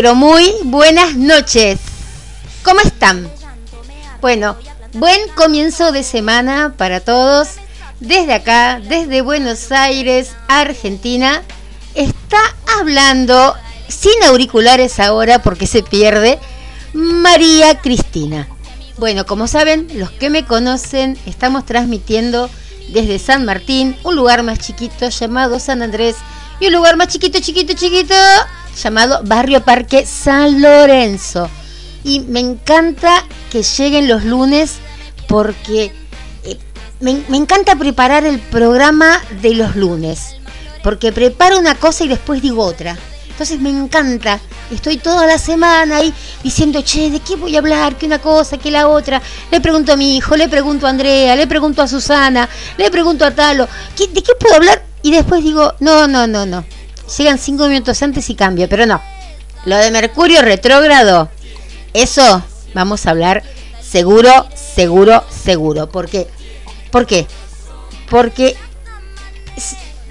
[0.00, 1.80] pero muy buenas noches.
[2.62, 3.28] ¿Cómo están?
[4.20, 4.56] Bueno,
[4.92, 7.54] buen comienzo de semana para todos.
[7.98, 11.42] Desde acá, desde Buenos Aires, Argentina,
[11.96, 12.38] está
[12.78, 13.56] hablando
[13.88, 16.38] sin auriculares ahora porque se pierde
[16.92, 18.46] María Cristina.
[18.98, 22.48] Bueno, como saben, los que me conocen, estamos transmitiendo
[22.90, 26.14] desde San Martín, un lugar más chiquito llamado San Andrés
[26.60, 28.14] y un lugar más chiquito, chiquito, chiquito
[28.82, 31.48] llamado Barrio Parque San Lorenzo.
[32.04, 34.76] Y me encanta que lleguen los lunes
[35.28, 35.92] porque
[36.44, 36.58] eh,
[37.00, 40.36] me, me encanta preparar el programa de los lunes.
[40.82, 42.96] Porque preparo una cosa y después digo otra.
[43.28, 44.40] Entonces me encanta.
[44.70, 46.12] Estoy toda la semana ahí
[46.42, 47.96] diciendo, che, ¿de qué voy a hablar?
[47.96, 49.20] Que una cosa, que la otra.
[49.50, 53.24] Le pregunto a mi hijo, le pregunto a Andrea, le pregunto a Susana, le pregunto
[53.24, 53.68] a Talo.
[53.96, 54.82] ¿qué- ¿De qué puedo hablar?
[55.02, 56.64] Y después digo, no, no, no, no.
[57.16, 59.00] Llegan cinco minutos antes y cambio, pero no.
[59.64, 61.30] Lo de Mercurio retrógrado,
[61.94, 62.42] eso
[62.74, 63.42] vamos a hablar
[63.80, 65.88] seguro, seguro, seguro.
[65.88, 66.28] Porque,
[66.90, 67.26] ¿Por qué?
[68.10, 68.56] Porque,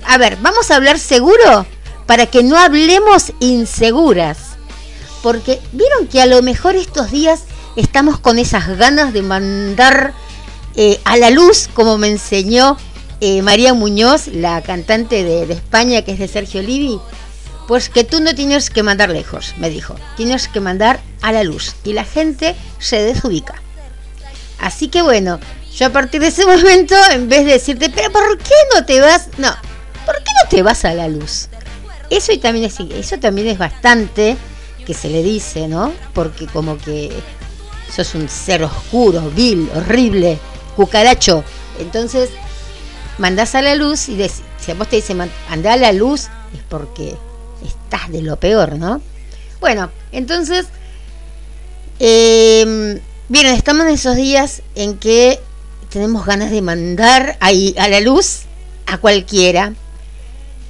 [0.05, 1.65] a ver, vamos a hablar seguro
[2.05, 4.37] para que no hablemos inseguras.
[5.23, 7.43] Porque vieron que a lo mejor estos días
[7.75, 10.13] estamos con esas ganas de mandar
[10.75, 12.77] eh, a la luz, como me enseñó
[13.19, 16.99] eh, María Muñoz, la cantante de, España, que es de Sergio Livi.
[17.67, 19.95] Pues que tú no tienes que mandar lejos, me dijo.
[20.15, 21.75] Tienes que mandar a la luz.
[21.83, 23.55] Y la gente se desubica.
[24.59, 25.39] Así que bueno,
[25.75, 28.99] yo a partir de ese momento, en vez de decirte, pero ¿por qué no te
[29.01, 29.27] vas?
[29.37, 29.53] No,
[30.05, 31.49] ¿por qué no te vas a la luz?
[32.09, 34.37] Eso y también es, eso también es bastante
[34.85, 35.91] que se le dice, ¿no?
[36.13, 37.11] Porque como que
[37.93, 40.39] sos un ser oscuro, vil, horrible,
[40.77, 41.43] cucaracho.
[41.79, 42.29] Entonces,
[43.17, 45.91] mandás a la luz y dec- si a vos te dicen "Man- andá a la
[45.91, 47.15] luz, es porque
[47.65, 49.01] estás de lo peor, ¿no?
[49.59, 50.67] Bueno, entonces,
[51.99, 55.39] eh, bien, estamos en esos días en que
[55.89, 58.41] tenemos ganas de mandar ahí a la luz
[58.85, 59.73] a cualquiera.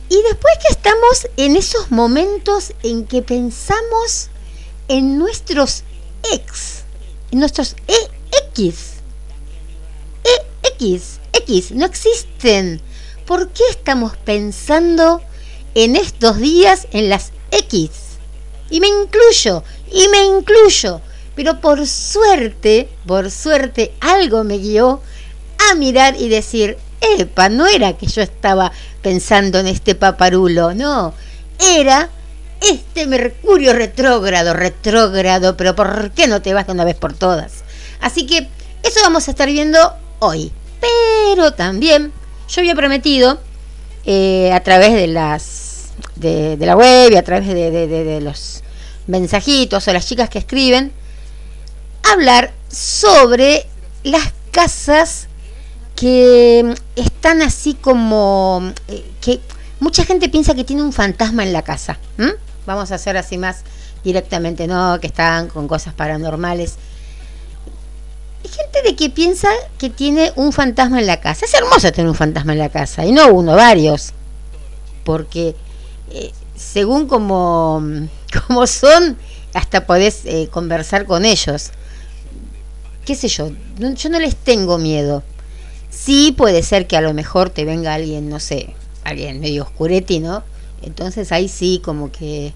[0.09, 4.29] Y después que estamos en esos momentos en que pensamos
[4.87, 5.83] en nuestros
[6.31, 6.83] ex,
[7.31, 8.93] en nuestros EX.
[10.79, 12.81] EX, X, no existen.
[13.25, 15.21] ¿Por qué estamos pensando
[15.75, 17.89] en estos días en las X?
[18.69, 21.01] Y me incluyo, y me incluyo.
[21.35, 25.01] Pero por suerte, por suerte, algo me guió
[25.69, 28.71] a mirar y decir, epa, no era que yo estaba
[29.01, 31.13] pensando en este paparulo, no,
[31.59, 32.09] era
[32.61, 37.63] este Mercurio retrógrado, retrógrado, pero ¿por qué no te vas de una vez por todas?
[38.01, 38.47] Así que
[38.83, 40.51] eso vamos a estar viendo hoy.
[40.79, 42.11] Pero también
[42.47, 43.39] yo había prometido
[44.05, 45.67] eh, a través de las
[46.15, 48.63] de, de la web y a través de, los
[49.07, 50.91] mensajitos o las chicas que escriben
[52.03, 53.65] hablar sobre
[54.03, 55.27] las casas
[55.95, 59.39] que están así como eh, que
[59.79, 61.97] mucha gente piensa que tiene un fantasma en la casa.
[62.65, 63.63] Vamos a hacer así más
[64.03, 66.75] directamente, no, que están con cosas paranormales.
[68.43, 71.45] Hay gente de que piensa que tiene un fantasma en la casa.
[71.45, 74.13] Es hermoso tener un fantasma en la casa, y no uno, varios.
[75.03, 75.55] Porque
[76.11, 77.81] eh, según como,
[78.47, 79.17] como son,
[79.53, 81.71] hasta podés eh, conversar con ellos.
[83.05, 83.51] ¿Qué sé yo?
[83.77, 85.23] Yo no les tengo miedo.
[85.89, 90.19] Sí puede ser que a lo mejor te venga alguien, no sé, alguien medio oscuretti,
[90.19, 90.43] ¿no?
[90.81, 92.53] Entonces ahí sí como que...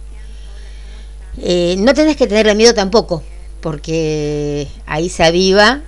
[1.38, 3.24] eh, no tenés que tenerle miedo tampoco,
[3.62, 5.82] porque ahí se aviva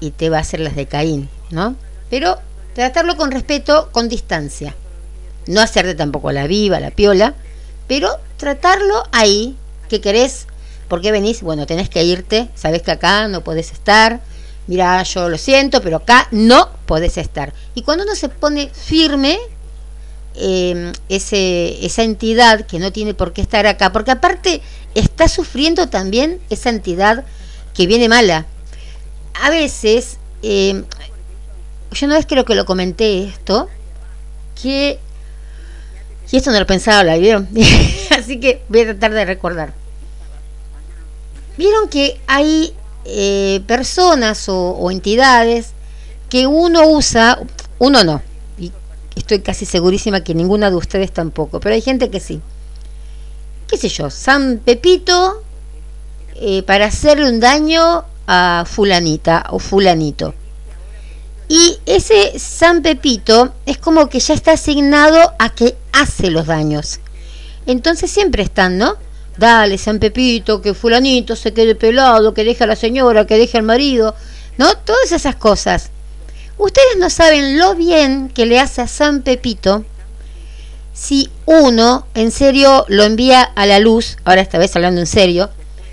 [0.00, 1.76] y te va a hacer las de Caín, ¿no?
[2.10, 2.38] Pero
[2.74, 4.74] tratarlo con respeto, con distancia.
[5.46, 7.34] No hacerte tampoco la viva, la piola,
[7.86, 9.56] pero tratarlo ahí,
[9.88, 10.46] que querés,
[10.88, 11.42] ¿por qué venís?
[11.42, 14.20] Bueno, tenés que irte, sabés que acá no podés estar,
[14.66, 17.52] mira, yo lo siento, pero acá no podés estar.
[17.74, 19.38] Y cuando uno se pone firme,
[20.36, 24.62] eh, ese, esa entidad que no tiene por qué estar acá, porque aparte
[24.94, 27.24] está sufriendo también esa entidad
[27.74, 28.46] que viene mala.
[29.34, 30.84] A veces, eh,
[31.92, 33.68] yo una vez creo que lo comenté esto,
[34.60, 34.98] que,
[36.30, 37.48] y esto no lo pensaba, ¿la vieron?
[38.10, 39.74] Así que voy a tratar de recordar.
[41.56, 45.72] Vieron que hay eh, personas o, o entidades
[46.28, 47.38] que uno usa,
[47.78, 48.22] uno no,
[48.56, 48.72] y
[49.16, 52.40] estoy casi segurísima que ninguna de ustedes tampoco, pero hay gente que sí.
[53.70, 54.10] ¿Qué sé yo?
[54.10, 55.44] San Pepito
[56.34, 60.34] eh, para hacerle un daño a fulanita o fulanito.
[61.48, 66.98] Y ese San Pepito es como que ya está asignado a que hace los daños.
[67.64, 68.96] Entonces siempre están, ¿no?
[69.36, 73.56] Dale, San Pepito, que fulanito se quede pelado, que deje a la señora, que deje
[73.56, 74.16] al marido,
[74.58, 74.74] ¿no?
[74.78, 75.90] Todas esas cosas.
[76.58, 79.84] Ustedes no saben lo bien que le hace a San Pepito
[81.00, 85.48] si uno en serio lo envía a la luz, ahora esta vez hablando en serio,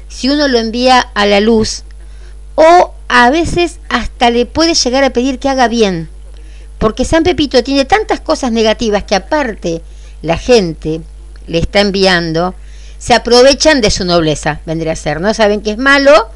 [0.09, 1.83] si uno lo envía a la luz
[2.55, 6.09] o a veces hasta le puede llegar a pedir que haga bien.
[6.77, 9.81] Porque San Pepito tiene tantas cosas negativas que aparte
[10.21, 10.99] la gente
[11.47, 12.53] le está enviando,
[12.97, 15.33] se aprovechan de su nobleza, vendría a ser, ¿no?
[15.33, 16.29] Saben que es malo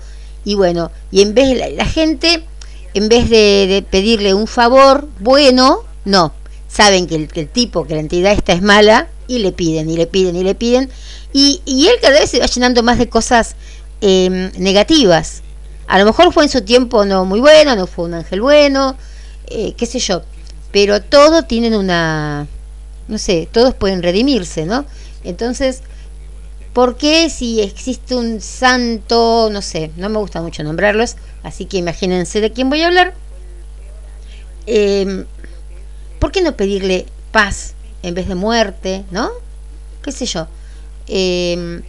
[0.46, 2.46] y bueno, y en vez de la, la gente
[2.94, 6.34] en vez de, pedirle un favor bueno, no.
[6.72, 10.08] Saben que el, tipo, que la entidad esta es mala y le piden, y le
[10.08, 10.90] piden, y le piden.
[11.34, 13.56] Y, él cada vez se va llenando más de cosas
[14.00, 15.42] em, negativas.
[15.88, 18.96] A lo mejor fue en su tiempo no muy bueno, no fue un ángel bueno,
[19.48, 20.22] eh, qué sé yo.
[20.72, 22.48] Pero todos tienen una,
[23.10, 24.86] no sé, todos pueden redimirse, ¿no?
[25.26, 25.82] Entonces,
[26.72, 31.78] ¿por qué si existe un santo, no sé, no me gusta mucho nombrarlos, Así que
[31.78, 33.14] imagínense de quién voy a hablar.
[34.68, 35.26] Em,
[36.22, 37.74] ¿Por qué no pedirle paz
[38.04, 39.04] en vez de muerte?
[39.10, 39.32] ¿No?
[40.04, 40.48] ¿Qué sé yo?
[41.08, 41.82] Em,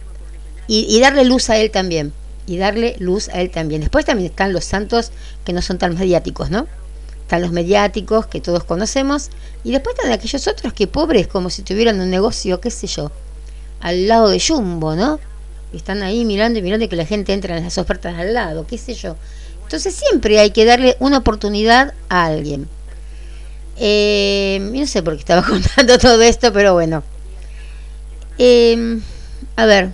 [0.65, 2.11] y, darle luz a él también.
[2.47, 3.81] Y darle luz a él también.
[3.81, 5.11] Después también están los santos
[5.45, 6.65] que no son tan mediáticos, ¿no?
[7.21, 9.29] Están los mediáticos que todos conocemos.
[9.63, 13.11] Y después están aquellos otros que pobres, como si tuvieran un negocio, qué sé yo,
[13.81, 15.19] al lado de Jumbo, ¿no?
[15.73, 18.79] Están ahí mirando y mirando que la gente entra en las ofertas al lado, qué
[18.79, 19.15] sé yo.
[19.61, 22.67] Entonces siempre hay que darle una oportunidad a alguien.
[23.77, 27.03] Eh, no sé por qué estaba contando todo esto, pero bueno.
[28.37, 28.99] Eh,
[29.55, 29.91] a ver.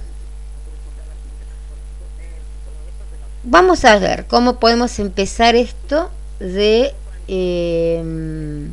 [3.44, 6.94] Vamos a ver cómo podemos empezar esto de...
[7.28, 8.68] Eh,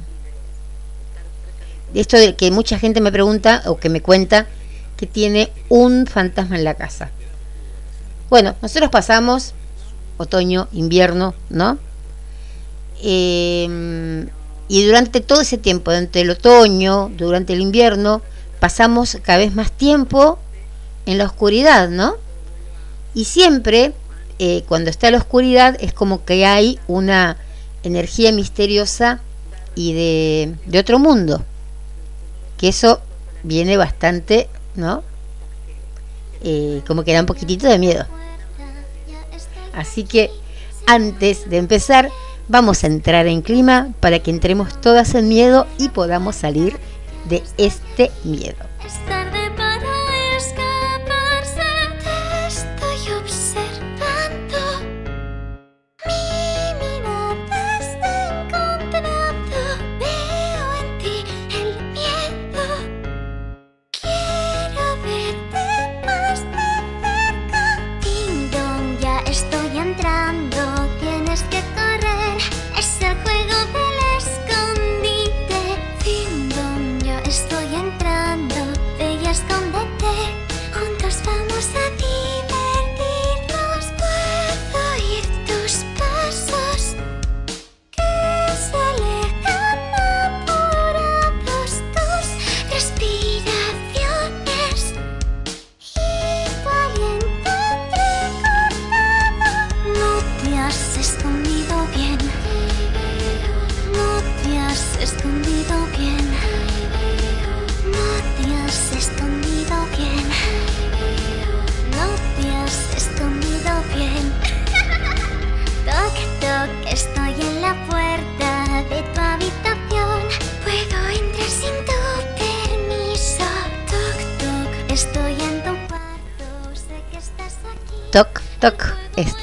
[1.94, 4.46] esto de que mucha gente me pregunta o que me cuenta
[4.96, 7.10] que tiene un fantasma en la casa.
[8.28, 9.54] Bueno, nosotros pasamos
[10.16, 11.78] otoño, invierno, ¿no?
[13.02, 14.28] Em,
[14.68, 18.22] y durante todo ese tiempo, durante el otoño, durante el invierno,
[18.58, 20.38] pasamos cada vez más tiempo
[21.06, 22.16] en la oscuridad, ¿no?
[23.14, 23.92] Y siempre,
[24.38, 27.36] eh, cuando está la oscuridad, es como que hay una
[27.82, 29.20] energía misteriosa
[29.74, 31.44] y de, de otro mundo.
[32.58, 33.00] Que eso
[33.42, 35.04] viene bastante, ¿no?
[36.42, 38.04] Eh, como que da un poquitito de miedo.
[39.72, 40.30] Así que
[40.86, 42.10] antes de empezar,
[42.48, 46.78] vamos a entrar en clima para que entremos todas en miedo y podamos salir
[47.28, 48.56] de este miedo.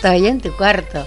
[0.04, 1.06] Estoy en tu cuarto.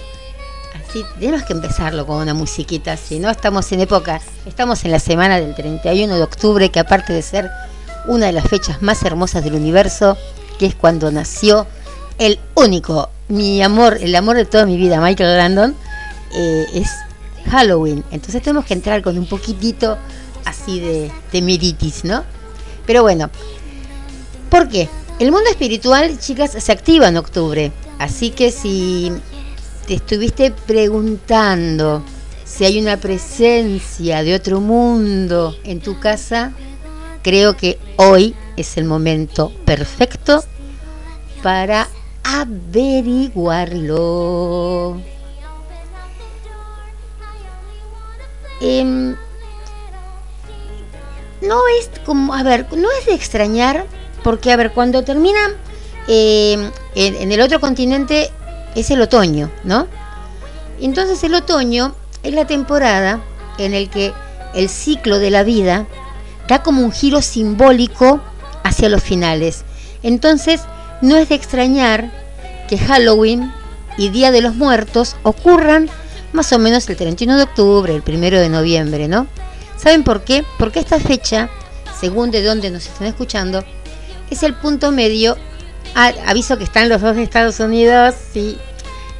[0.73, 4.99] Así, tenemos que empezarlo con una musiquita, si no estamos en época, estamos en la
[4.99, 7.47] semana del 31 de octubre, que aparte de ser
[8.07, 10.17] una de las fechas más hermosas del universo,
[10.57, 11.67] que es cuando nació
[12.17, 15.75] el único, mi amor, el amor de toda mi vida, Michael Landon,
[16.33, 16.89] eh, es
[17.51, 18.03] Halloween.
[18.09, 19.95] Entonces tenemos que entrar con un poquitito
[20.43, 22.23] así de, miritis, ¿no?
[22.87, 23.29] Pero bueno,
[24.49, 24.89] ¿por qué?
[25.19, 27.71] El mundo espiritual, chicas, se activa en octubre.
[27.99, 29.11] Así que si
[29.87, 32.03] te estuviste preguntando
[32.43, 36.53] si hay una presencia de otro mundo en tu casa,
[37.21, 40.43] creo que hoy es el momento perfecto
[41.43, 41.89] para
[42.23, 45.01] averiguarlo.
[48.59, 49.15] Em,
[51.41, 53.85] no es como, a ver, no es de extrañar,
[54.23, 55.39] porque, a ver, cuando termina
[56.07, 58.29] em, en, el otro continente
[58.75, 59.87] es el otoño, ¿no?
[60.79, 63.21] Entonces el otoño es la temporada
[63.57, 64.13] en el que
[64.53, 65.87] el ciclo de la vida
[66.47, 68.21] da como un giro simbólico
[68.63, 69.63] hacia los finales.
[70.03, 70.61] Entonces,
[71.01, 72.11] no es de extrañar
[72.67, 73.51] que Halloween
[73.97, 75.89] y Día de los Muertos ocurran
[76.33, 79.27] más o menos el 31 de octubre, el 1 de noviembre, ¿no?
[79.77, 80.43] ¿Saben por qué?
[80.57, 81.49] Porque esta fecha,
[81.99, 83.63] según de dónde nos están escuchando,
[84.29, 85.37] es el punto medio,
[85.95, 88.57] aviso que están los dos de Estados Unidos, sí,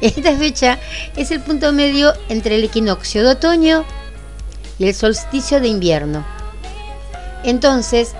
[0.00, 0.78] esta fecha
[1.16, 3.84] es el punto medio entre el equinoccio de otoño
[4.78, 6.24] y el solsticio de invierno.
[7.44, 8.14] Entonces,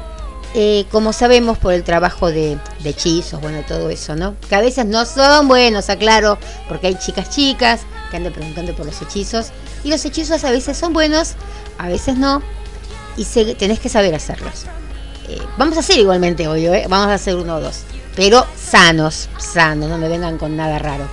[0.54, 4.34] eh, como sabemos por el trabajo de, de, hechizos, bueno, todo eso, ¿no?
[4.48, 6.38] Que a veces no son buenos, aclaro,
[6.68, 9.48] porque hay chicas chicas que andan preguntando por los hechizos,
[9.84, 11.34] y los hechizos a veces son buenos,
[11.76, 12.42] a veces no,
[13.16, 13.24] y
[13.54, 14.64] tenés que saber hacerlos.
[15.28, 16.86] Eh, vamos a hacer igualmente hoy, ¿eh?
[16.88, 17.82] vamos a hacer uno o dos,
[18.18, 21.06] pero sanos, sanos, no me vengan con nada raro.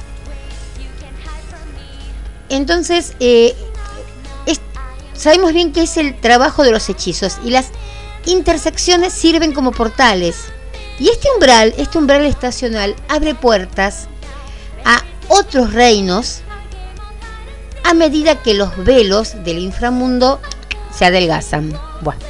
[2.50, 3.13] Entonces,
[5.13, 7.67] sabemos bien que es el trabajo de los hechizos y las
[8.25, 10.45] intersecciones sirven como portales.
[10.97, 14.07] Y este umbral, este umbral estacional, abre puertas
[14.83, 16.41] a otros reinos
[17.83, 20.41] a medida que los velos del inframundo
[20.91, 21.71] se adelgazan.
[22.01, 22.21] Bueno,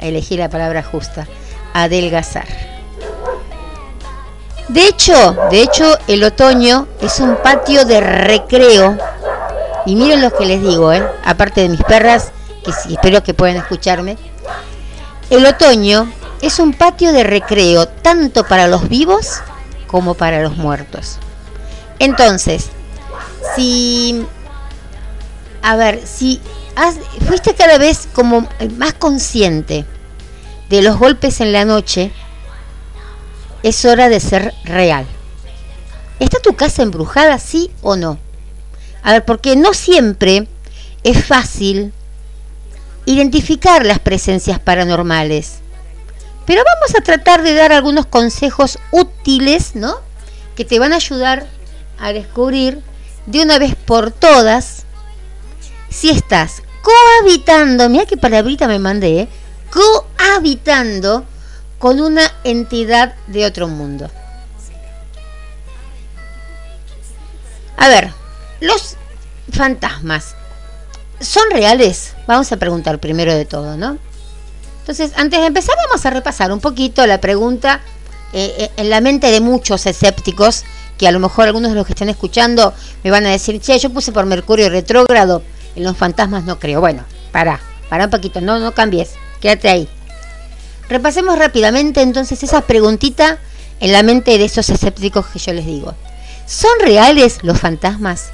[0.00, 1.28] elegí la palabra justa,
[1.72, 2.65] adelgazar.
[4.68, 8.98] De hecho, de hecho, el otoño es un patio de recreo.
[9.86, 11.06] Y miren lo que les digo, ¿eh?
[11.24, 12.32] aparte de mis perras,
[12.64, 14.18] que espero que puedan escucharme,
[15.30, 16.10] el otoño
[16.42, 19.40] es un patio de recreo tanto para los vivos
[19.86, 21.18] como para los muertos.
[22.00, 22.66] Entonces,
[23.54, 24.26] si,
[25.62, 26.40] a ver, si
[27.26, 29.84] fuiste cada vez como más consciente
[30.68, 32.12] de los golpes en la noche,
[33.66, 35.04] es hora de ser real.
[36.20, 38.16] ¿Está tu casa embrujada, sí o no?
[39.02, 40.46] A ver, porque no siempre
[41.02, 41.92] es fácil
[43.06, 45.54] identificar las presencias paranormales.
[46.46, 49.96] Pero vamos a tratar de dar algunos consejos útiles, ¿no?
[50.54, 51.48] Que te van a ayudar
[51.98, 52.80] a descubrir
[53.26, 54.84] de una vez por todas
[55.90, 59.28] si estás cohabitando, mira qué palabrita me mandé, ¿eh?
[59.70, 61.24] cohabitando
[61.78, 64.10] con una entidad de otro mundo.
[67.76, 68.12] A ver,
[68.60, 68.96] los
[69.52, 70.34] fantasmas
[71.20, 72.12] ¿Son reales?
[72.26, 73.98] Vamos a preguntar primero de todo, ¿no?
[74.80, 77.80] Entonces, antes de empezar, vamos a repasar un poquito la pregunta
[78.32, 80.64] eh, eh, en la mente de muchos escépticos,
[80.98, 83.78] que a lo mejor algunos de los que están escuchando me van a decir, che,
[83.78, 85.42] yo puse por Mercurio retrógrado,
[85.74, 86.80] en los fantasmas no creo.
[86.80, 89.88] Bueno, para, para un poquito, no, no cambies, quédate ahí.
[90.88, 93.38] Repasemos rápidamente entonces esa preguntita
[93.80, 95.94] en la mente de esos escépticos que yo les digo.
[96.46, 98.30] ¿Son reales los fantasmas?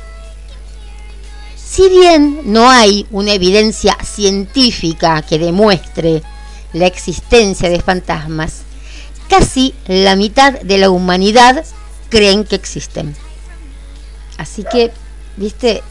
[1.56, 6.23] Si bien no hay una evidencia científica que demuestre
[6.75, 8.62] la existencia de fantasmas,
[9.28, 11.64] casi la mitad de la humanidad
[12.11, 13.16] creen que existen.
[14.37, 14.92] Así que,
[15.38, 15.82] viste,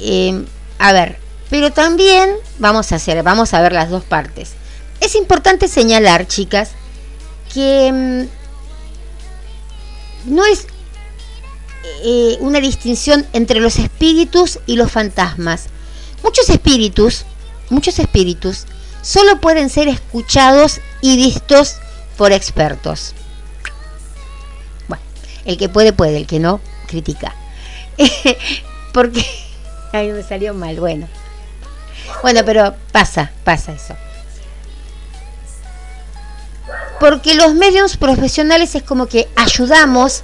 [0.00, 0.46] em,
[0.78, 1.18] a ver,
[1.54, 4.54] pero también vamos a hacer, vamos a ver las dos partes.
[5.00, 6.72] Es importante señalar, chicas,
[7.52, 8.28] que em,
[10.24, 10.66] no es
[12.02, 15.66] eh, una distinción entre los espíritus y los fantasmas.
[16.24, 17.24] Muchos espíritus,
[17.70, 18.64] muchos espíritus,
[19.02, 21.76] solo pueden ser escuchados y vistos
[22.16, 23.14] por expertos.
[24.88, 25.04] Bueno,
[25.44, 27.32] el que puede, puede, el que no, critica.
[28.92, 29.24] Porque,
[29.92, 31.06] ay, me salió mal, bueno.
[32.22, 33.94] Bueno, pero pasa, pasa eso.
[37.00, 40.22] Porque los medios profesionales es como que ayudamos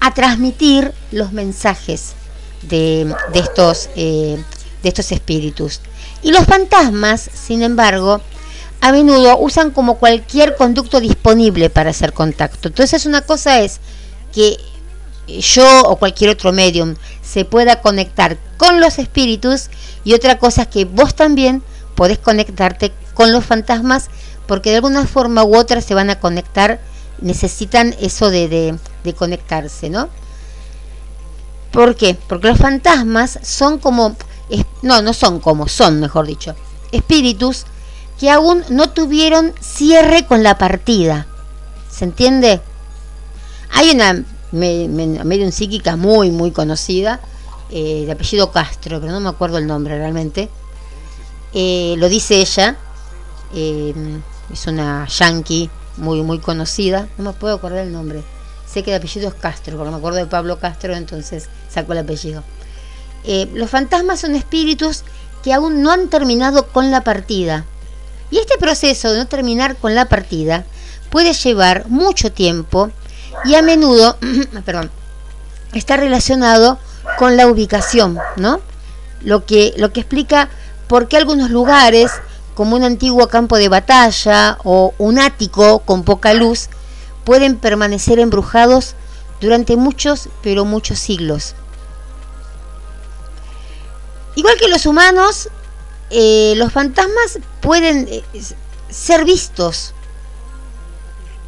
[0.00, 2.14] a transmitir los mensajes
[2.62, 4.42] de, estos, eh,
[4.82, 5.80] de estos espíritus.
[6.22, 8.20] Y los fantasmas, sin embargo,
[8.80, 12.68] a menudo usan como cualquier conducto disponible para hacer contacto.
[12.68, 13.80] Entonces una cosa es
[14.32, 14.56] que
[15.28, 19.68] yo o cualquier otro medium se pueda conectar con los espíritus
[20.04, 21.62] y otra cosa es que vos también
[21.94, 24.08] podés conectarte con los fantasmas
[24.46, 26.80] porque de alguna forma u otra se van a conectar
[27.20, 28.48] necesitan eso de,
[29.04, 30.08] de, conectarse, ¿no?
[31.72, 32.16] ¿Por qué?
[32.28, 34.16] Porque los fantasmas son como,
[34.82, 36.54] no, no son como, son, mejor dicho,
[36.92, 37.66] espíritus
[38.18, 41.26] que aún no tuvieron cierre con la partida.
[41.90, 42.60] ¿Se entiende?
[43.70, 47.20] Hay una medium psíquica muy, muy conocida,
[47.70, 50.48] eh, de apellido Castro, pero no me acuerdo el nombre realmente.
[51.52, 52.76] Eh, lo dice ella,
[53.54, 53.94] eh,
[54.52, 58.22] es una yankee muy, muy conocida, no me puedo acordar el nombre.
[58.66, 61.98] Sé que el apellido es Castro, porque me acuerdo de Pablo Castro, entonces saco el
[61.98, 62.42] apellido.
[63.54, 65.04] los fantasmas son espíritus
[65.42, 67.64] que aún no han terminado con la partida.
[68.30, 70.64] Y este proceso de no terminar con la partida
[71.10, 72.90] puede llevar mucho tiempo
[73.44, 74.16] y a menudo,
[74.64, 74.90] perdón,
[75.72, 76.78] está relacionado
[77.18, 78.60] con la ubicación, ¿no?
[79.22, 80.48] Lo que, lo que explica
[80.86, 82.10] por qué algunos lugares,
[82.54, 86.68] como un antiguo campo de batalla o un ático con poca luz,
[87.24, 88.94] pueden permanecer embrujados
[89.40, 91.54] durante muchos, pero muchos siglos.
[94.34, 95.48] Igual que los humanos,
[96.10, 98.22] eh, los fantasmas pueden eh,
[98.88, 99.94] ser vistos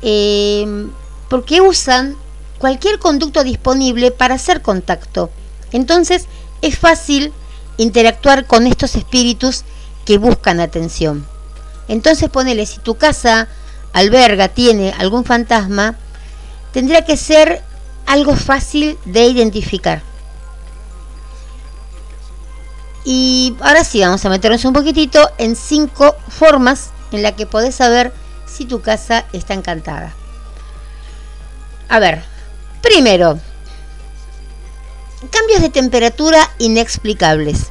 [0.02, 0.88] eh,
[1.30, 2.16] porque usan
[2.58, 5.30] cualquier conducto disponible para hacer contacto.
[5.72, 6.26] Entonces
[6.60, 7.32] es fácil
[7.78, 9.62] interactuar con estos espíritus
[10.04, 11.24] que buscan atención.
[11.88, 13.48] Entonces ponele, si tu casa
[13.92, 15.96] alberga, tiene algún fantasma,
[16.72, 17.62] tendría que ser
[18.06, 20.02] algo fácil de identificar.
[23.04, 27.76] Y ahora sí, vamos a meternos un poquitito en cinco formas en las que podés
[27.76, 28.12] saber
[28.46, 30.14] si tu casa está encantada.
[31.90, 32.22] A ver,
[32.82, 33.40] primero,
[35.28, 37.66] cambios de temperatura inexplicables.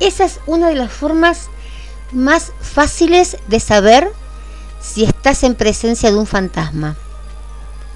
[0.00, 1.48] Esa es una de las formas
[2.10, 4.10] más fáciles de saber
[4.80, 6.96] si estás en presencia de un fantasma.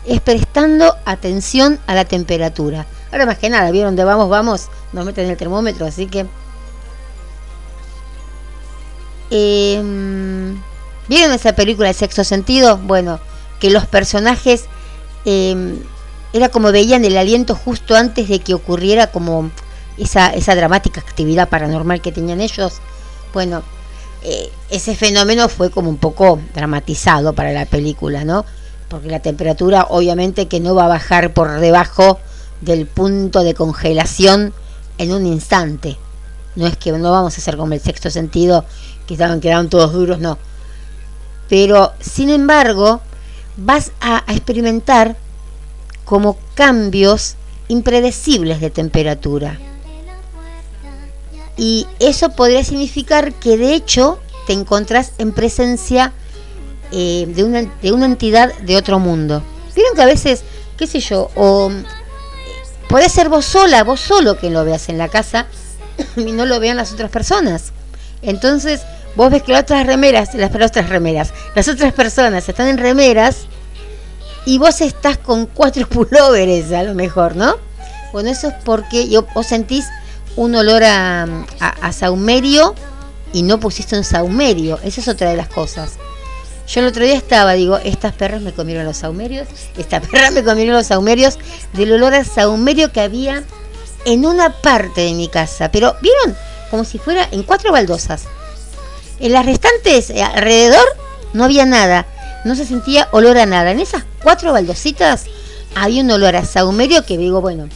[0.07, 2.87] Es prestando atención a la temperatura.
[3.11, 6.27] Ahora más que nada, vieron de vamos, vamos, nos meten el termómetro, así que...
[9.31, 10.63] Em,
[11.09, 12.77] ¿Vieron esa película de sexto sentido?
[12.79, 13.19] Bueno,
[13.65, 14.67] que los personajes
[15.25, 15.79] em,
[16.35, 19.51] era como veían el aliento justo antes de que ocurriera como
[19.97, 22.75] esa, esa dramática actividad paranormal que tenían ellos.
[23.33, 23.63] Bueno,
[24.23, 28.45] eh, ese fenómeno fue como un poco dramatizado para la película, ¿no?
[28.91, 32.21] Porque la temperatura obviamente que no va a bajar por debajo
[32.61, 34.53] del punto de congelación
[34.99, 35.97] en un instante.
[36.55, 38.67] No es que no vamos a hacer como el sexto sentido,
[39.07, 40.37] que estaban quedaron todos duros, no.
[41.49, 43.01] Pero, sin embargo,
[43.57, 45.17] vas a, experimentar
[46.05, 47.37] como cambios
[47.69, 49.59] impredecibles de temperatura.
[51.57, 56.13] Y eso podría significar que de hecho te encontrás en presencia
[56.91, 59.43] eh, de, una, de una entidad de otro mundo.
[59.75, 60.43] Vieron que a veces,
[60.77, 61.71] qué sé yo, o
[62.95, 65.47] Puede ser vos sola, vos solo que lo veas en la casa
[66.17, 67.73] y no lo vean las otras personas.
[68.23, 68.83] Entonces,
[69.17, 73.47] vos ves que las otras remeras, las otras remeras, las otras personas están en remeras
[74.47, 77.57] y vos estás con cuatro pulóveres a lo mejor, ¿no?
[78.13, 79.87] Bueno, eso es porque yo, vos sentís
[80.37, 81.25] un olor a,
[81.61, 82.75] a, a saumerio
[83.33, 84.79] y no pusiste un saumerio.
[84.85, 85.99] Esa es otra de las cosas.
[86.67, 90.43] Yo el otro día estaba, digo, estas perras me comieron los saumerios, esta perra me
[90.43, 91.39] comieron los saumerios
[91.75, 93.43] del olor a saumerio que había
[94.07, 95.71] en una parte de mi casa.
[95.71, 96.37] Pero, ¿vieron?
[96.71, 98.25] Como si fuera en cuatro baldosas.
[99.21, 100.85] En las restantes, eh, alrededor,
[101.33, 102.07] no había nada.
[102.45, 103.71] No se sentía olor a nada.
[103.71, 105.25] En esas cuatro baldositas
[105.75, 107.69] había un olor a saumerio que digo, bueno,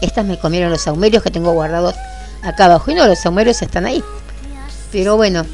[0.00, 1.94] estas me comieron los saumerios que tengo guardados
[2.42, 2.90] acá abajo.
[2.90, 4.02] Y no, los saumerios están ahí.
[4.90, 5.44] Pero bueno,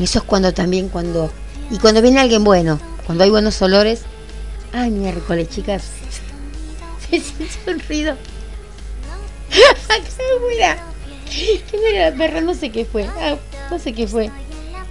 [0.00, 1.30] eso es cuando también, cuando
[1.70, 4.02] y cuando viene alguien bueno, cuando hay buenos olores,
[4.72, 5.84] ay miércoles, chicas,
[7.10, 8.16] se siente un ruido.
[10.48, 10.78] mira,
[11.30, 12.40] ¿quién era la perra?
[12.40, 13.04] No sé qué fue.
[13.04, 13.36] Ah,
[13.70, 14.30] no sé qué fue.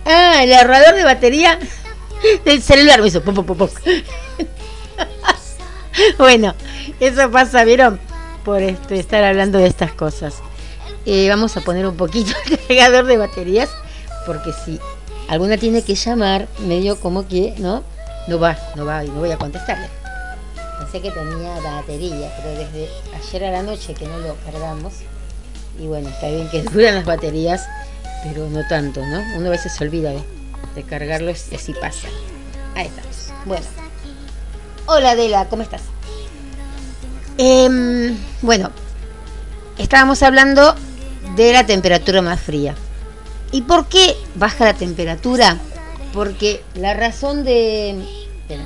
[0.06, 1.60] Ah, el ahorrador de batería
[2.46, 3.22] del celular me hizo
[6.18, 6.54] bueno,
[7.00, 8.00] eso pasa, ¿vieron?
[8.44, 10.36] Por este, estar hablando de estas cosas.
[11.06, 13.70] Eh, vamos a poner un poquito el cargador de baterías,
[14.26, 14.80] porque si
[15.28, 17.84] alguna tiene que llamar, medio como que, ¿no?
[18.28, 19.88] No va, no va, y no voy a contestarle.
[20.80, 24.94] Pensé que tenía batería, pero desde ayer a la noche que no lo cargamos,
[25.80, 27.66] y bueno, está bien que duran las baterías,
[28.24, 29.22] pero no tanto, ¿no?
[29.36, 30.12] Uno a veces se olvida
[30.76, 32.08] de, cargarlo y así pasa.
[32.76, 33.34] Ahí estamos.
[33.46, 33.66] Bueno.
[34.86, 35.82] Hola Adela, ¿cómo estás?
[37.38, 38.72] Em, bueno,
[39.78, 40.76] estábamos hablando
[41.36, 42.76] de la temperatura más fría.
[43.52, 45.58] ¿Y por qué baja la temperatura?
[46.14, 47.92] Porque la razón de...
[48.42, 48.66] Esperen,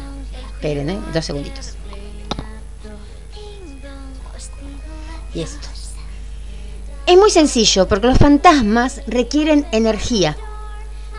[0.56, 1.00] esperen ¿eh?
[1.13, 1.74] dos segunditos.
[5.34, 5.73] y esto.
[7.06, 10.38] Es muy sencillo porque los fantasmas requieren energía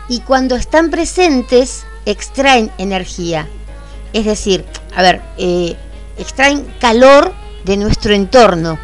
[0.09, 3.47] y cuando están presentes extraen energía.
[4.13, 5.75] Es decir, a ver, eh,
[6.17, 7.33] extraen calor
[7.65, 8.79] de nuestro entorno.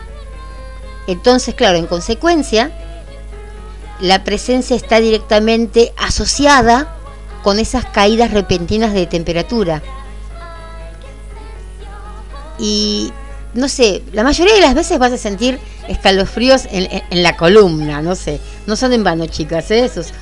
[1.08, 2.72] Entonces, claro, en consecuencia,
[4.00, 6.96] la presencia está directamente asociada
[7.44, 9.82] con esas caídas repentinas de temperatura.
[12.60, 13.12] Y
[13.54, 18.02] no sé, la mayoría de las veces vas a sentir escalofríos en, en, la columna,
[18.02, 18.40] no sé.
[18.66, 19.86] No son en vano, chicas, ¿eh?
[19.86, 20.14] esos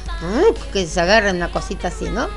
[0.74, 2.28] que se agarran una cosita así, ¿no?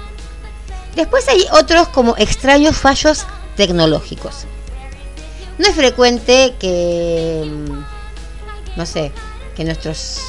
[0.94, 3.24] Después hay otros como extraños fallos
[3.57, 4.44] tecnológicos.
[5.59, 9.12] No es frecuente que, mm, no sé,
[9.57, 10.20] que nuestros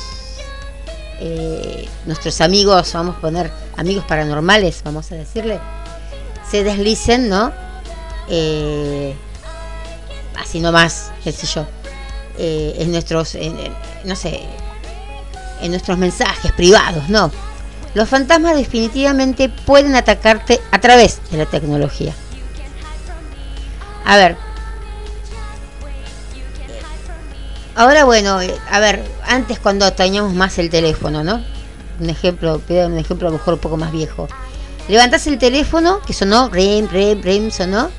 [1.19, 5.59] eh, nuestros amigos, vamos a poner amigos paranormales, vamos a decirle,
[6.49, 7.53] se deslicen, ¿no?
[8.27, 9.15] Eh,
[10.37, 11.65] así nomás, qué sé yo,
[12.37, 13.37] eh, en nuestros,
[14.03, 14.41] no sé,
[15.61, 17.31] en nuestros mensajes privados, no.
[17.93, 22.13] Los fantasmas definitivamente pueden atacarte a través de la tecnología.
[24.05, 24.35] A ver.
[27.75, 31.43] Ahora bueno, a ver, antes cuando teníamos más el teléfono, ¿no?
[31.99, 34.27] Un ejemplo, un ejemplo a lo mejor un poco más viejo.
[34.87, 37.89] Levantás el teléfono, que sonó, rim, rim, rim, sonó,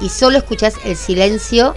[0.00, 1.74] y solo escuchás el silencio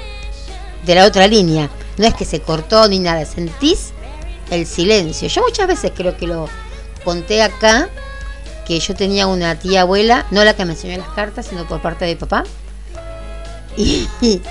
[0.86, 1.70] de la otra línea.
[1.98, 3.92] No es que se cortó ni nada, sentís
[4.50, 5.28] el silencio.
[5.28, 6.48] Yo muchas veces creo que lo
[7.04, 7.90] conté acá,
[8.66, 11.82] que yo tenía una tía abuela, no la que me enseñó las cartas, sino por
[11.82, 12.44] parte de papá.
[13.76, 14.08] Y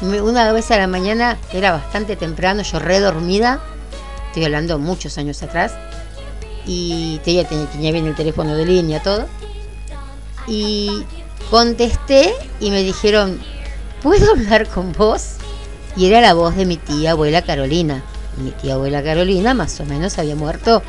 [0.00, 3.60] una vez a la mañana, era bastante temprano, yo redormida,
[4.28, 5.72] estoy hablando muchos años atrás,
[6.66, 9.26] y ella tenía, tenía bien el teléfono de línea, todo.
[10.46, 11.04] Y
[11.50, 13.40] contesté y me dijeron,
[14.02, 15.36] ¿puedo hablar con vos?
[15.96, 18.02] Y era la voz de mi tía abuela Carolina
[18.36, 20.82] mi tía abuela Carolina más o menos había muerto,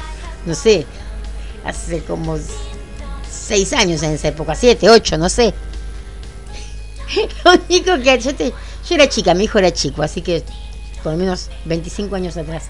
[0.45, 0.85] no sé,
[1.65, 2.37] hace como
[3.29, 5.53] seis años en esa época, siete, ocho, no sé.
[7.43, 10.43] Lo único que yo, yo era chica, mi hijo era chico, así que
[11.03, 12.65] por lo menos 25 años atrás.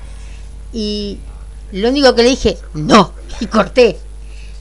[0.74, 1.20] Y
[1.72, 4.00] lo único que le dije, no, y corté.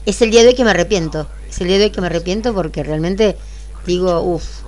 [0.05, 1.27] Es el día de hoy que me arrepiento.
[1.53, 3.37] Es el día que me arrepiento porque realmente
[3.85, 4.61] digo, uff,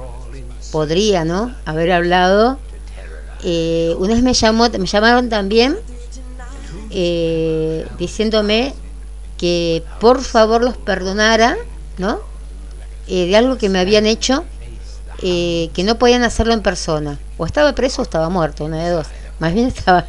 [0.72, 1.56] podría, ¿no?
[1.66, 2.60] Haber hablado
[3.44, 5.78] eh, una vez me llamó, me llamaron también
[6.92, 8.76] eh, diciéndome
[9.40, 11.58] que por favor los perdonara,
[11.98, 12.20] ¿no?
[13.08, 14.46] Eh, de algo que me habían hecho,
[15.20, 17.18] que no podían hacerlo en persona.
[17.40, 19.08] O estaba preso o estaba muerto, una de dos.
[19.40, 20.06] Más bien estaba,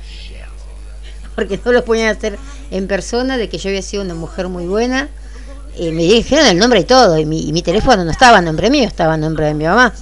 [1.35, 2.39] porque no lo podían hacer
[2.71, 5.09] en persona, de que yo había sido una mujer muy buena.
[5.79, 8.71] Me dijeron el nombre y todo, y mi, y mi teléfono no estaba a nombre
[8.71, 9.93] mío, estaba a nombre de mi mamá.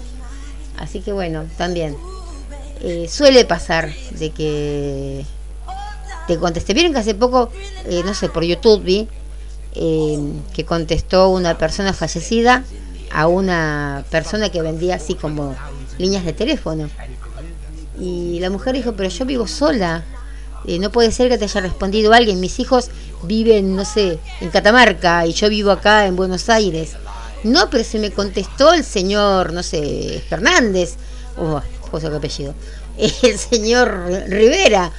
[0.78, 1.96] Así que bueno, también
[2.80, 5.24] eh, suele pasar de que
[6.26, 6.74] te conteste.
[6.74, 7.50] Vieron que hace poco,
[7.87, 9.08] eh, no sé, por YouTube vi
[9.74, 10.18] eh,
[10.52, 12.64] que contestó una persona fallecida
[13.10, 15.54] a una persona que vendía así como
[15.98, 16.90] líneas de teléfono.
[17.98, 20.04] Y la mujer dijo, pero yo vivo sola.
[20.66, 22.40] No puede ser que te haya respondido alguien.
[22.40, 22.90] Mis hijos
[23.22, 26.96] viven, no sé, en Catamarca y yo vivo acá en Buenos Aires.
[27.42, 30.96] No, pero se me contestó el señor, no sé, Fernández.
[31.37, 32.55] Oh, cosa que apellido,
[32.96, 34.90] el señor Rivera.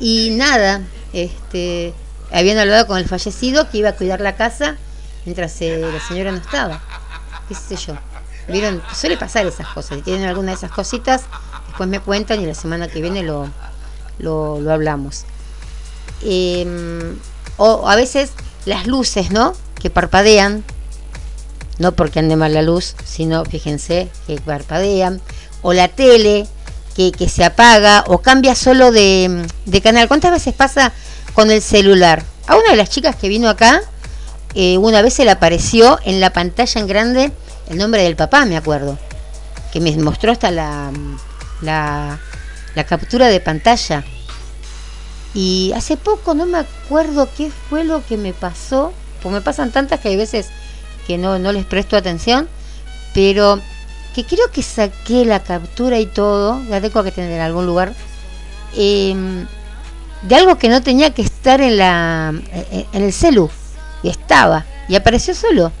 [0.00, 1.92] Y nada, este,
[2.30, 4.76] habían hablado con el fallecido que iba a cuidar la casa
[5.24, 6.80] mientras eh, la señora no estaba.
[7.48, 7.94] ¿Qué sé yo?
[8.46, 9.98] Vieron, suele pasar esas cosas.
[9.98, 11.22] Si tienen alguna de esas cositas,
[11.66, 13.48] después me cuentan y la semana que viene lo,
[14.18, 15.24] lo, hablamos.
[16.22, 17.16] Em,
[17.56, 18.30] o a veces
[18.64, 19.54] las luces, ¿no?
[19.80, 20.64] Que parpadean,
[21.78, 25.20] no porque ande mal la luz, sino fíjense que parpadean
[25.62, 26.46] o la tele
[26.94, 29.46] que, se apaga o cambia solo de,
[29.82, 30.08] canal.
[30.08, 30.92] ¿Cuántas veces pasa
[31.32, 32.24] con el celular?
[32.48, 33.82] A una de las chicas que vino acá,
[34.54, 37.32] eh, una vez se le apareció en la pantalla en grande
[37.68, 38.98] el nombre del papá, me acuerdo,
[39.72, 40.90] que me mostró hasta la,
[42.74, 44.04] la captura de pantalla.
[45.34, 49.70] Y hace poco no me acuerdo qué fue lo que me pasó, porque me pasan
[49.70, 50.48] tantas que hay veces
[51.06, 52.48] que no, no les presto atención,
[53.14, 53.60] pero
[54.14, 57.94] que creo que saqué la captura y todo, la tengo que tener en algún lugar,
[58.76, 59.46] em,
[60.22, 62.32] de algo que no tenía que estar en, la,
[62.92, 63.50] en el celu,
[64.02, 65.72] y estaba, y apareció solo.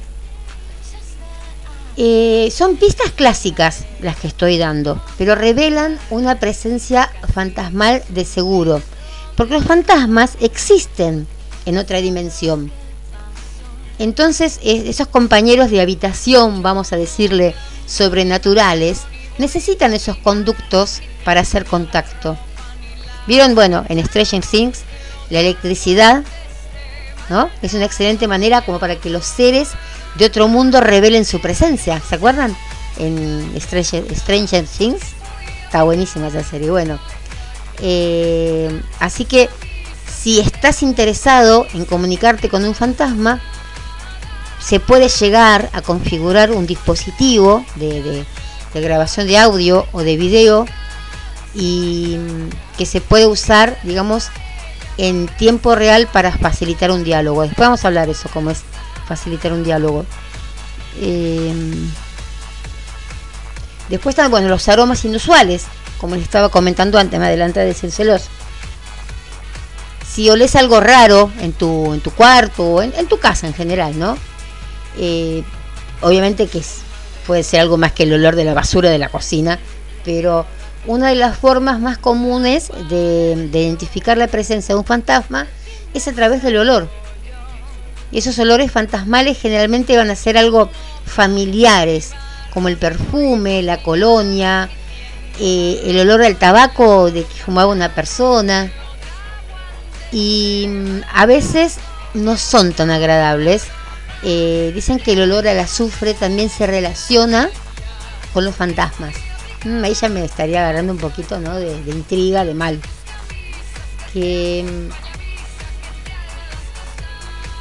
[2.00, 8.80] Eh, son pistas clásicas las que estoy dando, pero revelan una presencia fantasmal de seguro,
[9.36, 11.26] porque los fantasmas existen
[11.66, 12.70] en otra dimensión.
[13.98, 17.56] Entonces, esos compañeros de habitación, vamos a decirle,
[17.86, 19.00] sobrenaturales
[19.38, 22.38] necesitan esos conductos para hacer contacto.
[23.26, 23.56] ¿Vieron?
[23.56, 24.82] Bueno, en Stranger Things,
[25.30, 26.22] la electricidad,
[27.28, 27.50] ¿no?
[27.60, 29.70] Es una excelente manera como para que los seres
[30.18, 32.00] de otro mundo revelen su presencia.
[32.00, 32.56] ¿Se acuerdan?
[32.98, 35.02] En Stranger, Things.
[35.64, 36.70] Está buenísima esa serie.
[36.70, 36.98] Bueno,
[37.80, 39.48] eh, así que
[40.06, 43.40] si estás interesado en comunicarte con un fantasma,
[44.58, 48.26] se puede llegar a configurar un dispositivo de,
[48.74, 50.66] grabación de audio o de video
[51.54, 52.18] y
[52.76, 54.28] que se puede usar, digamos,
[54.96, 57.42] en tiempo real para facilitar un diálogo.
[57.42, 58.62] Después vamos a hablar de eso, cómo es
[59.08, 60.04] facilitar un diálogo.
[61.00, 61.52] Eh,
[63.88, 65.64] después están, bueno, los aromas inusuales,
[65.98, 68.28] como les estaba comentando antes, me adelante de celos
[70.06, 73.98] Si oles algo raro en tu, en tu cuarto o en, tu casa en general,
[73.98, 74.16] ¿no?
[74.98, 75.42] Eh,
[76.02, 76.62] obviamente que
[77.26, 79.58] puede ser algo más que el olor de la basura de la cocina,
[80.04, 80.46] pero
[80.86, 85.46] una de las formas más comunes de identificar la presencia de un fantasma
[85.94, 86.88] es a través del olor.
[88.10, 90.70] Y esos olores fantasmales generalmente van a ser algo
[91.04, 92.12] familiares,
[92.52, 94.68] como el perfume, la colonia,
[95.40, 98.72] eh, el olor del tabaco de que fumaba una persona.
[100.10, 101.76] Y mm, a veces
[102.14, 103.64] no son tan agradables.
[104.22, 107.50] Eh, dicen que el olor al azufre también se relaciona
[108.32, 109.14] con los fantasmas.
[109.64, 111.56] Mm, ahí ya me estaría agarrando un poquito ¿no?
[111.56, 112.80] de, de intriga, de mal.
[114.12, 115.07] Que mm,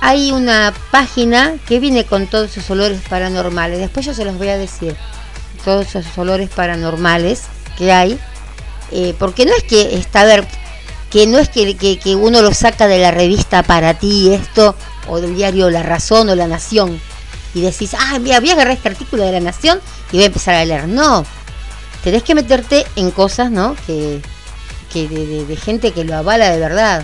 [0.02, 3.80] hay una página que viene con todos esos olores paranormales.
[3.80, 4.96] Después yo se los voy a decir.
[5.66, 7.44] Todos esos olores paranormales
[7.78, 8.20] que hay.
[8.92, 10.48] Eh, porque no es que está ver,
[11.10, 14.76] que no es que, que, uno lo saca de la revista para ti esto,
[15.08, 17.02] o del diario La Razón o La Nación,
[17.54, 19.82] y decís, ah, mira, voy a agarrar este artículo de La Nación
[20.12, 20.88] y voy a empezar a leer.
[20.88, 21.26] No,
[22.02, 23.76] tenés que meterte en cosas, ¿no?
[23.86, 24.22] Que,
[24.94, 27.04] que de gente que lo avala de verdad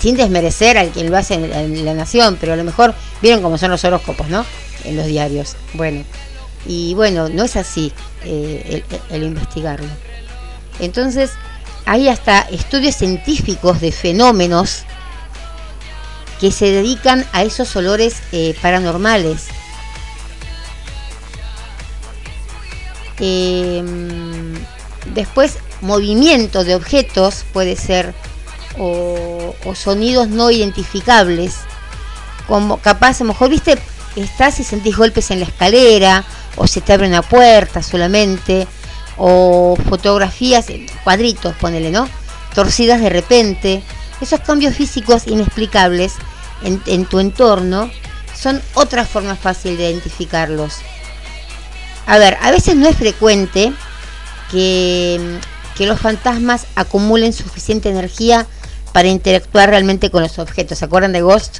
[0.00, 3.58] sin desmerecer al quien lo hace en, la nación, pero a lo mejor vieron cómo
[3.58, 4.44] son los horóscopos, ¿no?
[4.84, 5.56] En los diarios.
[5.74, 6.04] Bueno,
[6.66, 7.92] y bueno, no es así
[8.24, 9.88] eh, el, investigarlo.
[10.78, 11.32] Entonces,
[11.84, 14.84] hay hasta estudios científicos de fenómenos
[16.40, 19.48] que se dedican a esos olores eh, paranormales.
[23.18, 24.54] Em,
[25.14, 28.14] después, movimiento de objetos puede ser
[28.78, 31.56] o, sonidos no identificables.
[32.46, 33.78] Como capaz, a lo mejor, viste,
[34.16, 36.24] estás y sentís golpes en la escalera,
[36.56, 38.66] o se te abre una puerta solamente,
[39.16, 40.66] o fotografías,
[41.04, 42.08] cuadritos, ponele, ¿no?
[42.54, 43.82] Torcidas de repente.
[44.20, 46.14] Esos cambios físicos inexplicables
[46.62, 47.90] en, en tu entorno
[48.34, 50.78] son otra forma fácil de identificarlos.
[52.06, 53.72] A ver, a veces no es frecuente
[54.50, 55.38] que,
[55.76, 58.46] que los fantasmas acumulen suficiente energía
[58.92, 60.78] para interactuar realmente con los objetos.
[60.78, 61.58] ¿Se acuerdan de Ghost?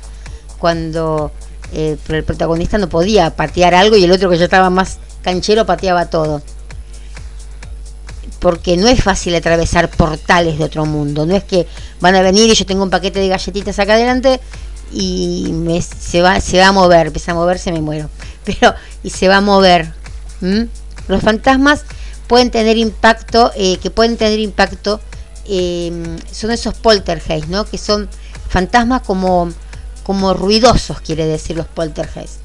[0.59, 1.33] Cuando
[1.73, 5.67] eh, el protagonista no podía patear algo y el otro que ya estaba más canchero
[5.67, 6.43] pateaba todo.
[8.39, 11.27] Porque no es fácil atravesar portales de otro mundo.
[11.27, 11.67] No es que
[12.01, 14.41] van a venir y yo tengo un paquete de galletitas acá adelante
[14.93, 15.53] y
[15.99, 17.09] se, va, se va a mover.
[17.09, 18.09] Empieza a moverse, me muero.
[18.45, 19.93] Pero, y se va a mover.
[21.09, 21.85] Los fantasmas
[22.27, 25.01] pueden tener impacto, eh, que pueden tener impacto
[25.47, 27.65] Em, son esos poltergeist, ¿no?
[27.65, 28.09] Que son
[28.49, 29.51] fantasmas como,
[30.03, 32.41] como ruidosos, quiere decir los poltergeist.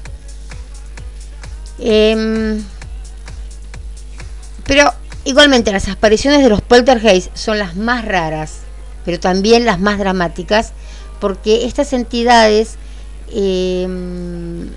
[1.78, 2.64] Em,
[4.64, 4.92] pero
[5.24, 8.60] igualmente las apariciones de los poltergeist son las más raras,
[9.04, 10.72] pero también las más dramáticas,
[11.20, 12.76] porque estas entidades
[13.32, 14.70] em,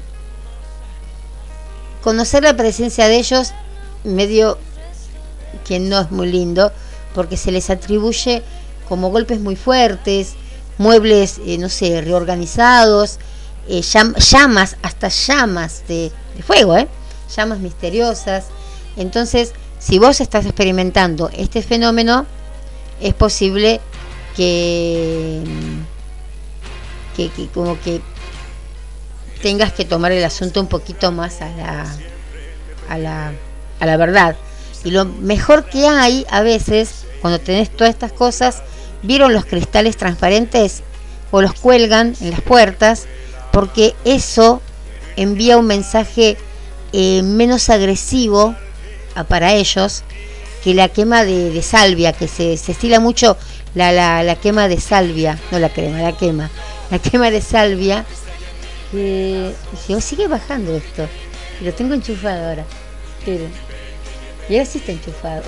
[2.01, 3.53] conocer la presencia de ellos
[4.03, 4.57] medio
[5.65, 6.71] que no es muy lindo
[7.13, 8.43] porque se les atribuye
[8.87, 10.35] como golpes muy fuertes,
[10.77, 13.19] muebles, eh, no sé, reorganizados,
[13.67, 16.11] eh, llamas, hasta llamas de,
[16.45, 16.87] fuego, ¿eh?
[17.35, 18.45] llamas misteriosas.
[18.97, 22.25] Entonces, si vos estás experimentando este fenómeno,
[22.99, 23.79] es posible
[24.35, 25.43] que,
[27.15, 28.01] que, que como que
[29.41, 31.85] tengas que tomar el asunto un poquito más a la,
[32.89, 33.31] a la,
[33.79, 34.35] a la verdad.
[34.83, 38.63] Y lo mejor que hay a veces, cuando tenés todas estas cosas,
[39.03, 40.83] vieron los cristales transparentes
[41.31, 43.07] o los cuelgan en las puertas,
[43.51, 44.61] porque eso
[45.15, 46.37] envía un mensaje
[46.93, 48.55] eh, menos agresivo
[49.27, 50.03] para ellos
[50.63, 53.37] que la quema de, salvia, que se, estila mucho
[53.75, 56.49] la, la, quema de salvia, no la crema, la quema,
[56.89, 58.05] la quema de salvia,
[58.91, 59.53] que
[59.89, 61.07] oh, sigue bajando esto,
[61.61, 62.65] lo tengo enchufado ahora.
[64.49, 65.43] Y ahora sí está enchufado.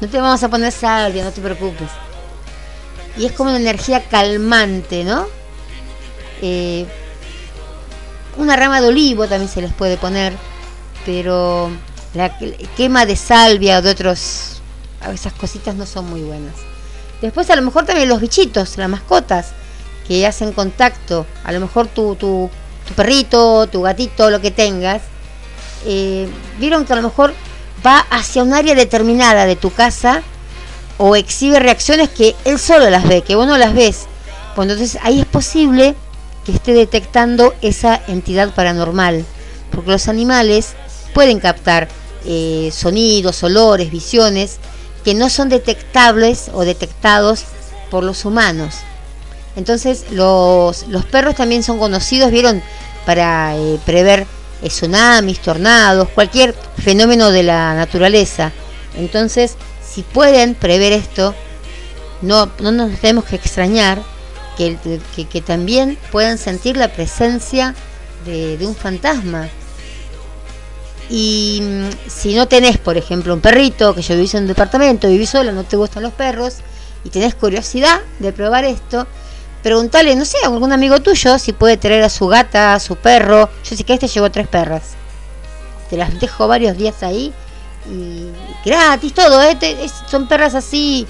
[0.00, 1.88] No te vamos a poner salvia, no te preocupes.
[3.16, 5.26] Y es como una energía calmante, ¿no?
[6.40, 6.86] Eh,
[8.36, 10.32] una rama de olivo también se les puede poner,
[11.04, 11.70] pero
[12.14, 12.38] la
[12.76, 14.60] quema de salvia o de otros,
[15.12, 16.54] esas cositas no son muy buenas.
[17.20, 19.48] Después a lo mejor también los bichitos, las mascotas,
[20.06, 22.48] que hacen contacto, a lo mejor tu, tu,
[22.94, 25.02] perrito, tu gatito, lo que tengas,
[25.86, 27.34] eh, vieron que a lo mejor
[27.86, 30.22] va hacia un área determinada de tu casa
[30.98, 34.06] o exhibe reacciones que él solo las ve, que vos no las ves.
[34.54, 35.94] Pues entonces ahí es posible
[36.44, 39.24] que esté detectando esa entidad paranormal,
[39.70, 40.74] porque los animales
[41.14, 41.88] pueden captar
[42.24, 44.58] eh, sonidos, olores, visiones
[45.04, 47.44] que no son detectables o detectados
[47.90, 48.74] por los humanos.
[49.56, 52.62] Entonces los, perros también son conocidos, vieron,
[53.06, 54.26] para eh, prever
[54.62, 58.52] tsunamis, tornados, cualquier fenómeno de la naturaleza.
[58.96, 61.34] Entonces, si pueden prever esto,
[62.22, 64.02] no, no nos tenemos que extrañar
[64.58, 67.74] que, también puedan sentir la presencia
[68.24, 69.48] de, un fantasma.
[71.08, 75.08] Y mm, si no tenés, por ejemplo, un perrito, que yo vivís en un departamento,
[75.08, 76.56] vivís sola, no te gustan los perros,
[77.04, 79.06] y tenés curiosidad de probar esto,
[79.62, 82.96] preguntale, no sé, a algún amigo tuyo si puede traer a su gata, a su
[82.96, 83.48] perro.
[83.68, 84.94] Yo sé que este llevó tres perras.
[85.90, 87.32] Te las dejo varios días ahí
[87.90, 88.28] y
[88.64, 89.56] gratis todo, ¿eh?
[90.06, 91.06] son perras así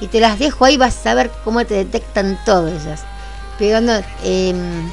[0.00, 3.04] y te las dejo ahí, vas a ver cómo te detectan todas ellas.
[3.58, 3.78] Pero
[4.22, 4.90] em,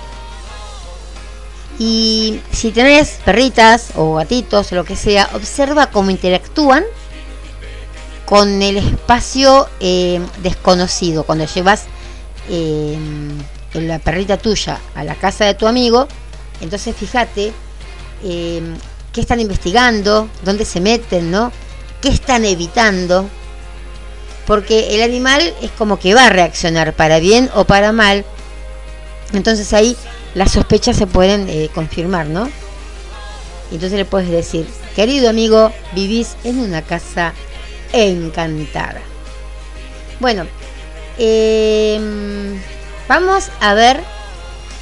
[1.78, 6.84] y si tenés perritas o gatitos o lo que sea, observa cómo interactúan
[8.26, 11.24] con el espacio em, desconocido.
[11.24, 11.86] Cuando llevas
[12.50, 13.38] em,
[13.74, 16.08] la perrita tuya a la casa de tu amigo,
[16.62, 17.52] entonces fíjate
[18.22, 21.52] qué están investigando, dónde se meten, ¿no?
[22.02, 23.30] ¿Qué están evitando?
[24.46, 28.26] porque el animal es como que va a reaccionar para bien o para mal.
[29.34, 29.98] Entonces ahí
[30.34, 32.50] las sospechas se pueden eh, confirmar, ¿no?
[33.72, 37.34] Entonces le puedes decir, querido amigo, vivís en una casa
[37.92, 39.02] encantada.
[40.20, 40.46] Bueno,
[41.18, 42.60] em,
[43.08, 44.00] vamos a ver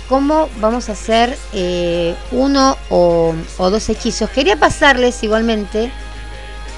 [0.09, 4.29] cómo vamos a hacer eh, uno o, dos hechizos.
[4.29, 5.91] Quería pasarles igualmente.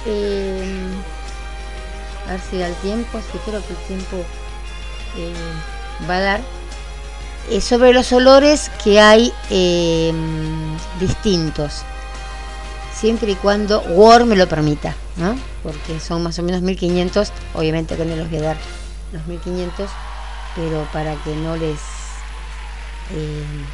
[0.06, 0.92] Em,
[2.28, 4.18] a ver si da el tiempo, si creo que el tiempo
[5.18, 5.34] eh,
[6.10, 6.42] va a dar.
[7.50, 11.84] Eh, sobre los olores que hay em, distintos,
[12.92, 15.38] siempre y cuando Word me lo permita, ¿no?
[15.62, 18.58] Porque son más o menos 1500, obviamente que no los voy a dar
[19.12, 19.90] los 1500,
[20.56, 21.80] pero para que no les.
[23.12, 23.66] Em,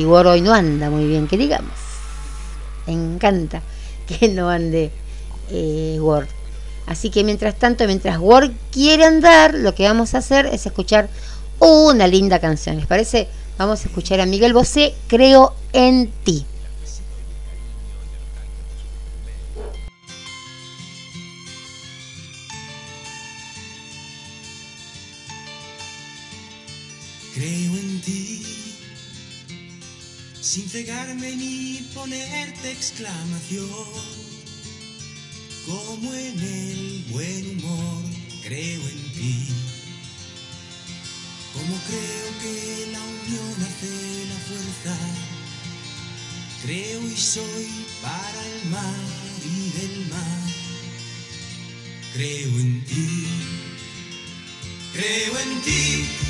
[0.00, 1.74] y Word hoy no anda muy bien, que digamos.
[2.86, 3.62] Me encanta
[4.06, 4.90] que no ande
[5.50, 6.28] eh, Word.
[6.86, 11.08] Así que mientras tanto, mientras Word quiere andar, lo que vamos a hacer es escuchar
[11.60, 12.76] una linda canción.
[12.76, 13.28] ¿Les parece?
[13.58, 16.46] Vamos a escuchar a Miguel Bosé, Creo en ti.
[27.40, 28.42] Creo en ti,
[30.42, 33.66] sin cegarme ni ponerte exclamación
[35.64, 38.04] como en el buen humor
[38.42, 39.48] creo en ti.
[41.54, 44.98] Como creo que la unión hace la fuerza,
[46.62, 47.68] creo y soy
[48.02, 49.00] para el mar
[49.46, 50.50] y del mar.
[52.12, 53.26] Creo en ti,
[54.92, 56.29] creo en ti.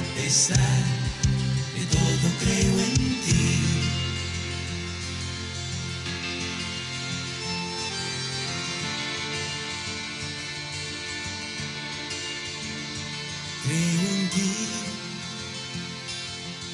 [0.00, 0.82] a pesar
[1.74, 2.94] de todo creo en
[3.24, 3.44] ti.
[13.64, 14.52] Creo en ti,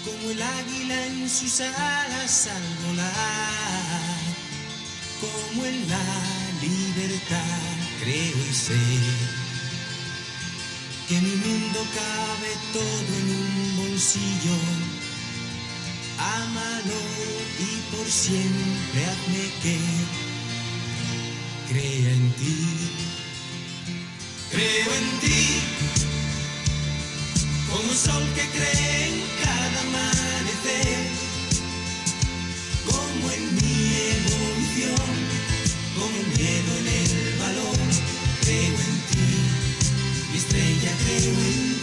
[0.05, 4.21] como el águila en sus alas al volar,
[5.21, 6.07] como en la
[6.63, 9.36] libertad creo y sé
[11.09, 14.57] que mi mundo cabe todo en un bolsillo
[16.19, 17.01] Ámalo
[17.59, 19.79] y por siempre hazme que
[21.69, 22.57] crea en ti.
[24.51, 25.61] Creo en ti
[27.69, 31.07] como un sol que cree en cada amanecer,
[32.87, 33.77] como en mi
[34.17, 35.11] evolución,
[35.97, 36.96] como miedo en el
[40.57, 41.76] mi estrella creo en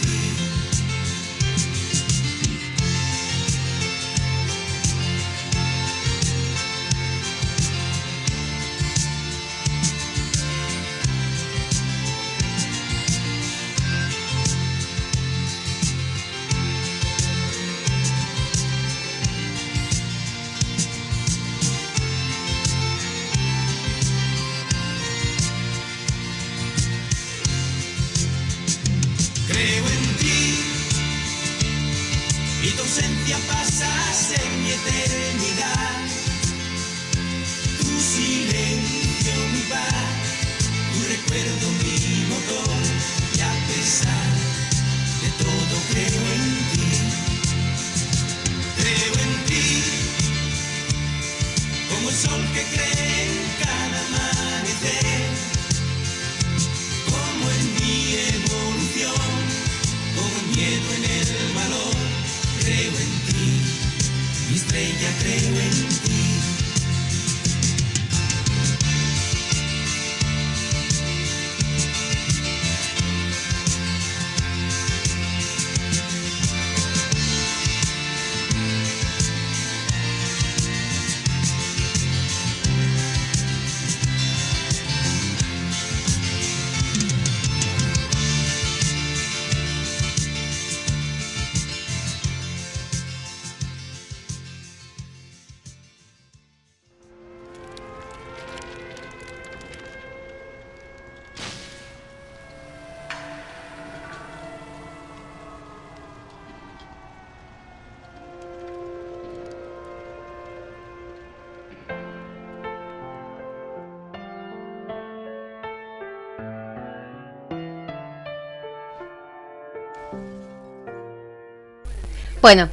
[122.43, 122.67] Bueno,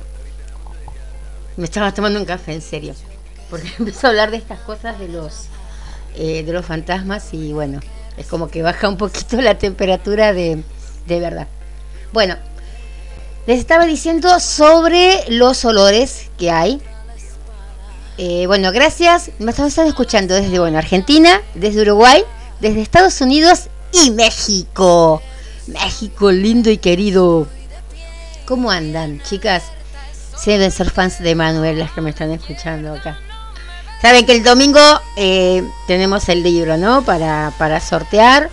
[1.57, 2.93] me estaba tomando un café, en serio.
[3.49, 5.45] Porque empezó a hablar de estas cosas de los
[6.17, 7.79] eh, de los fantasmas y bueno,
[8.17, 10.65] es como que baja un poquito la temperatura de,
[11.07, 11.47] de verdad.
[12.13, 12.37] Bueno,
[13.47, 16.83] les estaba diciendo sobre los olores que hay.
[18.19, 19.31] Eh, bueno, gracias.
[19.39, 22.25] Me están escuchando desde bueno, Argentina, desde Uruguay,
[22.59, 25.23] desde Estados Unidos y México.
[25.69, 27.47] México lindo y querido.
[28.51, 29.63] ¿Cómo andan, chicas?
[30.37, 33.17] Se deben ser fans de Manuel las que me están escuchando acá.
[34.03, 34.81] Saben que el domingo
[35.17, 37.03] eh, tenemos el libro, ¿no?
[37.03, 38.51] Para, para sortear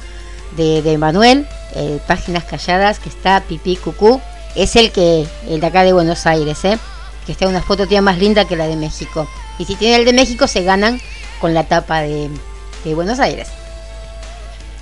[0.56, 4.22] de, de Manuel, eh, Páginas Calladas, que está Pipí Cucú.
[4.54, 6.78] Es el que, el de acá de Buenos Aires, ¿eh?
[7.26, 9.28] Que está una foto tía más linda que la de México.
[9.58, 11.02] Y si tiene el de México, se ganan
[11.42, 12.30] con la tapa de,
[12.84, 13.48] de Buenos Aires.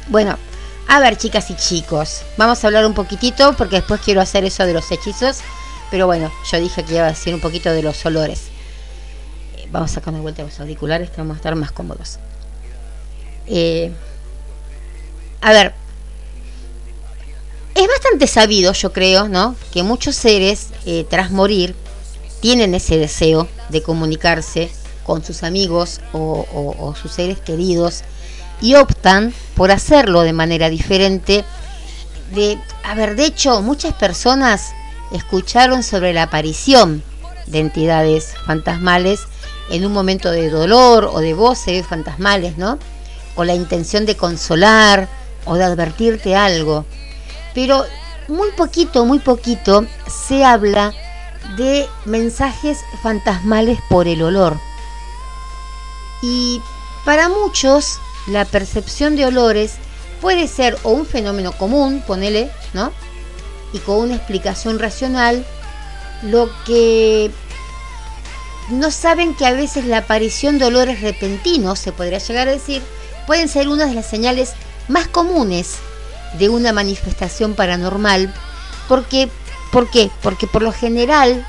[0.09, 0.37] Bueno,
[0.87, 4.65] a ver, chicas y chicos, vamos a hablar un poquitito porque después quiero hacer eso
[4.65, 5.39] de los hechizos.
[5.89, 8.43] Pero bueno, yo dije que iba a decir un poquito de los olores.
[9.57, 12.19] Eh, vamos a sacar de vuelta los auriculares que vamos a estar más cómodos.
[13.47, 13.91] Eh,
[15.41, 15.73] a ver,
[17.75, 19.55] es bastante sabido, yo creo, ¿no?
[19.71, 21.75] Que muchos seres, eh, tras morir,
[22.41, 24.71] tienen ese deseo de comunicarse
[25.03, 28.03] con sus amigos o sus seres queridos
[28.61, 31.45] y optan por hacerlo de manera diferente.
[32.33, 34.73] De, a ver, de hecho, muchas personas
[35.11, 37.03] escucharon sobre la aparición
[37.47, 39.21] de entidades fantasmales
[39.69, 42.79] en un momento de dolor o de voces fantasmales, ¿no?
[43.35, 45.07] Con la intención de consolar
[45.45, 46.85] o de advertirte algo.
[47.53, 47.85] Pero
[48.27, 50.93] muy poquito, muy poquito se habla
[51.57, 54.57] de mensajes fantasmales por el olor.
[56.21, 56.61] Y
[57.03, 59.73] para muchos, la percepción de olores
[60.21, 62.91] puede ser o un fenómeno común, ponele, ¿no?
[63.73, 65.45] Y con una explicación racional,
[66.23, 67.31] lo que
[68.69, 72.81] no saben que a veces la aparición de olores repentinos, se podría llegar a decir,
[73.27, 74.53] pueden ser una de las señales
[74.87, 75.75] más comunes
[76.39, 78.33] de una manifestación paranormal,
[78.87, 79.29] porque
[79.71, 80.09] ¿por qué?
[80.21, 81.45] Porque por lo general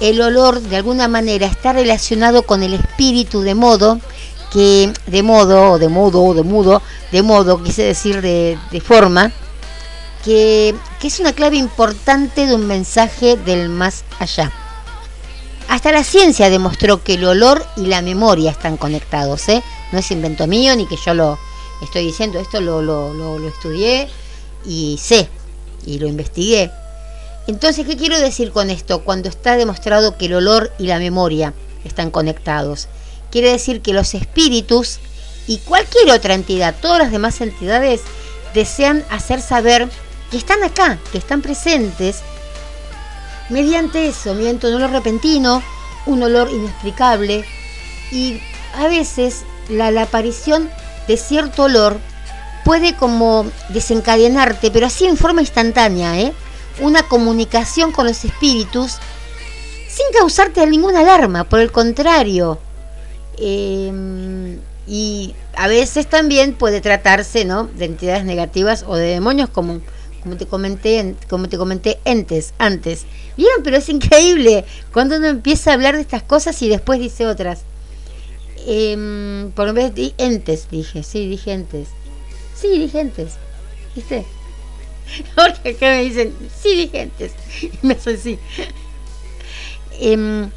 [0.00, 4.00] el olor de alguna manera está relacionado con el espíritu de modo
[4.52, 6.82] que de modo o de modo o de mudo
[7.12, 9.32] de modo quise decir de, forma
[10.24, 14.50] que, que es una clave importante de un mensaje del más allá
[15.68, 19.62] Hasta la ciencia demostró que el olor y la memoria están conectados, ¿eh?
[19.92, 21.38] No es invento mío ni que yo lo
[21.82, 24.08] estoy diciendo, esto lo, lo, lo, lo estudié
[24.64, 25.28] y sé,
[25.86, 26.70] y lo investigué.
[27.46, 29.00] Entonces, ¿qué quiero decir con esto?
[29.04, 32.88] Cuando está demostrado que el olor y la memoria están conectados.
[33.30, 34.98] Quiere decir que los espíritus
[35.46, 38.02] y cualquier otra entidad, todas las demás entidades,
[38.54, 39.88] desean hacer saber
[40.30, 42.22] que están acá, que están presentes,
[43.48, 45.62] mediante eso, mediante un olor repentino,
[46.06, 47.44] un olor inexplicable
[48.10, 48.40] y
[48.74, 50.70] a veces la, aparición
[51.06, 51.98] de cierto olor
[52.64, 56.32] puede como desencadenarte, pero así en forma instantánea, ¿eh?
[56.80, 58.98] una comunicación con los espíritus
[59.88, 62.60] sin causarte ninguna alarma, por el contrario.
[63.38, 67.64] Eh, y a veces también puede tratarse ¿no?
[67.64, 69.80] de entidades negativas o de demonios como,
[70.22, 73.04] como te comenté como te comenté entes antes.
[73.36, 77.26] Vieron pero es increíble cuando uno empieza a hablar de estas cosas y después dice
[77.26, 77.62] otras.
[78.66, 81.88] Eh, por vez de entes dije sí dije entes.
[82.54, 83.34] Sí dije entes
[83.94, 84.24] viste
[85.34, 87.32] porque acá me dicen sí dije entes
[87.62, 88.38] y me hace así
[90.00, 90.48] eh,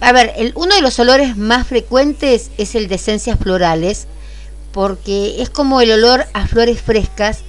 [0.00, 4.06] a ver, uno de los olores más frecuentes es el de esencias florales,
[4.72, 7.40] porque es como el olor a flores frescas.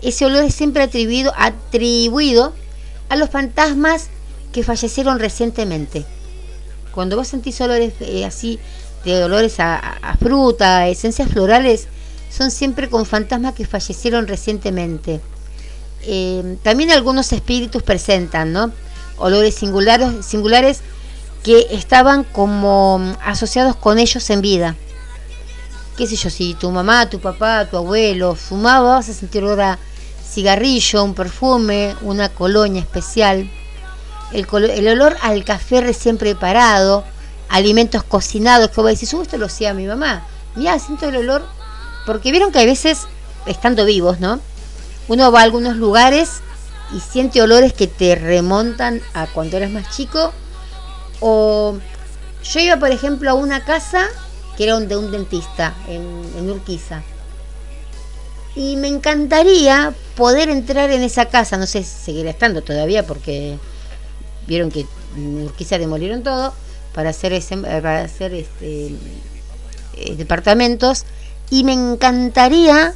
[0.00, 1.32] Ese olor es siempre atribuido,
[3.10, 4.08] a los fantasmas
[4.52, 6.04] que fallecieron recientemente.
[6.92, 8.58] Cuando vos sentís olores eh, así,
[9.04, 11.88] de olores a, a, fruta, esencias florales,
[12.30, 15.20] son siempre con fantasmas que fallecieron recientemente.
[16.02, 18.72] Eh, también algunos espíritus presentan, ¿no?
[19.18, 20.80] Olores singulares
[21.42, 24.76] que estaban como asociados con ellos en vida.
[25.96, 29.60] Qué sé yo, si tu mamá, tu papá, tu abuelo fumaba, vas a sentir olor
[29.60, 29.78] a
[30.28, 33.50] cigarrillo, un perfume, una colonia especial.
[34.32, 37.04] El, el olor al café recién preparado,
[37.48, 40.26] alimentos cocinados, que vos decís, uh, esto lo hacía mi mamá.
[40.54, 41.44] Mira, siento el olor,
[42.06, 43.06] porque vieron que a veces,
[43.46, 44.40] estando vivos, ¿no?
[45.08, 46.40] Uno va a algunos lugares
[46.94, 50.32] y siente olores que te remontan a cuando eras más chico
[51.20, 51.78] o
[52.44, 54.06] yo iba, por ejemplo, a una casa
[54.56, 56.02] que era de un dentista en,
[56.36, 57.02] en Urquiza.
[58.54, 63.56] Y me encantaría poder entrar en esa casa, no sé si seguirá estando todavía porque
[64.46, 66.52] vieron que en Urquiza demolieron todo
[66.92, 68.96] para hacer, ese, para hacer este,
[69.96, 71.04] eh, departamentos.
[71.50, 72.94] Y me encantaría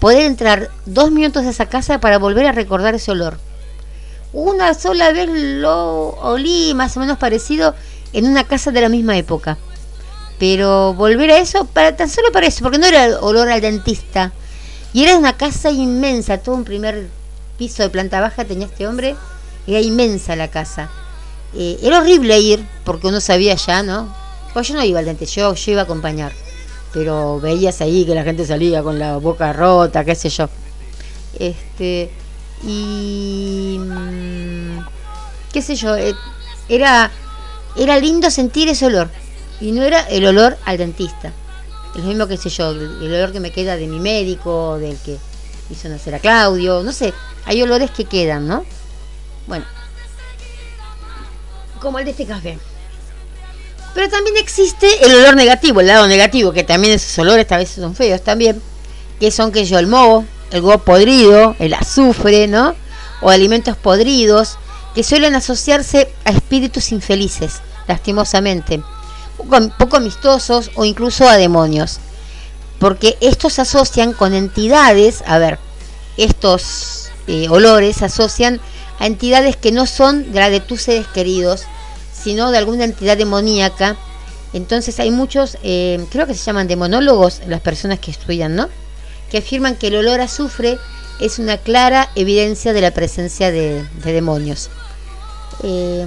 [0.00, 3.38] poder entrar dos minutos de esa casa para volver a recordar ese olor
[4.32, 7.74] una sola vez lo olí más o menos parecido
[8.12, 9.58] en una casa de la misma época.
[10.38, 14.32] Pero volver a eso, para tan solo para eso, porque no era olor al dentista.
[14.92, 17.08] Y era una casa inmensa, todo un primer
[17.58, 19.16] piso de planta baja tenía este hombre,
[19.66, 20.90] era inmensa la casa.
[21.54, 24.14] Eh, era horrible ir, porque uno sabía ya, ¿no?
[24.52, 26.32] Pues yo no iba al dentista, yo, yo iba a acompañar.
[26.92, 30.48] Pero veías ahí que la gente salía con la boca rota, qué sé yo.
[31.38, 32.10] Este,
[32.62, 34.78] y mm,
[35.52, 36.14] qué sé yo, eh,
[36.68, 37.10] era,
[37.76, 39.10] era lindo sentir ese olor
[39.60, 41.32] y no era el olor al dentista.
[41.94, 44.96] Es lo mismo que sé yo, el, olor que me queda de mi médico, del
[44.98, 45.18] que
[45.70, 47.12] hizo nacer a Claudio, no sé,
[47.46, 48.64] hay olores que quedan, ¿no?
[49.46, 49.64] Bueno,
[51.80, 52.58] como el de este café.
[53.94, 57.76] Pero también existe el olor negativo, el lado negativo, que también esos olores a veces
[57.76, 58.62] son feos también,
[59.18, 62.74] que son que yo el moho, el huevo podrido, el azufre, ¿no?
[63.22, 64.58] O alimentos podridos
[64.94, 68.82] que suelen asociarse a espíritus infelices, lastimosamente,
[69.36, 71.98] poco, poco amistosos o incluso a demonios.
[72.78, 75.58] Porque estos se asocian con entidades, a ver,
[76.16, 78.60] estos eh, olores se asocian
[78.98, 81.64] a entidades que no son de la de tus seres queridos,
[82.12, 83.96] sino de alguna entidad demoníaca.
[84.52, 88.68] Entonces hay muchos, eh, creo que se llaman demonólogos, las personas que estudian, ¿no?
[89.30, 90.78] Que afirman que el olor a azufre
[91.20, 94.70] es una clara evidencia de la presencia de, de demonios.
[95.62, 96.06] Eh,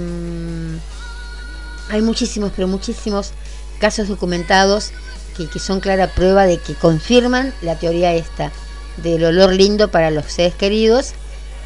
[1.90, 3.32] hay muchísimos, pero muchísimos
[3.78, 4.90] casos documentados
[5.36, 8.52] que, que, son clara prueba de que confirman la teoría esta
[8.98, 11.12] del olor lindo para los seres queridos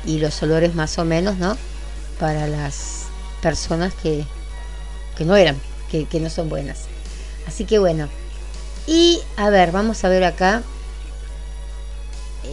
[0.04, 1.56] y los olores más o menos, ¿no?
[2.18, 3.04] Para las
[3.42, 4.24] personas que,
[5.16, 5.56] que no eran,
[5.90, 6.84] que, que no son buenas.
[7.46, 8.08] Así que bueno.
[8.86, 10.62] Y a ver, vamos a ver acá.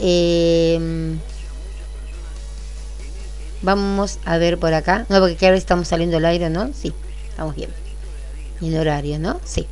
[0.01, 1.15] Eh,
[3.61, 5.05] vamos a ver por acá.
[5.09, 6.71] No, porque ahora estamos saliendo al aire, ¿no?
[6.73, 6.93] Sí,
[7.29, 7.69] estamos bien.
[8.61, 9.39] En horario, ¿no?
[9.43, 9.67] Sí.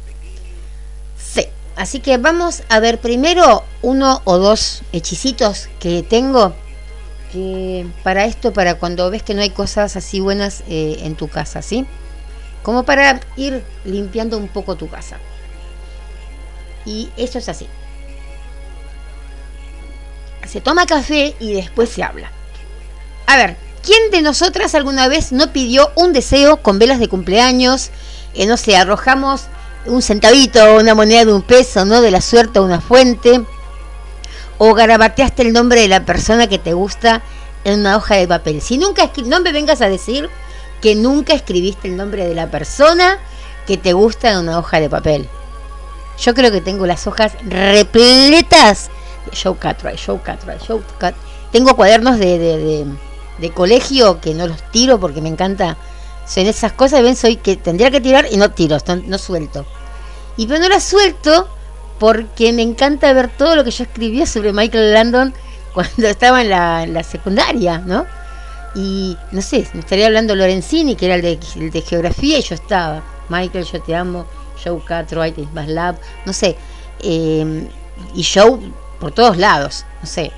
[1.18, 1.48] Sí.
[1.76, 6.54] Así que vamos a ver primero uno o dos hechicitos que tengo
[8.04, 11.64] para esto, para cuando ves que no hay cosas así buenas eh, en tu casa,
[11.64, 11.88] ¿sí?
[12.62, 15.18] Como para ir limpiando un poco tu casa.
[16.86, 17.68] Y eso es así.
[20.48, 22.32] Se toma café y después se habla.
[23.28, 27.90] A ver, ¿quién de nosotras alguna vez no pidió un deseo con velas de cumpleaños?
[28.34, 29.44] Eh, no sé, arrojamos
[29.86, 32.02] un centavito, una moneda de un peso, ¿no?
[32.02, 33.44] De la suerte a una fuente.
[34.58, 37.22] O garabateaste el nombre de la persona que te gusta
[37.64, 38.62] en una hoja de papel.
[38.62, 40.30] Si nunca no me vengas a decir
[40.82, 43.18] que nunca escribiste el nombre de la persona
[43.66, 45.30] que te gusta en una hoja de papel.
[46.20, 48.90] Yo creo que tengo las hojas repletas
[49.26, 51.16] de Show Cartwright, Show Cartwright, Show Cat.
[51.52, 52.86] Tengo cuadernos de,
[53.40, 55.78] de, colegio que no los tiro porque me encanta.
[56.26, 59.66] Son esas cosas, ven, soy que tendría que tirar y no tiro, no, suelto.
[60.38, 61.50] Y pero no las suelto
[62.00, 65.34] porque me encanta ver todo lo que yo escribía sobre Michael Landon
[65.74, 68.06] cuando estaba en la, la secundaria, ¿no?
[68.76, 73.04] Y no sé, me estaría hablando Lorenzini, que era el de, geografía, y yo estaba.
[73.30, 74.26] Michael, yo te amo.
[74.64, 76.56] Joe Cartwright, más Lab, no sé.
[77.02, 77.68] Eh,
[78.16, 78.60] y Joe
[79.04, 80.32] por todos lados, no sé.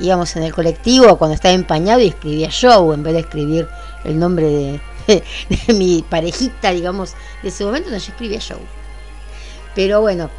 [0.00, 3.68] Íbamos en el colectivo cuando estaba empañado y escribía Joe en vez de escribir
[4.04, 5.22] el nombre de,
[5.74, 7.12] mi parejita, digamos,
[7.42, 8.56] de ese momento, no, yo escribía Joe.
[9.74, 10.30] Pero bueno,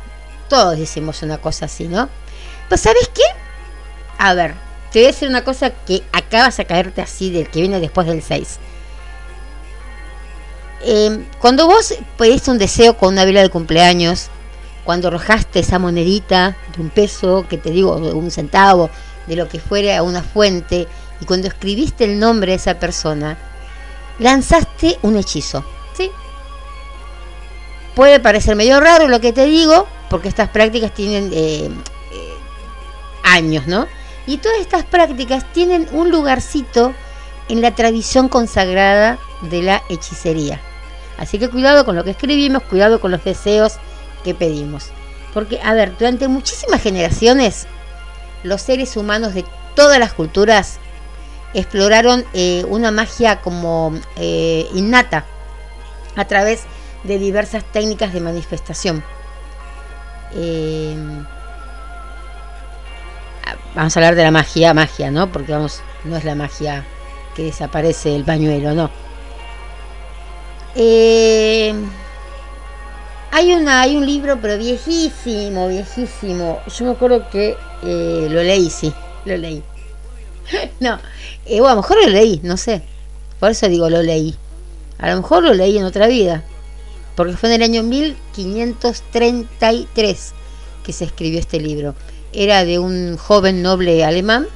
[0.49, 2.09] todos decimos una cosa así, ¿no?
[2.67, 3.21] Pues ¿sabes qué?
[4.17, 4.55] A ver,
[4.91, 8.07] te voy a decir una cosa que acabas a caerte así del que viene después
[8.07, 8.57] del 6.
[10.81, 14.31] Em, cuando vos pediste un deseo con una vela de cumpleaños,
[14.85, 18.89] cuando arrojaste esa monedita de un peso, que te digo, de un centavo,
[19.27, 20.87] de lo que fuera a una fuente,
[21.19, 23.37] y cuando escribiste el nombre de esa persona,
[24.19, 25.65] lanzaste un hechizo.
[25.97, 26.11] ¿sí?
[27.95, 31.65] Puede parecer medio raro lo que te digo, porque estas prácticas tienen eh,
[32.11, 32.33] eh,
[33.23, 33.87] años, ¿no?
[34.27, 36.93] Y todas estas prácticas tienen un lugarcito
[37.49, 40.59] en la tradición consagrada de la hechicería.
[41.17, 43.79] Así que cuidado con lo que escribimos, cuidado con los deseos
[44.25, 44.89] que pedimos.
[45.33, 47.67] Porque, a ver, durante muchísimas generaciones,
[48.43, 49.45] los seres humanos de
[49.75, 50.79] todas las culturas
[51.53, 55.23] exploraron eh, una magia como eh, innata
[56.17, 56.63] a través
[57.03, 59.03] de diversas técnicas de manifestación.
[60.33, 60.95] Eh,
[63.73, 65.31] vamos a hablar de la magia, magia, ¿no?
[65.31, 66.85] Porque vamos, no es la magia
[67.35, 68.89] que desaparece el pañuelo, no.
[70.75, 71.73] Eh,
[73.35, 76.61] hay una, hay un libro, pero viejísimo, viejísimo.
[76.67, 78.93] Yo me acuerdo que eh, lo leí, sí,
[79.25, 79.61] lo leí.
[80.79, 80.97] no,
[81.45, 82.81] eh, a lo mejor lo leí, no sé.
[83.39, 84.37] Por eso digo lo leí.
[84.97, 86.45] A lo mejor lo leí en otra vida.
[87.15, 90.33] Porque fue en el año 1533
[90.85, 91.93] que se escribió este libro
[92.35, 94.47] era de un joven noble alemán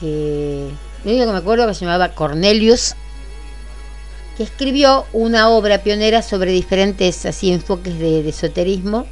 [0.00, 0.68] que,
[1.04, 2.94] lo único que me acuerdo que se llamaba Cornelius,
[4.38, 9.04] que escribió una obra pionera sobre diferentes así enfoques de, esoterismo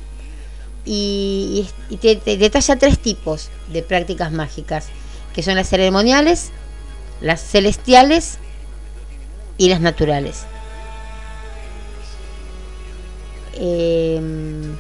[0.85, 1.67] y,
[2.01, 4.87] te, detalla tres tipos de prácticas mágicas,
[5.35, 6.53] que son las ceremoniales,
[7.21, 8.39] las celestiales
[9.59, 10.45] y las naturales.
[13.55, 14.77] Em,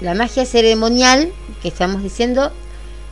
[0.00, 2.52] la magia ceremonial que estamos diciendo,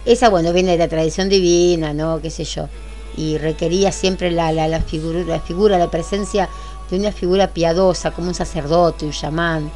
[0.05, 2.21] esa, bueno, viene de la tradición divina, ¿no?
[2.23, 2.69] Qué sé yo.
[3.17, 6.49] Y requería siempre la, la, figura, la figura, la presencia
[6.91, 9.71] de una figura piadosa, como un sacerdote, un chamán.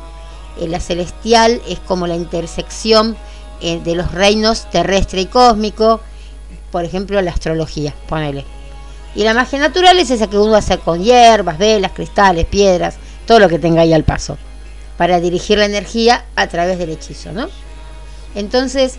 [0.61, 3.16] Eh, la celestial es como la intersección
[3.61, 6.01] eh, de los reinos terrestre y cósmico,
[6.70, 8.45] por ejemplo, la astrología, ponele.
[9.14, 13.39] Y la magia natural es esa que uno hace con hierbas, velas, cristales, piedras, todo
[13.39, 14.37] lo que tenga ahí al paso
[14.97, 17.49] para dirigir la energía a través del hechizo, ¿no?
[18.35, 18.97] Entonces,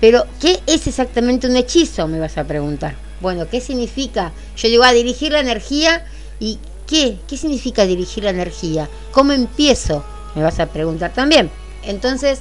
[0.00, 2.06] pero ¿qué es exactamente un hechizo?
[2.08, 2.94] Me vas a preguntar.
[3.20, 4.32] Bueno, ¿qué significa?
[4.56, 6.04] Yo digo a dirigir la energía
[6.38, 7.18] y ¿qué?
[7.28, 8.88] ¿Qué significa dirigir la energía?
[9.12, 10.04] ¿Cómo empiezo?
[10.34, 11.50] Me vas a preguntar también.
[11.82, 12.40] Entonces,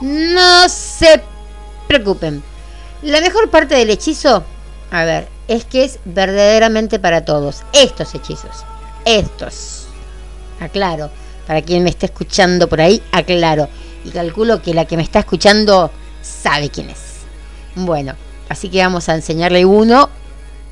[0.00, 1.22] no se
[1.86, 2.42] preocupen.
[3.02, 4.44] La mejor parte del hechizo,
[4.90, 7.62] a ver, es que es verdaderamente para todos.
[7.72, 8.64] Estos hechizos.
[9.04, 9.86] Estos.
[10.60, 11.10] Aclaro
[11.48, 13.70] para quien me está escuchando por ahí, aclaro.
[14.04, 16.98] Y calculo que la que me está escuchando sabe quién es.
[17.74, 18.14] Bueno,
[18.48, 20.08] así que vamos a enseñarle uno,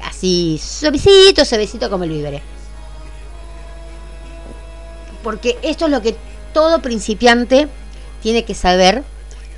[0.02, 2.42] así suavecito, suavecito como el viveré.
[5.22, 6.16] Porque esto es lo que
[6.52, 7.68] todo principiante
[8.22, 9.02] tiene que saber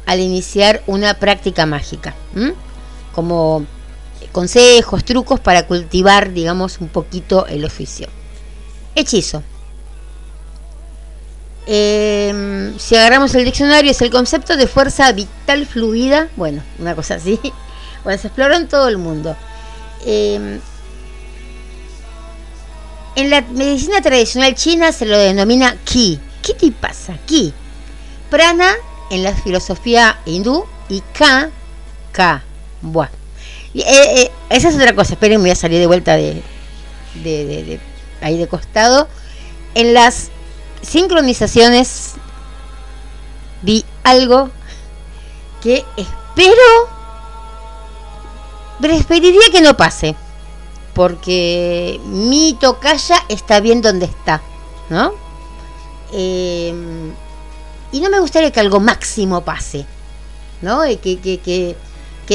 [0.06, 2.14] al iniciar una práctica mágica.
[3.14, 3.66] Como
[4.32, 8.08] consejos, trucos para cultivar, digamos, un poquito el oficio.
[8.94, 9.42] Hechizo.
[11.66, 17.16] Eh, si agarramos el diccionario, es el concepto de fuerza vital fluida, bueno, una cosa
[17.16, 17.38] así,
[18.08, 19.36] Bueno, se exploró en todo el mundo.
[20.06, 20.60] Eh,
[23.16, 26.18] en la medicina tradicional china se lo denomina Qi.
[26.42, 27.18] ¿Qué te pasa?
[27.26, 27.52] Qi.
[28.30, 28.72] Prana
[29.10, 31.50] en la filosofía hindú y Ka,
[32.10, 32.42] Ka.
[32.80, 33.10] Buah.
[33.74, 35.12] Eh, eh, esa es otra cosa.
[35.12, 36.42] Esperen, voy a salir de vuelta de,
[37.22, 37.78] de
[38.22, 39.06] ahí de costado.
[39.74, 40.30] En las
[40.80, 42.14] sincronizaciones
[43.60, 44.48] vi algo
[45.60, 46.97] que espero
[48.80, 50.14] preferiría que no pase
[50.94, 54.40] porque mi tocaya está bien donde está
[54.90, 55.12] ¿no?
[56.12, 56.72] Eh,
[57.92, 59.86] y no me gustaría que algo máximo pase
[60.62, 60.86] ¿no?
[60.86, 61.76] Y que, que, que,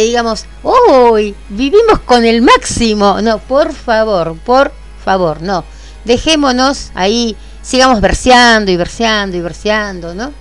[0.04, 4.72] digamos hoy vivimos con el máximo no, por favor, por
[5.04, 5.64] favor, no
[6.06, 10.32] dejémonos ahí sigamos verseando y verseando y verseando, ¿no?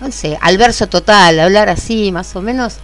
[0.00, 2.76] No sé, al verso total, hablar así, más o menos,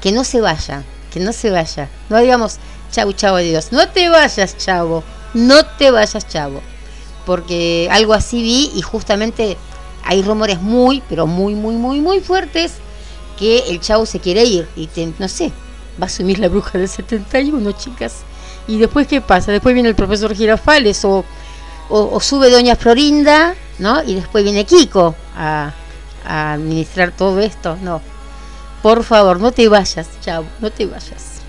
[0.00, 1.88] que no se vaya, que no se vaya.
[2.08, 2.56] No digamos,
[2.90, 5.02] chau, chau, Dios, no te vayas, chavo,
[5.34, 6.60] no te vayas, chavo.
[7.26, 9.56] Porque algo así vi y justamente
[10.04, 12.74] hay rumores muy, pero muy, muy, muy, muy fuertes
[13.38, 14.88] que el chavo se quiere ir y
[15.18, 15.52] no sé,
[16.00, 18.22] va a asumir la bruja del 71, chicas.
[18.66, 19.52] Y después, ¿qué pasa?
[19.52, 21.24] Después viene el profesor Girafales o
[21.88, 24.02] o, sube doña Florinda, ¿no?
[24.02, 25.72] Y después viene Kiko a,
[26.26, 27.76] administrar todo esto.
[27.82, 28.02] No,
[28.82, 31.42] por favor, no te vayas, chao, no te vayas.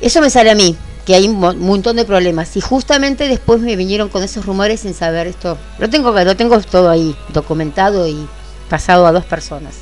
[0.00, 2.56] Eso me sale a mí, que hay un montón de problemas.
[2.56, 5.56] Y justamente después me vinieron con esos rumores sin saber esto.
[5.78, 8.28] Lo tengo, tengo todo ahí documentado y
[8.68, 9.76] pasado a dos personas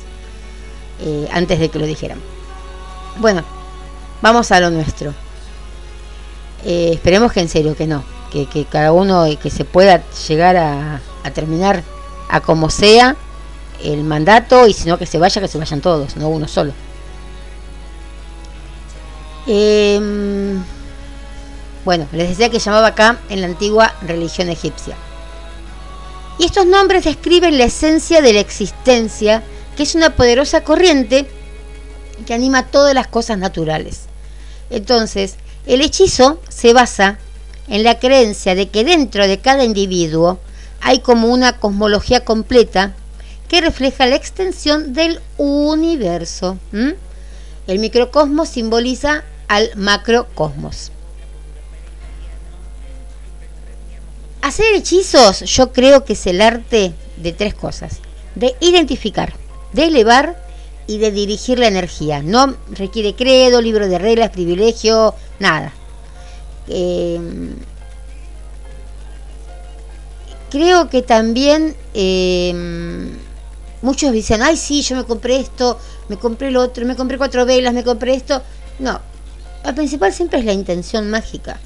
[1.01, 2.19] eh, antes de que lo dijeran.
[3.17, 3.43] Bueno,
[4.21, 5.13] vamos a lo nuestro.
[6.63, 10.99] Eh, esperemos que en serio, que no que, cada uno que se pueda llegar a,
[11.33, 11.83] terminar
[12.29, 13.15] a como sea
[13.93, 16.73] el mandato y si no que se vaya, que se vayan todos, no uno solo.
[19.47, 20.63] Em,
[21.83, 24.95] bueno, les decía que llamaba acá en la antigua religión egipcia.
[26.37, 29.43] Y estos nombres describen la esencia de la existencia,
[29.77, 31.27] que es una poderosa corriente
[32.25, 34.01] que anima todas las cosas naturales.
[34.69, 37.19] Entonces, el hechizo se basa
[37.67, 40.39] en la creencia de que dentro de cada individuo
[40.81, 42.93] hay como una cosmología completa
[43.61, 46.57] refleja la extensión del universo.
[47.67, 50.91] El microcosmos simboliza al macrocosmos.
[54.41, 57.99] Hacer hechizos yo creo que es el arte de tres cosas.
[58.35, 59.33] De identificar,
[59.73, 60.39] de elevar
[60.87, 62.21] y de dirigir la energía.
[62.21, 65.73] No requiere credo, libro de reglas, privilegio, nada.
[66.67, 67.19] Eh,
[70.51, 72.53] creo que también eh,
[73.85, 75.79] muchos dicen, ay sí, yo me compré esto,
[76.09, 78.41] me compré lo otro, me compré cuatro velas, me compré esto.
[78.79, 78.99] No,
[79.63, 81.59] al principal siempre es la intención mágica.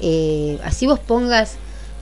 [0.00, 1.54] Eh, así vos pongas,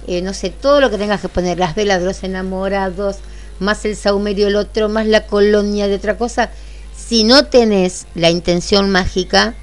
[0.06, 3.16] no sé, todo lo que tengas que poner, las velas de los enamorados,
[3.60, 6.50] más el saumerio el otro, más la colonia de otra cosa.
[6.96, 9.54] Si no tenés la intención mágica,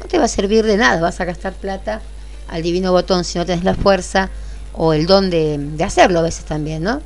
[0.00, 2.00] no te va a servir de nada, vas a gastar plata
[2.48, 4.30] al divino botón si no tenés la fuerza
[4.74, 7.00] o el don de, hacerlo a veces también, ¿no?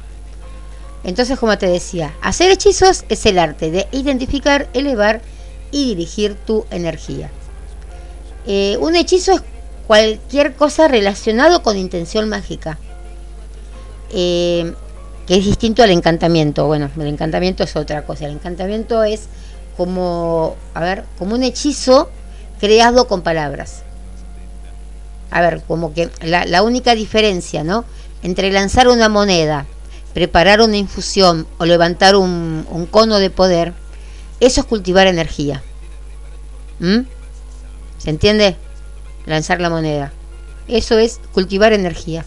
[1.06, 5.22] Entonces, como te decía, hacer hechizos es el arte de identificar, elevar
[5.70, 7.30] y dirigir tu energía.
[8.46, 9.42] Eh, un hechizo es
[9.86, 12.78] cualquier cosa relacionado con intención mágica,
[14.12, 14.74] eh,
[15.26, 16.66] que es distinto al encantamiento.
[16.66, 18.26] Bueno, el encantamiento es otra cosa.
[18.26, 19.22] El encantamiento es
[19.78, 22.10] como, a ver, como un hechizo
[22.60, 23.84] creado con palabras
[25.30, 27.84] a ver, como que la, única diferencia, ¿no?
[28.22, 29.66] Entre lanzar una moneda,
[30.16, 33.74] preparar una infusión o levantar un, cono de poder,
[34.40, 35.62] eso es cultivar energía.
[36.78, 37.00] ¿Mm?
[37.98, 38.56] ¿Se entiende?
[39.26, 40.14] Lanzar la moneda.
[40.68, 42.24] Eso es cultivar energía.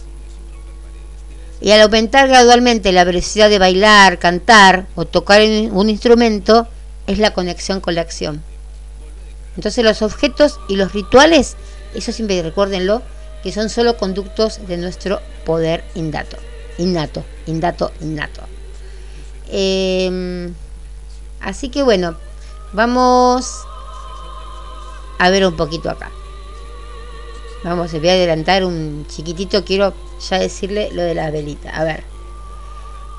[1.60, 6.68] Y al aumentar gradualmente la velocidad de bailar, cantar o tocar un instrumento,
[7.08, 8.40] es la conexión con la acción.
[9.56, 11.56] Entonces los objetos y los rituales
[11.92, 13.02] eso siempre recuérdenlo,
[13.42, 16.36] que son solo conductos de nuestro poder innato.
[16.78, 18.42] Innato, innato, innato.
[19.48, 20.54] Em,
[21.40, 22.16] así que bueno,
[22.72, 23.64] vamos
[25.18, 26.10] a ver un poquito acá.
[27.62, 29.92] Vamos, voy a adelantar un chiquitito, quiero
[30.30, 31.70] ya decirle lo de la velita.
[31.70, 32.04] A ver,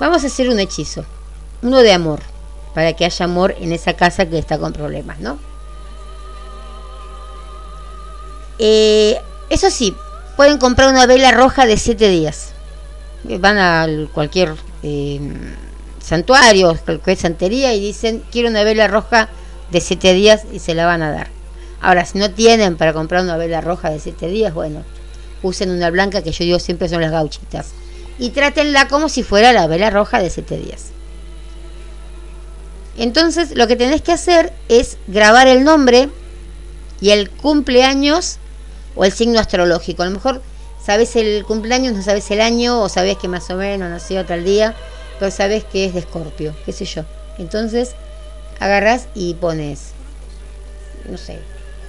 [0.00, 1.04] vamos a hacer un hechizo,
[1.62, 2.20] uno de amor,
[2.74, 5.38] para que haya amor en esa casa que está con problemas, ¿no?
[8.58, 9.94] Eh, eso sí,
[10.36, 12.51] pueden comprar una vela roja de 7 días.
[13.28, 15.20] Eh, van a cualquier eh,
[16.00, 19.28] santuario, cualquier santería y dicen, quiero una vela roja
[19.70, 21.28] de siete días y se la van a dar.
[21.80, 24.84] Ahora, si no tienen para comprar una vela roja de siete días, bueno,
[25.42, 27.70] usen una blanca que yo digo siempre son las gauchitas.
[28.18, 30.90] Y trátenla como si fuera la vela roja de siete días.
[32.98, 36.10] Entonces, lo que tenés que hacer es grabar el nombre
[37.00, 38.38] y el cumpleaños
[38.94, 40.02] o el signo astrológico.
[40.02, 40.42] A lo mejor
[40.84, 44.44] sabes el cumpleaños, no sabes el año, o sabes que más o menos nació tal
[44.44, 44.74] día,
[45.18, 47.04] pero sabes que es de Escorpio, qué sé yo.
[47.38, 47.94] Entonces,
[48.60, 49.92] agarras y pones,
[51.08, 51.38] no sé,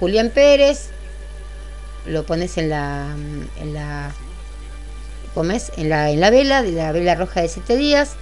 [0.00, 0.90] Julián Pérez,
[2.06, 3.14] lo pones en la,
[3.60, 4.12] en la,
[5.34, 8.12] comes en la, en la vela, de la vela roja de 7 días,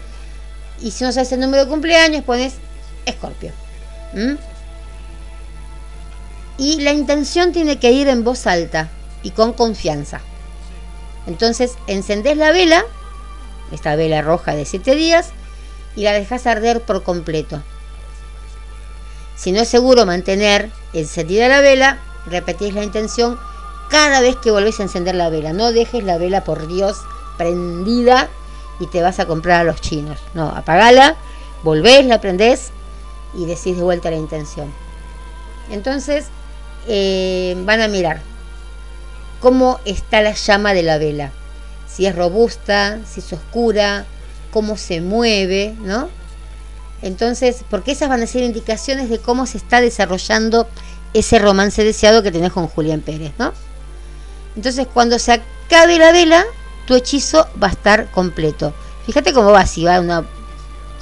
[0.80, 2.54] y si no sabes el número de cumpleaños, pones
[3.04, 3.52] Escorpio.
[6.58, 8.88] Y la intención tiene que ir en voz alta
[9.22, 10.20] y con confianza.
[11.26, 12.84] Entonces encendés la vela,
[13.70, 15.30] esta vela roja de 7 días,
[15.94, 17.62] y la dejas arder por completo.
[19.36, 23.38] Si no es seguro mantener encendida la vela, repetís la intención
[23.90, 25.52] cada vez que volvés a encender la vela.
[25.52, 26.98] No dejes la vela, por Dios,
[27.36, 28.28] prendida
[28.80, 30.18] y te vas a comprar a los chinos.
[30.34, 31.16] No, apagala,
[31.62, 32.70] volvés, la prendés
[33.34, 34.72] y decís de vuelta la intención.
[35.70, 36.26] Entonces
[36.88, 38.20] eh, van a mirar
[39.42, 41.32] cómo está la llama de la vela.
[41.88, 44.06] Si es robusta, si es oscura,
[44.52, 46.08] cómo se mueve, ¿no?
[47.02, 50.68] Entonces, porque esas van a ser indicaciones de cómo se está desarrollando
[51.12, 53.52] ese romance deseado que tenés con Julián Pérez, ¿no?
[54.54, 56.44] Entonces, cuando se acabe la vela,
[56.86, 58.72] tu hechizo va a estar completo.
[59.06, 60.24] Fíjate cómo va, si va una,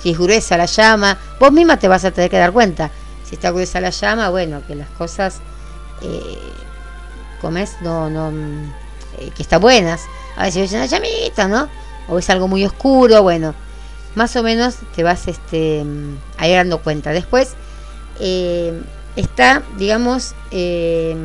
[0.03, 2.91] si es gruesa la llama, vos misma te vas a tener que dar cuenta.
[3.29, 5.41] Si está gruesa la llama, bueno, que las cosas
[6.01, 6.39] eh,
[7.41, 8.31] comes, no, no,
[9.19, 10.03] eh, que están buenas.
[10.37, 11.69] A veces ves una llamita, ¿no?
[12.09, 13.55] O es algo muy oscuro, bueno
[14.15, 15.85] más o menos te vas este,
[16.37, 17.11] ahí dando cuenta.
[17.11, 17.55] Después
[18.19, 18.81] eh,
[19.17, 21.17] está, digamos, eh,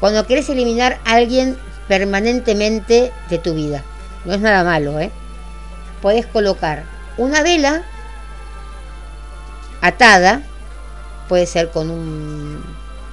[0.00, 1.56] cuando quieres eliminar a alguien
[1.86, 3.82] permanentemente de tu vida.
[4.24, 5.10] No es nada malo, ¿eh?
[6.02, 6.84] Puedes colocar
[7.16, 7.82] una vela
[9.80, 10.42] atada,
[11.28, 12.62] puede ser con un,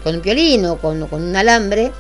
[0.06, 1.91] con un piolín o con, un alambre,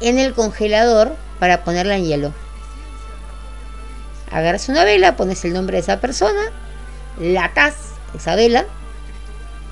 [0.00, 2.32] en el congelador para ponerla en hielo
[4.30, 6.40] agarras una vela, pones el nombre de esa persona,
[7.18, 7.74] la atas
[8.14, 8.64] esa vela,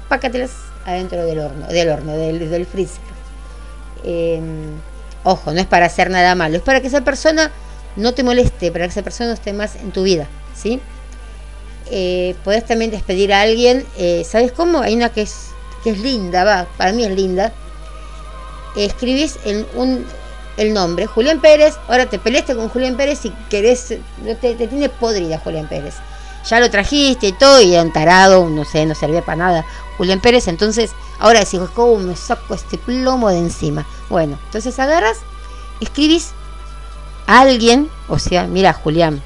[0.08, 0.50] pácatelas
[0.84, 2.98] adentro del horno, del horno, del, del freezer.
[4.04, 4.72] Em,
[5.24, 7.50] ojo, no es para hacer nada malo, es para que esa persona
[7.96, 10.80] no te moleste, para que esa persona no esté más en tu vida, ¿sí?
[11.90, 12.34] Eh,
[12.66, 14.80] también despedir a alguien, eh, ¿sabes cómo?
[14.80, 15.47] Hay una que es,
[15.88, 17.52] es linda, va, para mí es linda.
[18.76, 20.06] escribís en un,
[20.56, 24.88] el nombre, Julián Pérez, ahora te peleaste con Julián Pérez y querés, te, te tiene
[24.88, 25.94] podrida Julián Pérez.
[26.48, 29.66] Ya lo trajiste y todo, y era un tarado, no sé, no servía para nada
[29.98, 33.84] Julián Pérez, entonces ahora decís, ¿cómo me saco este plomo de encima?
[34.08, 35.18] Bueno, entonces agarras,
[35.80, 36.30] escribís
[37.26, 39.20] a alguien, o sea, mira Julián,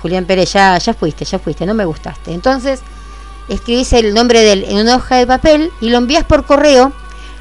[0.00, 2.32] Julián Pérez, ya, ya fuiste, ya fuiste, no me gustaste.
[2.32, 2.80] Entonces,
[3.48, 6.92] escribís el nombre de él en una hoja de papel y lo envías por correo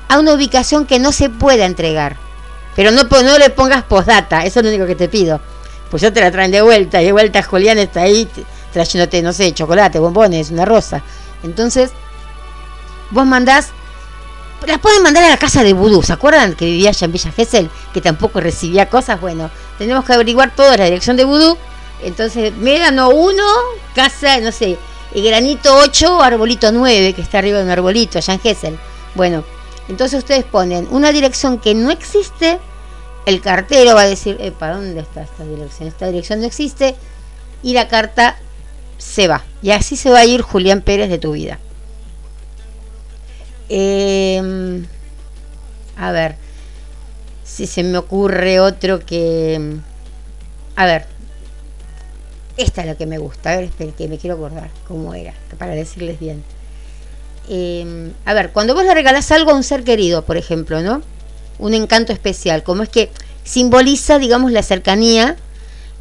[0.07, 2.17] a una ubicación que no se pueda entregar.
[2.75, 5.41] Pero no, no le pongas postdata, eso es lo único que te pido.
[5.89, 8.27] Pues yo te la traen de vuelta, y de vuelta Julián está ahí
[8.71, 11.01] trayéndote, no sé, chocolate, bombones, una rosa.
[11.43, 11.91] Entonces,
[13.09, 13.69] vos mandás,
[14.65, 17.31] las pueden mandar a la casa de Vudú, ¿se acuerdan que vivía allá en Villa
[17.31, 17.69] Gesell?
[17.93, 21.57] Que tampoco recibía cosas, bueno, tenemos que averiguar toda la dirección de Vudú.
[22.03, 23.43] Entonces, Médano 1,
[23.95, 24.77] casa, no sé,
[25.13, 28.77] Granito 8, Arbolito 9, que está arriba de un arbolito, allá en Gesell.
[29.15, 29.43] Bueno,
[29.89, 32.59] entonces ustedes ponen una dirección que no existe,
[33.25, 35.87] el cartero va a decir, ¿para dónde está esta dirección?
[35.87, 36.95] Esta dirección no existe
[37.63, 38.37] y la carta
[38.97, 39.43] se va.
[39.61, 41.59] Y así se va a ir Julián Pérez de tu vida.
[43.69, 44.85] Em,
[45.97, 46.35] a ver,
[47.43, 49.77] si se me ocurre otro que...
[50.75, 51.07] A ver,
[52.57, 53.53] esta es la que me gusta.
[53.53, 56.43] A ver, que me quiero acordar cómo era, para decirles bien.
[57.49, 61.01] Em, a ver, cuando vos le regalás algo a un ser querido, por ejemplo, ¿no?
[61.59, 63.09] Un encanto especial, como es que
[63.43, 65.37] simboliza, digamos, la cercanía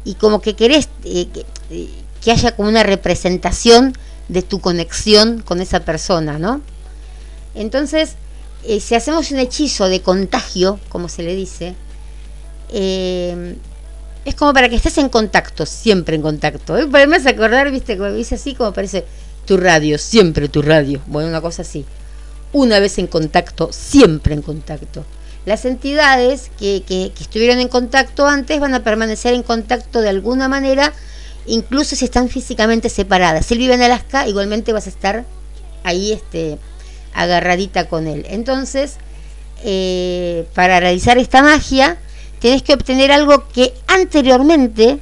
[0.03, 1.27] y como que querés eh,
[1.69, 1.89] eh,
[2.21, 3.93] que, haya como una representación
[4.27, 6.61] de tu conexión con esa persona, ¿no?
[7.55, 8.15] Entonces,
[8.65, 11.75] eh, si hacemos un hechizo de contagio, como se le dice,
[12.73, 13.55] em,
[14.27, 16.77] es como para que estés en contacto, siempre en contacto.
[16.77, 16.85] ¿eh?
[16.85, 19.05] Para acordar, viste, como dice así, como parece
[19.45, 20.99] tu radio, siempre tu radio.
[21.07, 21.85] Bueno, una cosa así.
[22.51, 25.05] Una vez en contacto, siempre en contacto.
[25.45, 30.49] Las entidades que, que, estuvieron en contacto antes van a permanecer en contacto de alguna
[30.49, 30.91] manera,
[31.45, 33.45] incluso si están físicamente separadas.
[33.45, 35.23] Si él vive en Alaska, igualmente vas a estar
[35.85, 36.57] ahí este,
[37.13, 38.25] agarradita con él.
[38.29, 38.97] Entonces,
[39.63, 41.97] eh, para realizar esta magia,
[42.39, 44.99] tienes que obtener algo que anteriormente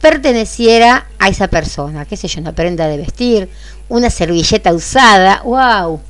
[0.00, 3.48] perteneciera a esa persona, qué sé yo, una prenda de vestir,
[3.88, 6.00] una servilleta usada, wow.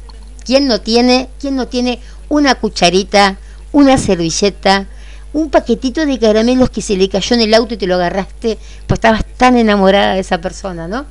[0.44, 3.38] ¿Quién no tiene, quién no tiene una cucharita,
[3.72, 4.86] una servilleta,
[5.32, 8.58] un paquetito de caramelos que se le cayó en el auto y te lo agarraste,
[8.86, 11.06] pues estabas tan enamorada de esa persona, ¿no?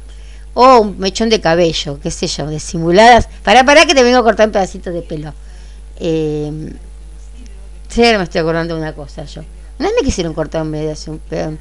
[0.53, 3.27] O un mechón de cabello, qué sé yo, de simuladas.
[3.43, 5.33] Para, para que te vengo a cortar un pedacito de pelo.
[5.99, 6.73] Eh,
[7.93, 9.41] sí, me estoy acordando de una cosa yo.
[9.79, 11.59] Vez me quisieron cortar un, un,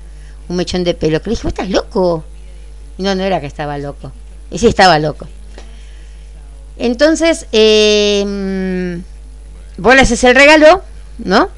[0.48, 2.24] un mechón de pelo, que le dije, ¿vos estás loco?
[2.98, 4.12] no, no era que estaba loco.
[4.50, 5.26] Y sí estaba loco.
[6.78, 9.00] Entonces, eh,
[9.76, 10.82] vos le haces el regalo,
[11.18, 11.48] ¿no?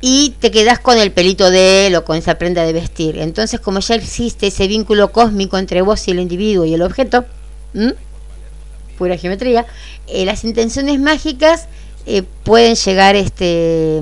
[0.00, 3.18] Y te quedas con el pelito de él o con esa prenda de vestir.
[3.18, 7.24] Entonces, como ya existe ese vínculo cósmico entre vos y el individuo y el objeto,
[8.98, 9.66] pura geometría,
[10.08, 11.68] eh, las intenciones mágicas
[12.06, 14.00] eh, pueden llegar este,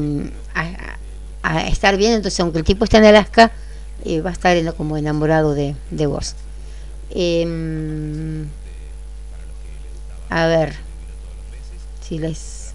[1.42, 2.12] a, estar bien.
[2.12, 3.50] Entonces, aunque el tipo esté en Alaska,
[4.04, 6.34] eh, va a estar como enamorado de, de vos.
[7.10, 8.46] Em,
[10.28, 10.74] a ver,
[12.00, 12.72] si les...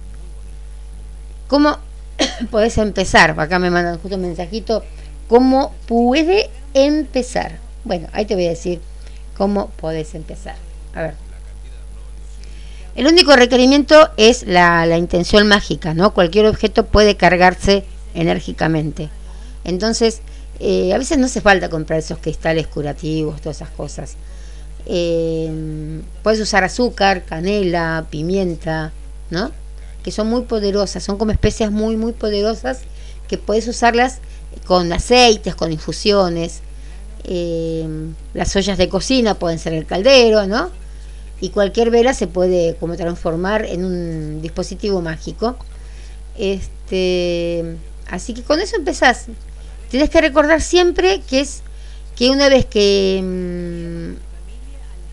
[1.47, 1.77] ¿Cómo
[2.51, 3.39] podés empezar?
[3.39, 4.83] Acá me mandan justo un mensajito.
[5.27, 7.59] ¿Cómo puede empezar?
[7.83, 8.81] Bueno, ahí te voy a decir
[9.37, 10.55] cómo podés empezar.
[10.93, 11.24] A ver.
[12.95, 16.13] El único requerimiento es la, la intención mágica, ¿no?
[16.13, 17.83] Cualquier objeto puede cargarse
[18.13, 19.09] enérgicamente.
[19.65, 20.21] Entonces,
[20.59, 24.15] eh, a veces no hace falta comprar esos cristales curativos, todas esas cosas.
[24.85, 28.93] Eh, puedes usar azúcar, canela, pimienta,
[29.29, 29.51] ¿no?
[30.03, 32.81] Que son muy poderosas, son como especias muy, muy poderosas
[33.27, 34.19] que puedes usarlas
[34.65, 36.61] con aceites, con infusiones.
[37.25, 37.87] Eh,
[38.33, 40.69] las ollas de cocina pueden ser el caldero, ¿no?
[41.41, 45.57] Y cualquier vela se puede como transformar en un dispositivo mágico.
[46.37, 47.77] Este,
[48.09, 49.27] así que con eso empezás.
[49.89, 51.61] Tienes que recordar siempre que es
[52.15, 54.15] que una vez que, mm,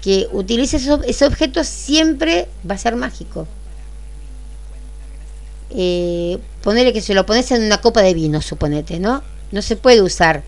[0.03, 3.47] que utilices ese objeto siempre va a ser mágico.
[5.71, 9.23] Eh, ponerle que se lo pones en una copa de vino, suponete, ¿no?
[9.53, 10.43] No se puede usar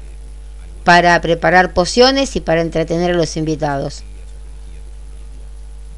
[0.84, 4.02] para preparar pociones y para entretener a los invitados.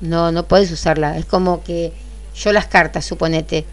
[0.01, 1.17] No, no puedes usarla.
[1.17, 1.93] Es como que
[2.35, 3.65] yo las cartas, suponete.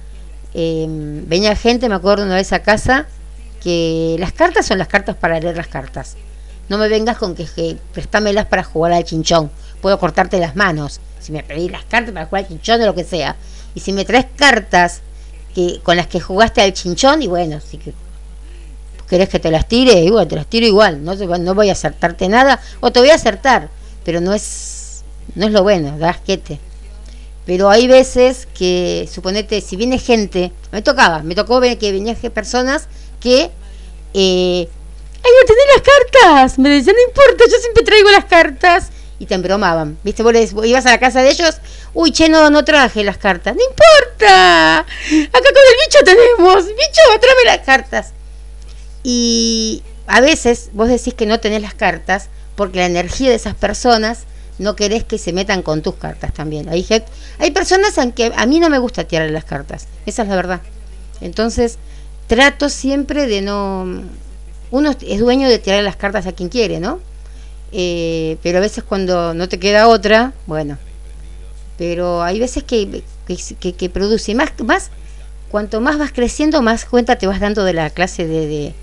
[0.53, 3.07] Eh, venía gente, me acuerdo una vez a casa,
[3.61, 6.15] que las cartas son las cartas para leer las cartas.
[6.69, 9.51] No me vengas con que, que préstamelas para jugar al chinchón.
[9.81, 10.99] Puedo cortarte las manos.
[11.19, 13.35] Si me pedís las cartas para jugar al chinchón o lo que sea.
[13.75, 15.01] Y si me traes cartas
[15.53, 17.93] que con las que jugaste al chinchón, y bueno, si que
[19.07, 21.03] querés que te las tire, igual te las tiro igual.
[21.03, 22.59] No, no voy a acertarte nada.
[22.79, 23.69] O te voy a acertar,
[24.03, 24.72] pero no es,
[25.35, 26.59] no es lo bueno, da asquete.
[27.45, 32.15] Pero hay veces que, suponete, si viene gente, me tocaba, me tocó ver que venían
[32.15, 32.87] personas
[33.19, 33.51] que
[34.13, 34.67] eh,
[35.23, 36.59] ¡Ay, no tenés las cartas!
[36.59, 38.89] Me decían, no importa, yo siempre traigo las cartas.
[39.19, 39.97] Y te embromaban.
[40.03, 40.21] ¿Viste?
[40.21, 40.33] Vos,
[40.65, 41.55] ibas a la casa de ellos.
[41.93, 43.55] Uy, che, no, no traje las cartas.
[43.55, 44.79] ¡No importa!
[44.79, 46.65] Acá con el bicho tenemos.
[46.65, 48.11] Bicho, tráeme las cartas.
[49.01, 53.55] Y a veces vos decís que no tenés las cartas porque la energía de esas
[53.55, 54.23] personas
[54.59, 56.69] no querés que se metan con tus cartas también.
[56.69, 56.85] Hay,
[57.39, 59.87] hay personas en que a mí no me gusta tirar las cartas.
[60.05, 60.61] Esa es la verdad.
[61.21, 61.77] Entonces,
[62.27, 64.03] trato siempre de no...
[64.71, 66.99] Uno es dueño de tirar las cartas a quien quiere, ¿no?
[67.71, 70.77] Eh, pero a veces cuando no te queda otra, bueno.
[71.77, 74.89] Pero hay veces que, que, produce más, más,
[75.49, 78.73] cuanto más vas creciendo, más cuenta te vas dando de la clase de,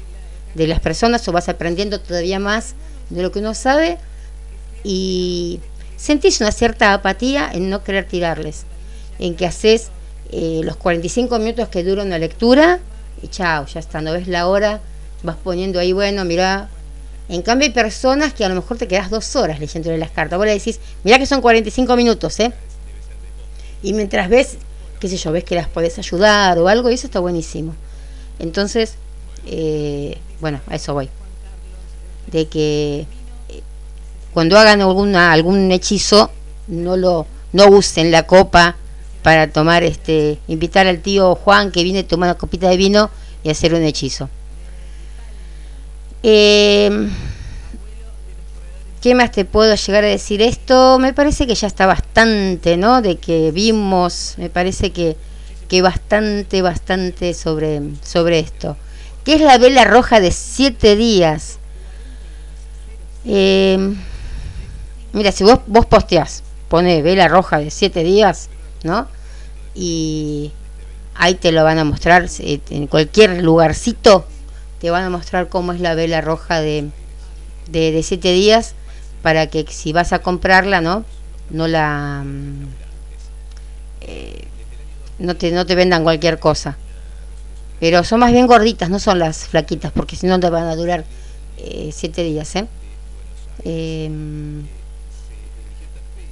[0.55, 2.75] de, las personas o vas aprendiendo todavía más
[3.11, 3.99] de lo que uno sabe
[4.85, 5.61] y
[5.97, 8.64] sentís una cierta apatía en no querer tirarles,
[9.18, 9.91] en que haces
[10.33, 12.81] eh, los 45 minutos que dura una lectura
[13.22, 14.81] y chao, ya está, no ves la hora,
[15.22, 16.68] vas poniendo ahí, bueno, mira.
[17.28, 20.37] En cambio hay personas que a lo mejor te quedas dos horas leyéndole las cartas.
[20.37, 22.53] Vos le decís, mira que son 45 minutos, ¿eh?
[23.83, 24.57] Y mientras ves,
[24.99, 27.74] qué sé yo, ves que las podés ayudar o algo, y eso está buenísimo.
[28.41, 28.95] Entonces,
[29.47, 31.09] eh, bueno, a eso voy.
[32.33, 33.07] De que
[34.33, 36.31] cuando hagan alguna, algún hechizo,
[36.68, 38.76] no lo no usen la copa
[39.22, 43.11] para tomar este invitar al tío Juan que viene a tomar una copita de vino
[43.43, 44.28] y hacer un hechizo.
[46.22, 47.11] Em,
[49.01, 50.99] ¿Qué más te puedo llegar a decir esto?
[50.99, 53.01] Me parece que ya está bastante, ¿no?
[53.01, 55.16] De que vimos, me parece que,
[55.68, 58.76] que bastante, bastante sobre, sobre esto.
[59.24, 61.59] ¿Qué es la vela roja de siete días?
[63.24, 63.97] Em,
[65.13, 68.49] mira, si vos, vos posteás pone vela roja de siete días,
[68.85, 69.09] ¿no?
[69.75, 70.53] Y
[71.17, 74.25] ahí te lo van a mostrar, en cualquier lugarcito
[74.81, 76.89] te van a mostrar cómo es la vela roja de,
[77.69, 78.75] de, siete días
[79.21, 81.05] para que si vas a comprarla, ¿no?
[81.51, 82.23] No la...
[82.25, 82.69] Mm,
[84.03, 84.45] eh,
[85.19, 86.79] no, te, no te vendan cualquier cosa.
[87.81, 90.77] Pero son más bien gorditas, no son las flaquitas, porque si no te van a
[90.77, 91.05] durar
[91.59, 92.67] eh, siete días, ¿eh?
[93.65, 94.67] Em,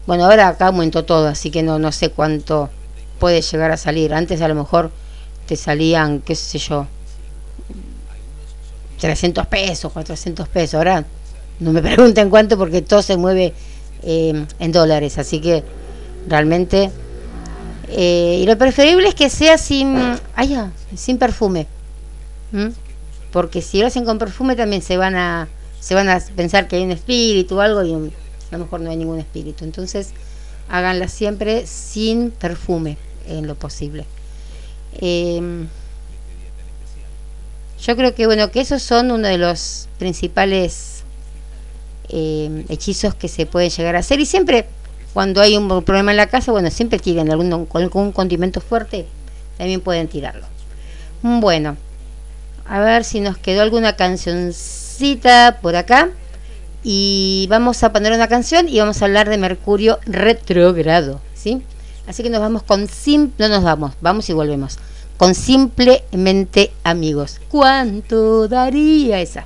[0.08, 2.70] bueno, ahora acá aumentó todo, así que no, no sé cuánto
[3.18, 4.14] puede llegar a salir.
[4.14, 4.90] Antes a lo mejor
[5.44, 6.86] te salían, qué sé yo,
[8.98, 10.76] 300 pesos, 400 pesos.
[10.76, 11.04] Ahora
[11.60, 13.52] no me pregunten cuánto porque todo se mueve
[14.02, 15.62] em, en dólares, así que
[16.26, 16.90] realmente...
[17.90, 21.66] Eh, y lo preferible es que sea sin, ah, sin perfume.
[23.30, 25.48] Porque si lo hacen con perfume también se van a
[25.80, 28.10] se van a pensar que hay un espíritu o algo y
[28.50, 29.64] a lo mejor no hay ningún espíritu.
[29.64, 30.10] Entonces,
[30.68, 32.96] háganla siempre sin perfume
[33.26, 34.06] en lo posible.
[35.00, 35.68] Em,
[37.80, 41.02] yo creo que bueno, que esos son uno de los principales
[42.08, 44.66] em, hechizos que se pueden llegar a hacer y siempre
[45.12, 49.06] cuando hay un problema en la casa, bueno, siempre tiran algún, algún condimento fuerte,
[49.56, 50.46] también pueden tirarlo.
[51.22, 51.76] Bueno,
[52.66, 54.52] a ver si nos quedó alguna canción
[55.62, 56.10] por acá
[56.90, 61.60] y vamos a poner una canción y vamos a hablar de Mercurio retrógrado, ¿sí?
[62.06, 64.78] Así que nos vamos con simple, no nos vamos, vamos y volvemos.
[65.18, 67.40] Con simplemente amigos.
[67.50, 69.44] ¿Cuánto daría esa?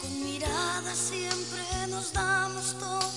[0.00, 3.07] con mirada siempre nos damos todo.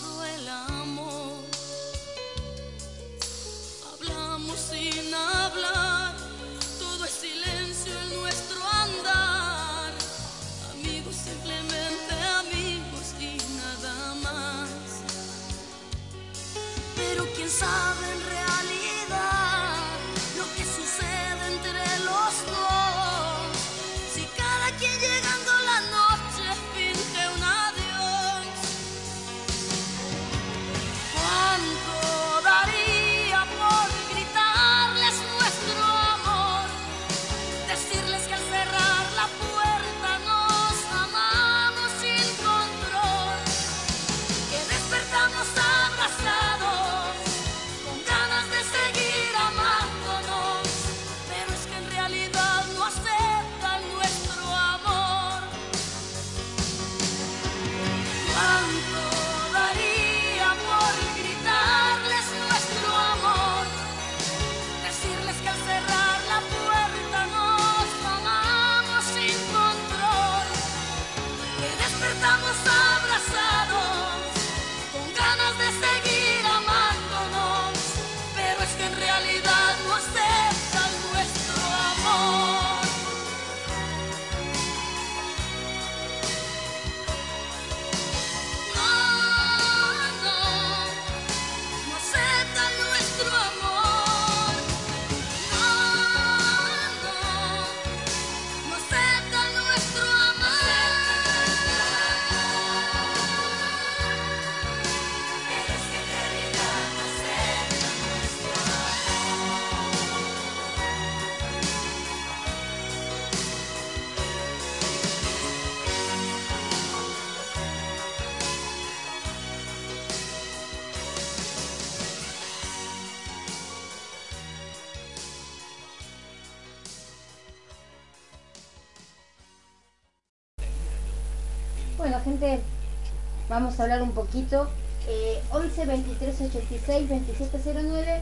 [133.81, 134.67] Hablar un poquito.
[135.07, 138.21] Eh, 11 23 86 2709.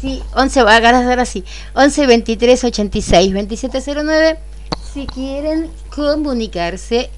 [0.00, 1.44] Sí, 11, va a ganar así.
[1.74, 4.38] 11 23 86 2709.
[4.92, 7.10] Si quieren comunicarse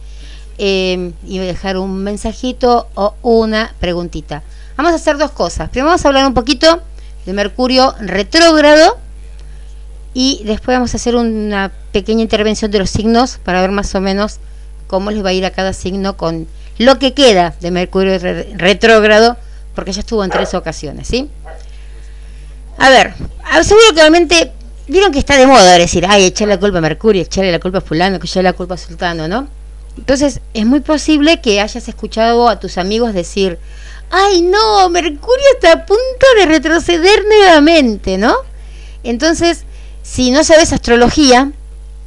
[0.59, 4.43] eh, y dejar un mensajito o una preguntita.
[4.77, 5.71] Vamos a hacer dos cosas.
[5.71, 6.81] Primero vamos a hablar un poquito
[7.27, 8.99] de Mercurio retrógrado
[10.15, 14.01] y después vamos a hacer una pequeña intervención de los signos para ver más o
[14.01, 14.39] menos
[14.87, 16.47] cómo les va a ir a cada signo con
[16.79, 18.19] lo que queda de Mercurio
[18.57, 19.37] retrógrado,
[19.75, 21.29] porque ya estuvo en tres ocasiones, ¿sí?
[22.79, 23.15] A ver,
[23.63, 24.53] seguro que realmente
[24.87, 27.79] vieron que está de moda decir, ay, echarle la culpa a Mercurio, echarle la culpa
[27.79, 29.49] a fulano, echarle la culpa a sultano, ¿no?
[29.97, 33.59] Entonces, es muy posible que hayas escuchado a tus amigos decir,
[34.11, 38.35] ay, no, Mercurio está a punto de retroceder nuevamente, ¿no?
[39.03, 39.65] Entonces,
[40.03, 41.53] si no sabes astrología,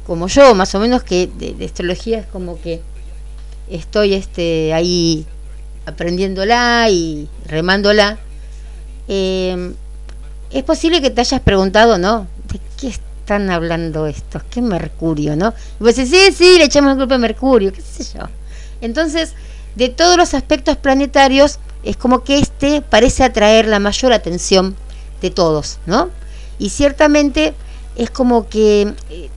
[0.06, 2.80] como yo, más o menos que de, astrología es como que
[3.72, 5.26] estoy este ahí
[5.86, 8.18] aprendiéndola y remándola,
[9.08, 9.72] eh,
[10.50, 12.26] es posible que te hayas preguntado, ¿no?
[12.52, 14.42] ¿De qué están hablando estos?
[14.44, 15.54] ¿Qué Mercurio, no?
[15.80, 18.24] Y sí, sí, le echamos el culpa a Mercurio, qué sé yo.
[18.80, 19.32] Entonces,
[19.74, 24.76] de todos los aspectos planetarios, es como que este parece atraer la mayor atención
[25.20, 26.10] de todos, ¿no?
[26.58, 27.54] Y ciertamente
[27.96, 29.30] es como que eh,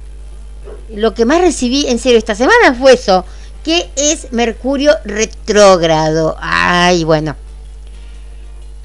[0.93, 3.25] lo que más recibí en serio esta semana fue eso,
[3.65, 6.37] que es Mercurio retrógrado.
[6.39, 7.35] Ay, bueno.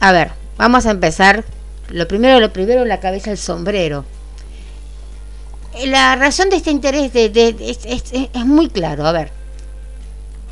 [0.01, 1.45] A ver, vamos a empezar.
[1.91, 4.05] Lo primero, lo primero, la cabeza el sombrero.
[5.85, 7.55] La razón de este interés de,
[8.35, 9.07] es, muy claro.
[9.07, 9.31] A ver,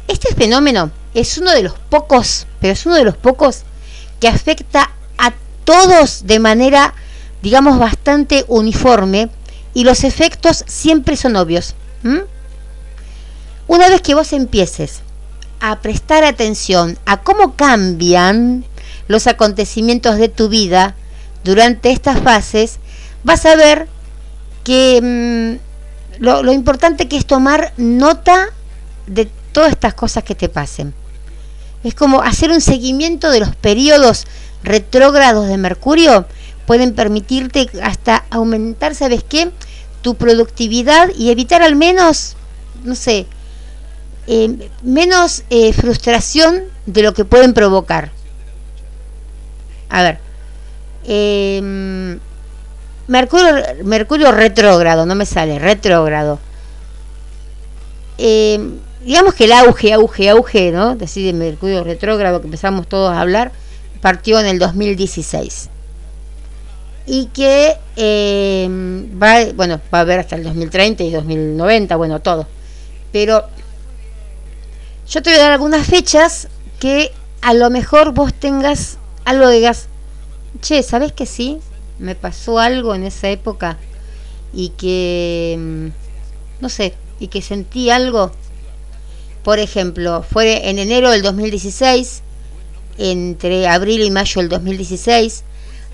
[0.06, 3.62] este fenómeno es uno de los pocos, pero es uno de los pocos
[4.20, 5.32] que afecta a
[5.64, 6.94] todos de manera
[7.42, 9.30] digamos, bastante uniforme
[9.74, 11.74] y los efectos siempre son obvios.
[13.68, 15.02] Una vez que vos empieces
[15.60, 18.64] a prestar atención a cómo cambian
[19.08, 20.94] los acontecimientos de tu vida
[21.44, 22.78] durante estas fases,
[23.24, 23.86] vas a ver
[24.64, 28.46] que mm, lo, lo importante que es tomar nota
[29.06, 30.94] de todas estas cosas que te pasen.
[31.84, 34.26] Es como hacer un seguimiento de los periodos
[34.62, 36.26] retrógrados de Mercurio
[36.66, 39.50] pueden permitirte hasta aumentar, ¿sabes qué?
[40.00, 42.36] Tu productividad y evitar al menos,
[42.84, 43.26] no sé,
[44.30, 48.10] eh, menos eh, frustración de lo que pueden provocar.
[49.88, 50.18] A ver,
[51.04, 52.20] em,
[53.06, 56.38] Mercurio, Mercurio retrógrado, no me sale, retrógrado.
[58.18, 60.94] Em, digamos que el auge, auge, auge, ¿no?
[60.94, 63.52] Decir de Mercurio retrógrado que empezamos todos a hablar,
[64.02, 65.70] partió en el 2016
[67.06, 68.68] y que eh,
[69.20, 72.46] va, bueno, va a haber hasta el 2030 y 2090, bueno, todo.
[73.10, 73.44] Pero
[75.10, 76.48] yo te voy a dar algunas fechas
[76.78, 79.88] que a lo mejor vos tengas algo de gas.
[80.60, 81.58] Che, ¿sabes que sí?
[81.98, 83.78] Me pasó algo en esa época
[84.52, 85.88] y que, mm,
[86.60, 88.32] no sé, y que sentí algo.
[89.44, 92.22] Por ejemplo, fue en enero del 2016,
[92.98, 95.44] entre abril y mayo del 2016,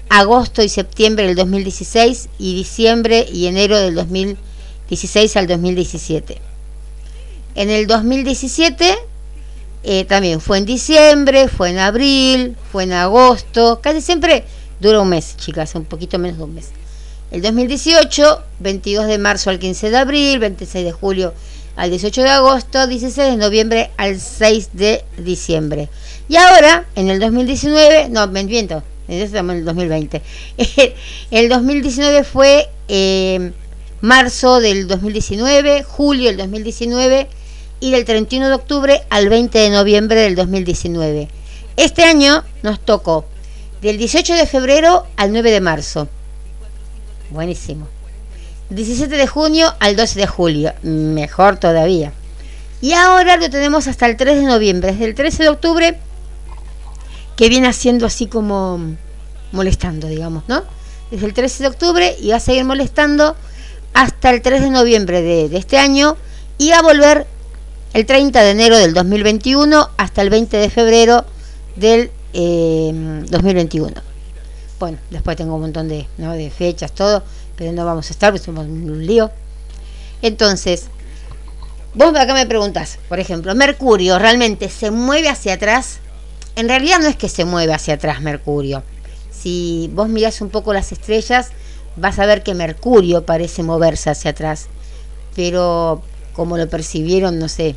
[0.09, 6.54] agosto y septiembre del 2016 y diciembre y enero del 2016 al 2017.
[7.55, 8.97] En el 2017
[9.85, 14.45] eh, también fue en diciembre, fue en abril, fue en agosto, casi siempre
[14.81, 16.71] dura un mes, chicas, un poquito menos de un mes.
[17.31, 21.35] El 2018, 22 de marzo al 15 de abril, 26 de julio
[21.77, 25.89] al 18 de agosto, 16 de noviembre al 6 de diciembre.
[26.29, 30.23] Y ahora, en el 2019, no, me miento, estamos en el 2020.
[31.31, 33.53] El 2019 fue eh,
[34.01, 37.29] marzo del 2019, julio del 2019
[37.81, 41.29] y del 31 de octubre al 20 de noviembre del 2019.
[41.77, 43.27] Este año nos tocó
[43.83, 46.09] del 18 de febrero al 9 de marzo.
[47.31, 47.89] Buenísimo.
[48.71, 50.73] 17 de junio al 12 de julio.
[50.83, 52.13] Mejor todavía.
[52.81, 54.93] Y ahora lo tenemos hasta el 3 de noviembre.
[54.93, 55.99] Desde el 13 de octubre
[57.37, 58.81] que viene haciendo así como
[59.53, 60.63] molestando, digamos, ¿no?
[61.11, 63.37] Desde el 13 de octubre y va a seguir molestando
[63.93, 66.17] hasta el 3 de noviembre de, este año
[66.59, 67.27] y va a volver
[67.95, 71.25] el 30 de enero del 2021 hasta el 20 de febrero
[71.77, 73.89] del 2021.
[73.89, 74.01] Eh,
[74.79, 77.23] bueno, después tengo un montón de, de fechas, todo,
[77.57, 79.31] pero no vamos a estar, porque somos un lío.
[80.21, 80.89] Entonces,
[81.95, 86.01] vos acá me preguntas, por ejemplo, Mercurio realmente se mueve hacia atrás
[86.57, 88.85] en realidad no es que se mueva hacia atrás Mercurio.
[89.31, 91.51] Si vos mirás un poco las estrellas,
[91.97, 94.69] vas a ver que Mercurio parece moverse hacia atrás.
[95.35, 96.03] Pero
[96.35, 97.75] como lo percibieron, no sé,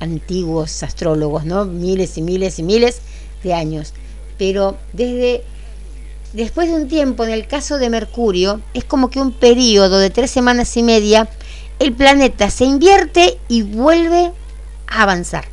[0.00, 1.64] antiguos astrólogos, ¿no?
[1.64, 3.00] Miles y miles y miles
[3.42, 3.92] de años.
[4.38, 5.44] Pero desde
[6.32, 10.10] después de un tiempo, en el caso de Mercurio, es como que un periodo de
[10.10, 11.28] tres semanas y media,
[11.78, 14.32] el planeta se invierte y vuelve
[14.86, 15.44] a avanzar.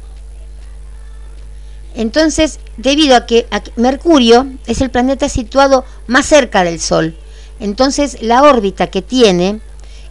[1.94, 3.48] Entonces, debido a que,
[3.78, 7.16] Mercurio es el planeta situado más cerca del Sol,
[7.60, 9.62] entonces la órbita que tiene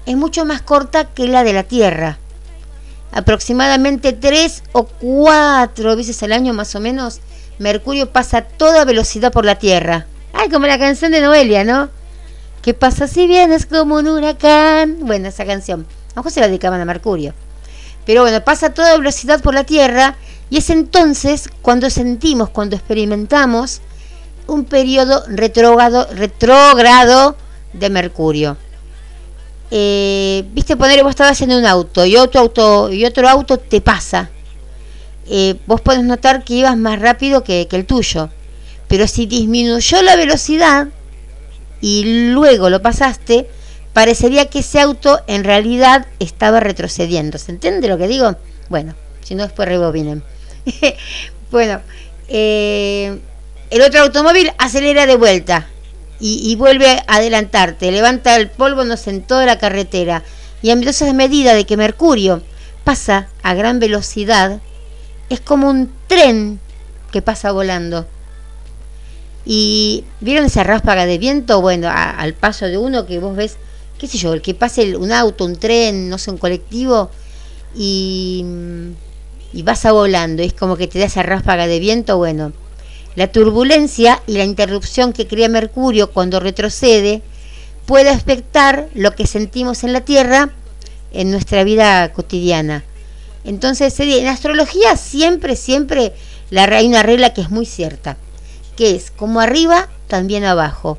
[0.07, 2.19] es mucho más corta que la de la Tierra.
[3.15, 7.21] Aproximadamente tres o cuatro veces al año más o menos,
[7.61, 10.07] Mercurio pasa a toda velocidad por la Tierra.
[10.33, 11.91] Ay, como la canción de Noelia, ¿no?
[12.61, 14.97] ¿Qué pasa si vienes como un huracán?
[15.03, 15.87] Bueno, esa canción.
[16.17, 17.35] A lo se la dedicaban a Mercurio.
[18.05, 20.17] Pero bueno, pasa a toda velocidad por la Tierra
[20.51, 23.81] y es entonces cuando sentimos, cuando experimentamos
[24.49, 27.37] un periodo retrógrado, retrógrado
[27.73, 28.57] de Mercurio.
[29.71, 33.81] Eh, viste poner vos estabas en un auto y otro auto y otro auto te
[33.81, 34.31] pasa.
[35.27, 38.31] Eh, vos podés notar que ibas más rápido que, que el tuyo.
[38.89, 40.89] Pero si disminuyó la velocidad
[41.81, 43.49] y luego lo pasaste,
[43.93, 47.39] parecería que ese auto en realidad estaba retrocediendo.
[47.39, 48.37] ¿Se entiende lo que digo?
[48.69, 50.23] Bueno, si no después rebobinen.
[51.51, 51.81] bueno,
[52.29, 53.19] eh,
[53.71, 55.69] el otro automóvil acelera de vuelta
[56.21, 60.23] y, vuelve a adelantarte, levanta el polvo en toda la carretera.
[60.63, 62.43] Y entonces a medida de que Mercurio
[62.85, 64.61] pasa a gran velocidad,
[65.29, 66.61] es como un tren
[67.13, 68.07] que pasa volando.
[69.45, 73.57] Y vieron esa ráfaga de viento, bueno, al paso de uno que vos ves,
[73.99, 77.11] qué sé yo, el que pase un auto, un tren, no sé, un colectivo,
[77.77, 78.47] y
[79.55, 82.53] y vas a volando, es como que te da esa ráfaga de viento, bueno,
[83.17, 87.23] la turbulencia y la interrupción que crea Mercurio cuando retrocede
[87.87, 90.51] puede afectar lo que sentimos en la Tierra
[91.13, 92.85] en nuestra vida cotidiana.
[93.45, 96.15] Entonces, en astrología siempre, siempre
[96.51, 98.17] la, hay una regla que es muy cierta,
[98.77, 100.99] que es como arriba, también abajo.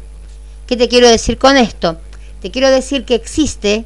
[0.68, 1.98] ¿Qué te quiero decir con esto?
[2.42, 3.86] Te quiero decir que existe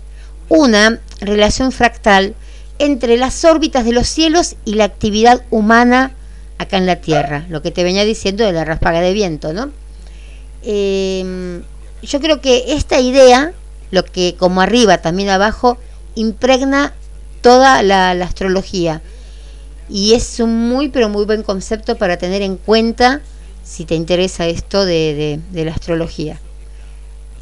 [0.50, 2.36] una relación fractal
[2.80, 6.16] entre las órbitas de los cielos y la actividad humana
[6.60, 9.72] acá en la Tierra, lo que te venía diciendo de la ráfaga de viento, ¿no?
[10.62, 11.64] Em,
[12.04, 13.54] yo creo que esta idea,
[13.90, 15.78] lo que como arriba, también abajo,
[16.14, 16.94] impregna
[17.42, 19.02] toda la, astrología.
[19.90, 23.22] Y es un muy, pero muy buen concepto para tener en cuenta
[23.64, 26.40] si te interesa esto de, la astrología.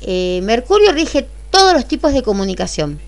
[0.01, 2.99] Eh, Mercurio rige todos los tipos de comunicación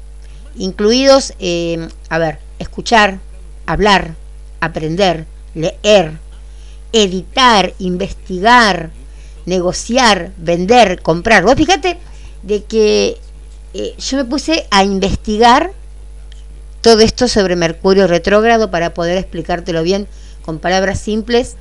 [0.60, 3.20] incluidos, eh, a ver, escuchar,
[3.66, 4.14] hablar,
[4.60, 5.26] aprender,
[5.56, 6.20] leer,
[6.94, 8.92] editar, investigar,
[9.46, 11.44] negociar, vender, comprar.
[11.44, 11.98] Vos fíjate
[12.44, 13.18] de que
[13.74, 15.72] eh, yo me puse a investigar
[16.82, 20.08] todo esto sobre Mercurio retrógrado para poder explicártelo bien
[20.44, 21.56] con palabras simples.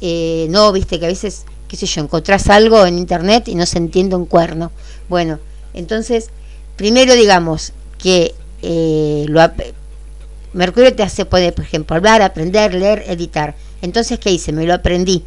[0.00, 3.66] Eh, no, viste que a veces, qué sé yo, encontrás algo en internet y no
[3.66, 4.72] se entiende un cuerno.
[5.08, 5.38] Bueno,
[5.72, 6.30] entonces,
[6.76, 9.40] primero digamos, que eh, lo,
[10.54, 13.54] Mercurio te hace poder, por ejemplo, hablar, aprender, leer, editar.
[13.82, 14.52] Entonces, ¿qué hice?
[14.52, 15.24] Me lo aprendí,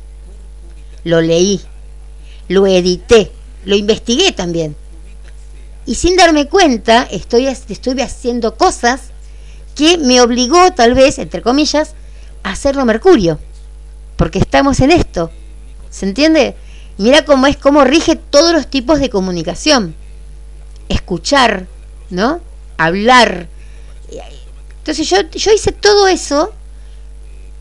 [1.03, 1.61] lo leí,
[2.47, 3.31] lo edité,
[3.65, 4.75] lo investigué también.
[5.85, 9.11] Y sin darme cuenta, estoy, estuve haciendo cosas
[9.75, 11.93] que me obligó, tal vez, entre comillas,
[12.43, 13.39] a hacerlo Mercurio.
[14.15, 15.29] Porque estamos en esto.
[15.91, 16.55] ¿Se entiende?
[16.97, 19.93] Mira cómo es, cómo rige todos los tipos de comunicación.
[20.89, 21.67] Escuchar,
[22.09, 22.41] ¿no?
[22.77, 23.47] hablar.
[24.88, 26.53] Entonces yo, yo hice todo eso,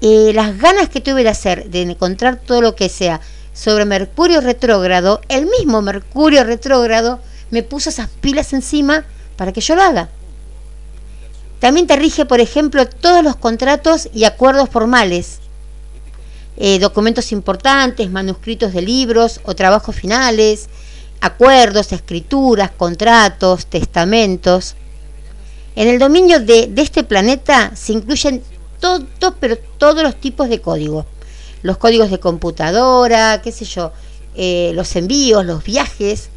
[0.01, 3.21] eh, las ganas que tuve de hacer, de encontrar todo lo que sea
[3.53, 7.19] sobre Mercurio retrógrado, el mismo Mercurio retrógrado
[7.51, 9.05] me puso esas pilas encima
[9.35, 10.09] para que yo lo haga.
[11.59, 15.41] También te rige, por ejemplo, todos los contratos y acuerdos formales,
[16.57, 20.69] eh, documentos importantes, manuscritos de libros o trabajos finales,
[21.21, 24.77] acuerdos, escrituras, contratos, testamentos.
[25.77, 28.43] En el dominio de, este planeta se incluyen
[28.81, 29.05] todos,
[29.39, 31.05] pero todos los tipos de códigos.
[31.63, 33.93] Los códigos de computadora, qué sé yo,
[34.35, 36.31] eh, los envíos, los viajes.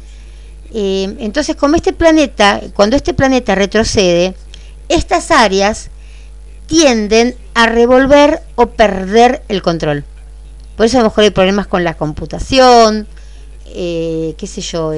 [0.74, 4.34] Eh, entonces, como este planeta, cuando este planeta retrocede,
[4.90, 5.88] estas áreas
[6.66, 10.04] tienden a revolver o perder el control.
[10.76, 13.08] Por eso a lo mejor hay problemas con la computación,
[13.66, 14.92] eh, qué sé yo,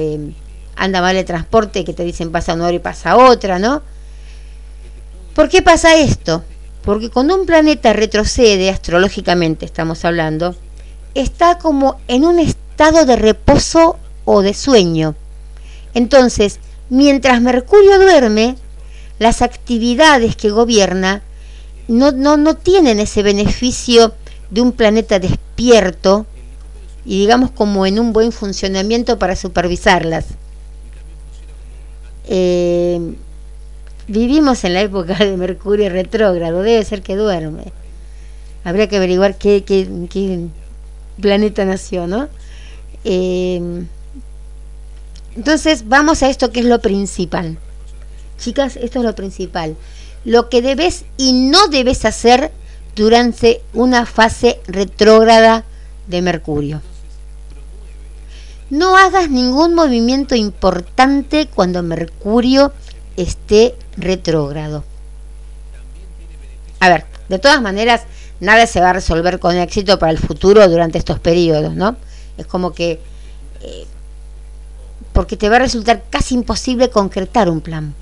[0.75, 3.92] anda mal el transporte que te dicen pasa una hora y pasa otra, ¿no?
[5.35, 6.43] ¿Por qué pasa esto?
[6.83, 10.55] Porque cuando un planeta retrocede, astrológicamente estamos hablando,
[11.15, 15.15] está como en un estado de reposo o de sueño.
[15.93, 18.57] Entonces, mientras Mercurio duerme,
[19.17, 21.23] las actividades que gobierna
[21.87, 24.13] no, no, no tienen ese beneficio
[24.51, 26.25] de un planeta despierto
[27.05, 30.25] y digamos como en un buen funcionamiento para supervisarlas.
[32.27, 33.15] Eh,
[34.07, 37.71] vivimos en la época de Mercurio retrógrado, debe ser que duerme.
[38.63, 40.47] Habría que averiguar qué, qué,
[41.21, 42.29] planeta nació, ¿no?
[43.03, 43.83] Eh,
[45.35, 47.57] entonces vamos a esto que es lo principal.
[48.37, 49.75] Chicas, esto es lo principal.
[50.25, 52.51] Lo que debes y no debes hacer
[52.95, 55.65] durante una fase retrógrada
[56.07, 56.81] de Mercurio.
[58.69, 62.71] No hagas ningún movimiento importante cuando Mercurio
[63.17, 64.83] esté retrógrado.
[66.79, 68.03] A ver, de todas maneras,
[68.39, 71.95] nada se va a resolver con éxito para el futuro durante estos periodos, ¿no?
[72.37, 72.99] Es como que...
[73.61, 73.85] Eh,
[75.13, 77.93] porque te va a resultar casi imposible concretar un plan.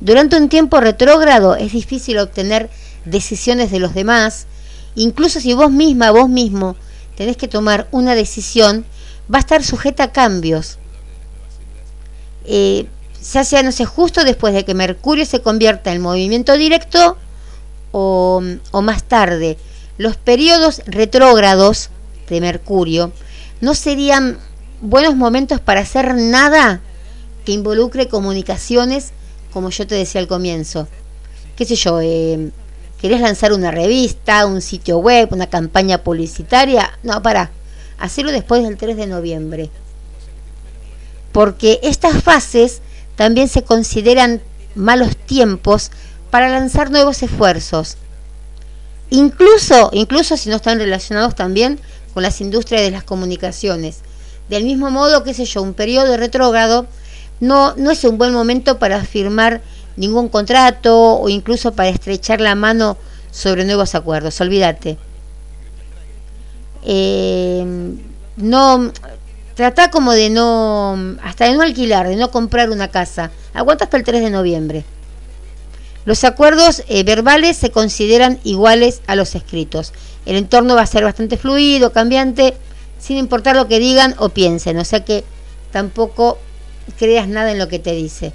[0.00, 2.70] Durante un tiempo retrógrado es difícil obtener
[3.04, 4.46] decisiones de los demás,
[4.94, 6.74] incluso si vos misma, vos mismo,
[7.16, 8.84] tenés que tomar una decisión
[9.32, 10.78] va a estar sujeta a cambios.
[12.44, 12.86] Eh,
[13.22, 17.16] ya sea, no sé, justo después de que Mercurio se convierta en movimiento directo
[17.92, 19.58] o, o más tarde.
[19.98, 21.90] Los periodos retrógrados
[22.28, 23.12] de Mercurio
[23.60, 24.38] no serían
[24.80, 26.80] buenos momentos para hacer nada
[27.44, 29.12] que involucre comunicaciones,
[29.52, 30.88] como yo te decía al comienzo.
[31.56, 32.00] ¿Qué sé yo?
[32.00, 32.50] Eh,
[33.00, 36.98] ¿Querés lanzar una revista, un sitio web, una campaña publicitaria?
[37.02, 37.50] No, para
[37.98, 39.70] hacerlo después del 3 de noviembre.
[41.32, 42.82] Porque estas fases
[43.20, 44.40] también se consideran
[44.74, 45.90] malos tiempos
[46.30, 47.98] para lanzar nuevos esfuerzos.
[49.10, 51.78] Incluso, incluso si no están relacionados también
[52.14, 53.98] con las industrias de las comunicaciones.
[54.48, 56.86] Del mismo modo, qué sé yo, un periodo retrógrado
[57.40, 59.60] no, no es un buen momento para firmar
[59.98, 62.96] ningún contrato o incluso para estrechar la mano
[63.30, 64.40] sobre nuevos acuerdos.
[64.40, 64.96] Olvídate.
[66.84, 67.66] Eh,
[68.38, 68.90] no
[69.60, 73.30] trata como de no hasta de no alquilar, de no comprar una casa.
[73.52, 74.84] Aguanta hasta el 3 de noviembre.
[76.06, 79.92] Los acuerdos eh, verbales se consideran iguales a los escritos.
[80.24, 82.56] El entorno va a ser bastante fluido, cambiante,
[82.98, 84.78] sin importar lo que digan o piensen.
[84.78, 85.24] O sea que
[85.72, 86.38] tampoco
[86.98, 88.32] creas nada en lo que te dice.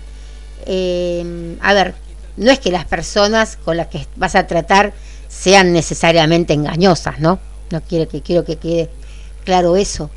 [0.68, 1.96] Eh, a ver,
[2.38, 4.94] no es que las personas con las que vas a tratar
[5.28, 7.40] sean necesariamente engañosas, ¿no?
[7.72, 8.92] No quiero que quiero que quede
[9.44, 10.12] claro eso.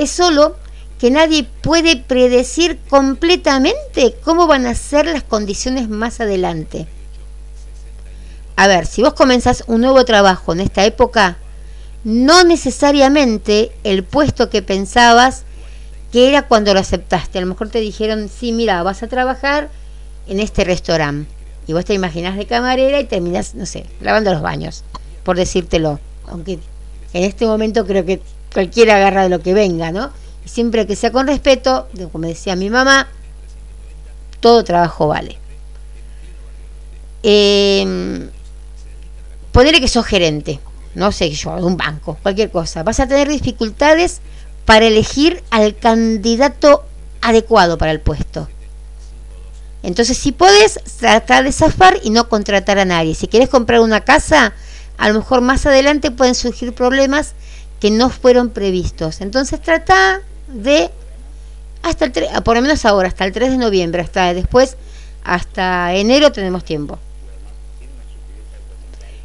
[0.00, 0.56] Es solo
[0.98, 6.86] que nadie puede predecir completamente cómo van a ser las condiciones más adelante.
[8.56, 11.36] A ver, si vos comenzás un nuevo trabajo en esta época,
[12.02, 15.42] no necesariamente el puesto que pensabas
[16.12, 17.36] que era cuando lo aceptaste.
[17.36, 19.68] A lo mejor te dijeron, sí, mira, vas a trabajar
[20.28, 21.30] en este restaurante.
[21.66, 24.82] Y vos te imaginás de camarera y terminás, no sé, lavando los baños,
[25.24, 26.00] por decírtelo.
[26.26, 26.58] Aunque
[27.12, 28.22] en este momento creo que
[28.52, 30.10] cualquiera agarra de lo que venga, ¿no?
[30.44, 33.08] Y siempre que sea con respeto, como decía mi mamá,
[34.40, 35.38] todo trabajo vale.
[37.22, 38.28] Eh,
[39.52, 40.60] ponerle que sos gerente,
[40.94, 42.82] no sé yo, de un banco, cualquier cosa.
[42.82, 44.20] Vas a tener dificultades
[44.64, 46.84] para elegir al candidato
[47.20, 48.48] adecuado para el puesto.
[49.82, 53.14] Entonces, si puedes, tratar de zafar y no contratar a nadie.
[53.14, 54.52] Si quieres comprar una casa,
[54.98, 57.32] a lo mejor más adelante pueden surgir problemas
[57.80, 59.20] que no fueron previstos.
[59.20, 60.90] Entonces trata de,
[61.82, 64.76] hasta el 3, por lo menos ahora, hasta el 3 de noviembre, hasta después,
[65.24, 66.98] hasta enero tenemos tiempo.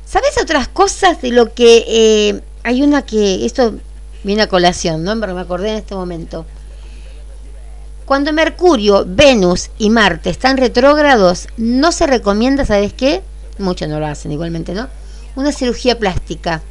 [0.06, 3.76] ¿Sabes otras cosas de lo que eh, hay una que, esto
[4.24, 5.20] viene a colación, ¿no?
[5.20, 6.46] Pero me acordé en este momento.
[8.06, 13.24] Cuando Mercurio, Venus y Marte están retrógrados, no se recomienda, ¿sabes qué?
[13.58, 14.88] Muchos no lo hacen igualmente, ¿no?
[15.36, 16.62] Una cirugía plástica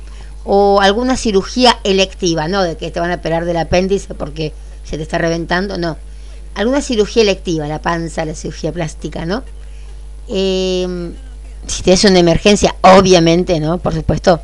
[0.45, 4.53] o alguna cirugía electiva, no de que te van a operar del apéndice porque
[4.85, 5.97] se te está reventando, no.
[6.55, 9.43] Alguna cirugía electiva, la panza, la cirugía plástica, ¿no?
[10.29, 11.13] Eh,
[11.67, 13.79] si tienes una emergencia, obviamente, ¿no?
[13.79, 14.41] Por supuesto,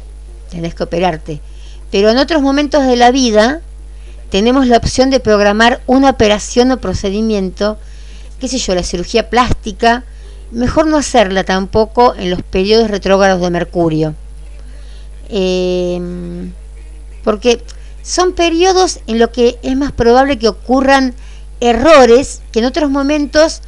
[0.50, 1.40] tenés que operarte.
[1.90, 3.60] Pero en otros momentos de la vida
[4.30, 7.78] tenemos la opción de programar una operación o procedimiento,
[8.40, 10.04] qué sé yo, la cirugía plástica,
[10.50, 14.14] mejor no hacerla tampoco en los periodos retrógrados de Mercurio.
[15.32, 16.52] Em,
[17.22, 17.62] porque
[18.02, 21.14] son periodos en los que es más probable que ocurran
[21.60, 23.60] errores que en otros momentos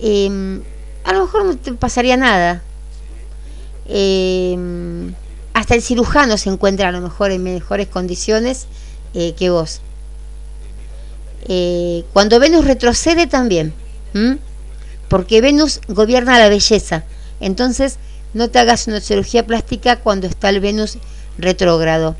[0.00, 0.62] em,
[1.04, 2.62] a lo mejor no te pasaría nada.
[3.86, 5.14] Em,
[5.52, 8.66] hasta el cirujano se encuentra a lo mejor en mejores condiciones
[9.14, 9.82] eh, que vos.
[11.46, 13.74] Eh, cuando Venus retrocede también,
[15.08, 17.04] porque Venus gobierna la belleza.
[17.40, 17.98] Entonces
[18.34, 20.98] no te hagas una cirugía plástica cuando está el Venus
[21.38, 22.16] retrógrado.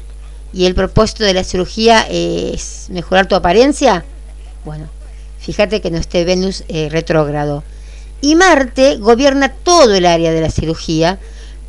[0.53, 4.05] Y el propósito de la cirugía es mejorar tu apariencia.
[4.65, 4.89] Bueno,
[5.41, 7.65] fíjate que no esté Venus eh, retrógrado.
[8.21, 11.19] Y Marte gobierna todo el área de la cirugía,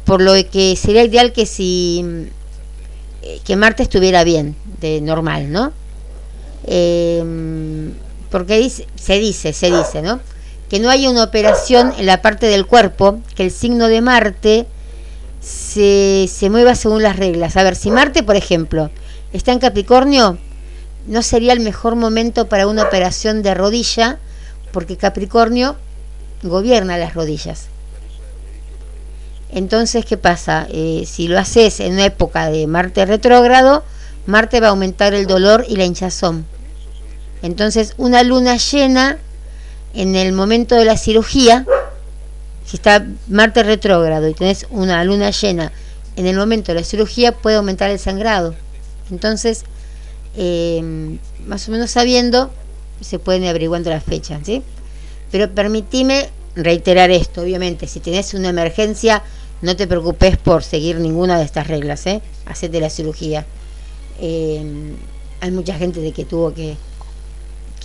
[0.06, 2.30] por lo que sería ideal que si
[3.24, 5.74] eh, que Marte estuviera bien, de normal, ¿no?
[6.68, 7.94] Em,
[8.30, 10.20] porque dice, se dice, se dice, ¿no?
[10.70, 14.68] Que no haya una operación en la parte del cuerpo, que el signo de Marte
[15.42, 17.56] se, se mueva según las reglas.
[17.58, 18.90] A ver, si Marte, por ejemplo,
[19.32, 20.38] está en Capricornio,
[21.08, 24.18] no sería el mejor momento para una operación de rodilla,
[24.72, 25.76] porque Capricornio
[26.42, 27.68] gobierna las rodillas.
[29.52, 30.68] Entonces, ¿qué pasa?
[30.72, 33.84] Eh, si lo haces en una época de Marte retrógrado,
[34.26, 36.46] Marte va a aumentar el dolor y la hinchazón.
[37.42, 39.20] Entonces, una luna llena
[39.96, 41.66] en el momento de la cirugía,
[42.66, 45.72] si está Marte retrógrado y tenés una luna llena
[46.16, 48.56] en el momento de la cirugía, puede aumentar el sangrado.
[49.12, 49.64] Entonces,
[50.36, 52.52] eh, más o menos sabiendo,
[53.02, 54.64] se pueden ir averiguando las fechas, ¿sí?
[55.32, 59.24] Pero permitime reiterar esto, obviamente, si tenés una emergencia,
[59.62, 62.22] no te preocupes por seguir ninguna de estas reglas, ¿eh?
[62.46, 63.46] Hacete la cirugía.
[64.20, 64.96] Eh,
[65.42, 66.78] hay mucha gente de que tuvo que,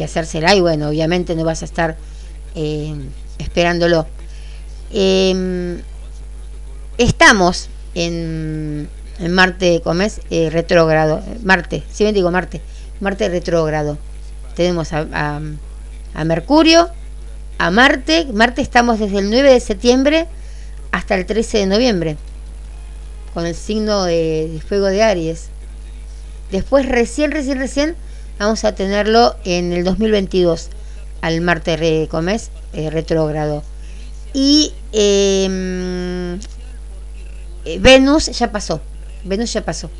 [0.01, 1.99] que hacérsela y bueno, obviamente no vas a estar
[2.55, 2.95] eh,
[3.39, 4.07] esperándolo.
[4.91, 5.79] Eh,
[6.97, 10.23] estamos en, en Marte, ¿cómo es?
[10.31, 11.23] retrógrado.
[11.43, 12.63] Marte, si bien digo Marte,
[13.01, 13.99] Marte retrógrado.
[14.57, 15.07] Tenemos a,
[16.15, 16.89] a, Mercurio,
[17.59, 18.27] a Marte.
[18.33, 20.29] Marte estamos desde el 9 de septiembre
[20.93, 22.17] hasta el 13 de noviembre,
[23.35, 25.51] con el signo de, fuego de Aries.
[26.51, 27.97] Después, recién, recién, recién,
[28.41, 30.71] vamos a tenerlo en el 2022,
[31.21, 32.09] al Marte re,
[32.73, 33.63] eh, retrógrado.
[34.33, 36.41] Y em,
[37.67, 38.81] eh, Venus ya pasó,
[39.25, 39.91] Venus ya pasó.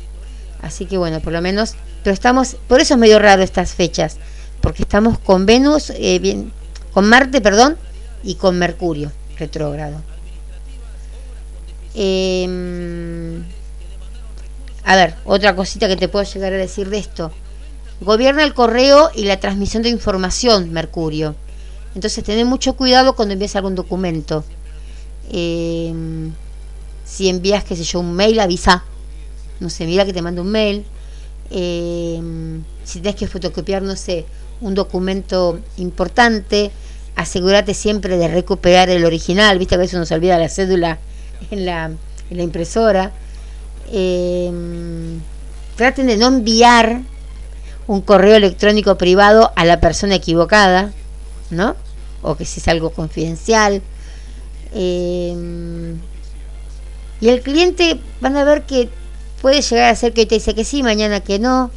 [0.63, 4.17] Así que bueno, por lo menos, pero estamos, por eso es medio raro estas fechas,
[4.59, 6.51] porque estamos con Venus, eh, bien,
[6.93, 7.77] con Marte, perdón,
[8.23, 10.01] y con Mercurio retrógrado.
[11.93, 13.39] Eh,
[14.83, 17.31] a ver, otra cosita que te puedo llegar a decir de esto.
[18.01, 21.35] Gobierna el correo y la transmisión de información, Mercurio.
[21.93, 24.43] Entonces, ten mucho cuidado cuando envías algún documento.
[25.31, 25.93] Eh,
[27.05, 28.83] si envías, qué sé yo, un mail, avisa.
[29.59, 30.83] No sé, mira que te mando un mail.
[31.51, 32.19] Eh,
[32.83, 34.25] si tienes que fotocopiar, no sé,
[34.61, 36.71] un documento importante,
[37.15, 39.59] asegúrate siempre de recuperar el original.
[39.59, 40.97] Viste a veces nos olvida la cédula
[41.51, 41.91] en la,
[42.31, 43.11] impresora.
[43.91, 45.19] Em,
[45.75, 47.01] traten de no enviar
[47.87, 50.91] un correo electrónico privado a la persona equivocada,
[51.49, 51.75] ¿no?
[52.21, 53.81] O que si es algo confidencial.
[54.73, 55.99] Em,
[57.19, 58.89] y el cliente van a ver que
[59.41, 61.71] puede llegar a ser que te dice que sí, mañana que no.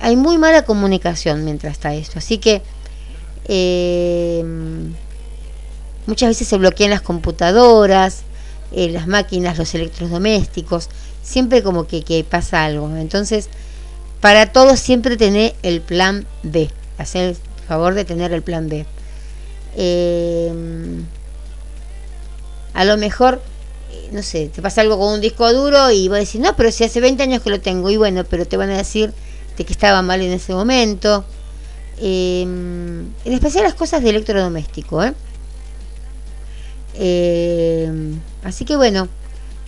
[0.00, 2.18] Hay muy mala comunicación mientras está esto.
[2.18, 2.62] Así que
[3.46, 4.94] em,
[6.06, 8.22] muchas veces se bloquean las computadoras,
[8.72, 10.88] eh, las máquinas, los electrodomésticos,
[11.22, 12.94] siempre como que, pasa algo.
[12.96, 13.48] Entonces,
[14.20, 17.36] para todos siempre tener el plan B, hacer el
[17.66, 18.86] favor de tener el plan B.
[19.76, 20.52] Eh,
[22.74, 23.40] a lo mejor,
[23.92, 26.56] eh, no sé, te pasa algo con un disco duro y vas a decir, no,
[26.56, 29.12] pero si hace 20 años que lo tengo, y bueno, pero te van a decir
[29.56, 31.24] de que estaba mal en ese momento.
[32.00, 35.14] en especial las cosas de electrodoméstico, ¿eh?
[37.00, 39.08] Eh, así que bueno,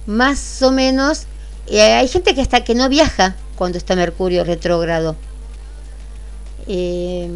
[0.06, 1.26] más o menos,
[1.68, 5.16] eh, hay gente que hasta que no viaja cuando está Mercurio retrógrado.
[6.66, 7.28] Eh,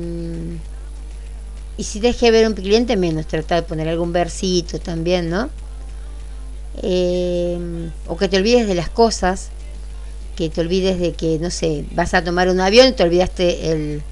[1.77, 5.51] y si deje ver un cliente, menos tratar de poner algún versito también, ¿no?
[8.09, 9.51] o que te olvides de las cosas,
[10.35, 13.71] que te olvides de que, no sé, vas a tomar un avión y te olvidaste
[13.71, 14.03] el,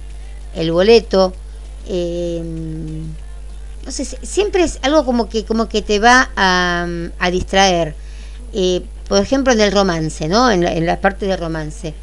[0.54, 1.32] el boleto.
[1.88, 2.42] Eh,
[3.86, 7.94] no sé, siempre es algo como que, como que te va a, distraer.
[8.52, 10.50] Eh, por ejemplo, en el romance, ¿no?
[10.50, 11.94] En la, parte de romance.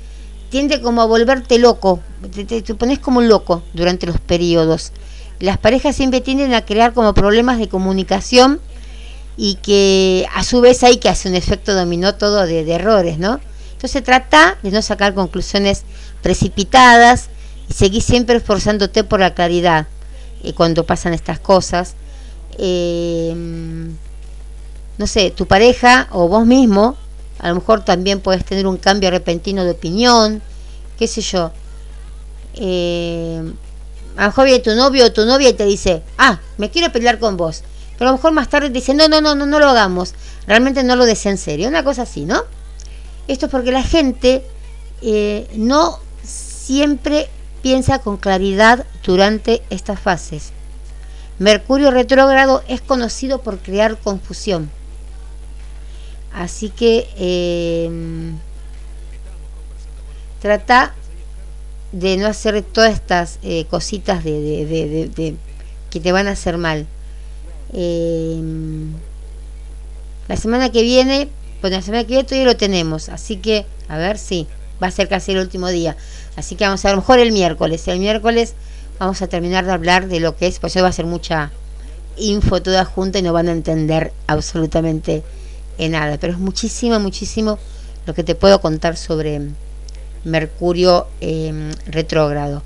[0.50, 2.02] Tiende como a volverte loco,
[2.34, 4.92] te, pones como un loco durante los periodos.
[5.40, 8.60] Las parejas siempre tienden a crear como problemas de comunicación
[9.38, 13.40] y que a su vez hay que hacer un efecto dominó todo de, errores, ¿no?
[13.74, 15.84] Entonces trata de no sacar conclusiones
[16.22, 17.30] precipitadas
[17.70, 19.88] y seguir siempre esforzándote por la claridad
[20.44, 21.96] y cuando pasan estas cosas.
[22.58, 23.34] Eh,
[25.00, 26.98] no sé, tu pareja o vos mismo,
[27.40, 30.42] a lo mejor también puedes tener un cambio repentino de opinión,
[30.98, 31.52] qué sé yo.
[32.56, 33.42] Eh,
[34.18, 36.92] a lo mejor viene tu novio o tu novia y te dice, ah, me quiero
[36.92, 37.64] pelear con vos.
[37.98, 40.16] Pero a lo mejor más tarde te dicen, no, no, no, no, no lo hagamos.
[40.46, 41.70] Realmente no lo desea en serio.
[41.70, 42.44] Una cosa así, ¿no?
[43.30, 44.44] Esto es porque la gente
[45.02, 47.30] eh, no siempre
[47.62, 50.52] piensa con claridad durante estas fases.
[51.38, 54.70] Mercurio retrógrado es conocido por crear confusión.
[56.34, 57.90] Así que eh,
[60.42, 60.94] trata
[61.92, 65.36] de no hacer todas estas eh, cositas de,
[65.90, 66.86] que te van a hacer mal.
[67.74, 68.40] Eh,
[70.28, 71.28] la semana que viene,
[71.62, 74.48] pues la semana que viene todavía lo tenemos, así que a ver si
[74.82, 75.98] va a ser casi el último día.
[76.36, 77.88] Así que vamos a, a lo mejor el miércoles.
[77.88, 78.54] El miércoles
[79.00, 81.52] vamos a terminar de hablar de lo que es, pues eso va a ser mucha
[82.18, 85.24] info toda junta y no van a entender absolutamente
[85.88, 86.18] nada.
[86.18, 87.58] Pero es muchísimo, muchísimo
[88.06, 89.40] lo que te puedo contar sobre
[90.24, 92.64] Mercurio em, retrógrado.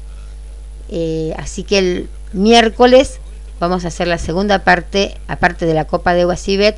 [0.90, 3.19] Eh, así que el miércoles
[3.60, 6.77] vamos a hacer la segunda parte, aparte de la Copa de Guasibet,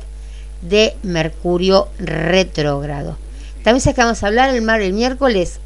[0.62, 3.16] de Mercurio retrógrado.
[3.64, 5.58] También sé que vamos a hablar el mar el miércoles.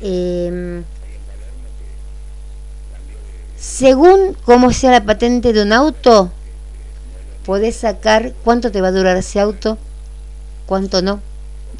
[0.00, 0.84] Em,
[3.58, 6.30] según cómo sea la patente de un auto,
[7.44, 9.78] podés sacar cuánto te va a durar ese auto,
[10.66, 11.20] cuánto no,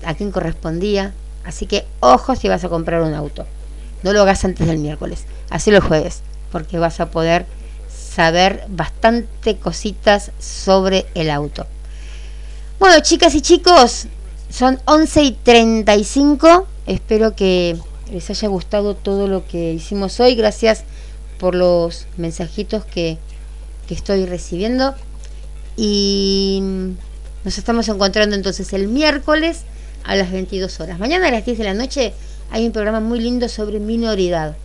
[0.05, 1.13] a quién correspondía,
[1.47, 3.47] Así que ojo si vas a comprar un auto.
[4.03, 5.25] No lo hagas antes del miércoles.
[5.49, 6.23] Así el jueves.
[6.51, 7.47] Porque vas a poder
[7.89, 11.67] saber bastante cositas sobre el auto.
[12.81, 14.09] Bueno, chicas y chicos,
[14.51, 16.67] son 11 y 35.
[16.87, 17.79] Espero que
[18.11, 20.35] les haya gustado todo lo que hicimos hoy.
[20.35, 20.83] Gracias
[21.39, 23.19] por los mensajitos que,
[23.87, 24.95] que estoy recibiendo.
[25.77, 26.61] Y
[27.47, 29.61] nos estamos encontrando entonces el miércoles
[30.03, 30.99] a las 22 horas.
[30.99, 32.13] Mañana a las 10 de la noche
[32.51, 34.57] hay un programa muy lindo sobre minoridad,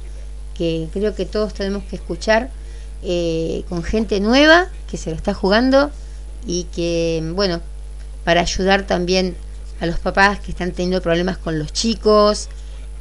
[0.57, 2.49] que creo que todos tenemos que escuchar
[3.03, 5.91] eh, con gente nueva que se lo está jugando
[6.47, 7.61] y que, bueno,
[8.23, 9.35] para ayudar también
[9.79, 12.49] a los papás que están teniendo problemas con los chicos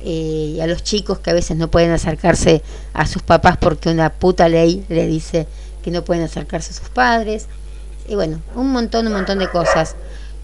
[0.01, 2.61] eh, y a los chicos que a veces no pueden acercarse
[2.93, 5.47] a sus papás porque una puta ley le dice
[5.83, 7.47] que no pueden acercarse a sus padres.
[8.11, 9.95] Y bueno, un montón, un montón de cosas.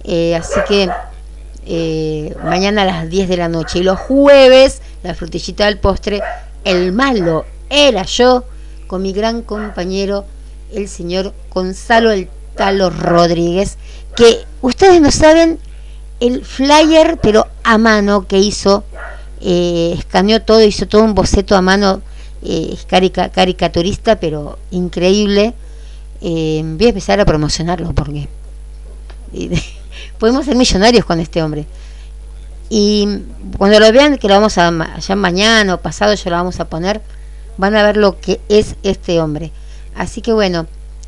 [0.05, 0.89] Eh, así que
[1.67, 3.81] eh, mañana a las 10 de la noche.
[3.81, 6.23] Y los jueves, la frutillita del postre,
[6.63, 8.45] el malo era yo,
[8.87, 10.27] con mi gran compañero,
[10.73, 13.79] el señor Gonzalo El Talo Rodríguez,
[14.15, 15.59] que ustedes no saben
[16.21, 18.85] el flyer, pero a mano que hizo,
[19.41, 22.01] eh, escaneó todo, hizo todo un boceto a mano,
[22.45, 25.53] eh, caricaturista, pero increíble.
[26.21, 28.29] Eh, voy a empezar a promocionarlo porque
[30.19, 31.67] podemos ser millonarios con este hombre.
[32.69, 33.07] Y
[33.59, 36.69] cuando lo vean, que lo vamos a, ya mañana o pasado, yo lo vamos a
[36.69, 37.01] poner,
[37.57, 39.53] van a ver lo que es este hombre.
[39.95, 40.67] Así que bueno,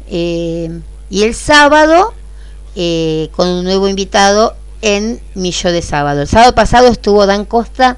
[0.09, 0.81] eh,
[1.11, 2.15] y el sábado,
[2.77, 6.23] eh, con un nuevo invitado en mi show de sábado.
[6.23, 7.97] El sábado pasado estuvo Dan Costa,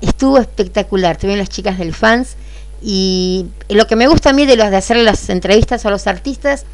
[0.00, 2.36] estuvo espectacular, tuvieron las chicas del fans.
[2.86, 6.06] Y lo que me gusta a mí de los de hacer las entrevistas a los
[6.06, 6.66] artistas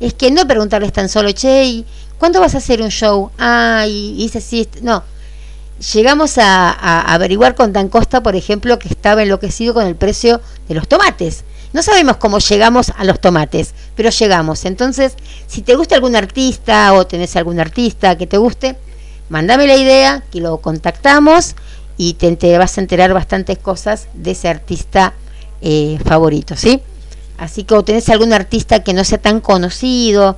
[0.00, 1.84] es que no preguntarles tan solo, che,
[2.18, 3.30] ¿cuándo vas a hacer un show?
[3.38, 5.04] Ah, y, dice, sí, no.
[5.92, 10.74] Llegamos a, averiguar con Dan Costa, por ejemplo, que estaba enloquecido con el precio de
[10.74, 11.44] los tomates.
[11.74, 14.64] No sabemos cómo llegamos a los tomates, pero llegamos.
[14.64, 15.16] Entonces,
[15.46, 18.76] si te gusta algún artista o tenés algún artista que te guste,
[19.28, 21.56] mándame la idea, que lo contactamos
[21.98, 25.12] y te, vas a enterar bastantes cosas de ese artista
[25.60, 26.80] eh, favorito, ¿sí?
[27.36, 30.36] Así que o tenés algún artista que no sea tan conocido,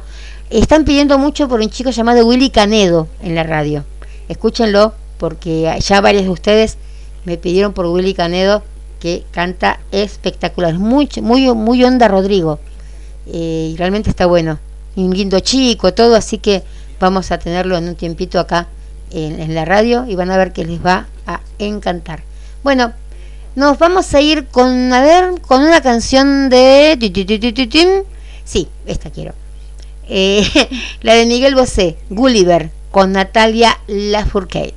[0.50, 3.84] están pidiendo mucho por un chico llamado Willy Canedo en la radio.
[4.28, 6.76] Escúchenlo porque ya varios de ustedes
[7.24, 8.62] me pidieron por Willy Canedo
[8.98, 12.58] que canta espectacular, muy muy muy onda Rodrigo.
[13.26, 14.58] Eh, y realmente está bueno.
[14.96, 16.62] Un lindo chico, todo, así que
[16.98, 18.68] vamos a tenerlo en un tiempito acá
[19.10, 22.22] en, en la radio y van a ver que les va a encantar.
[22.62, 22.92] Bueno,
[23.56, 26.96] nos vamos a ir con, a ver, con una canción de...
[28.44, 29.34] Sí, esta quiero.
[30.08, 30.46] Eh,
[31.02, 34.74] la de Miguel Bosé, Gulliver, con Natalia Lafourcade.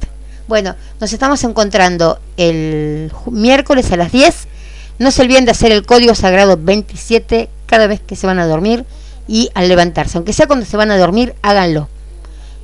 [0.48, 4.48] Bueno, nos estamos encontrando el miércoles a las 10.
[5.00, 8.46] No se olviden de hacer el código sagrado 27 cada vez que se van a
[8.46, 8.86] dormir
[9.28, 10.18] y al levantarse.
[10.18, 11.90] Aunque sea cuando se van a dormir, háganlo.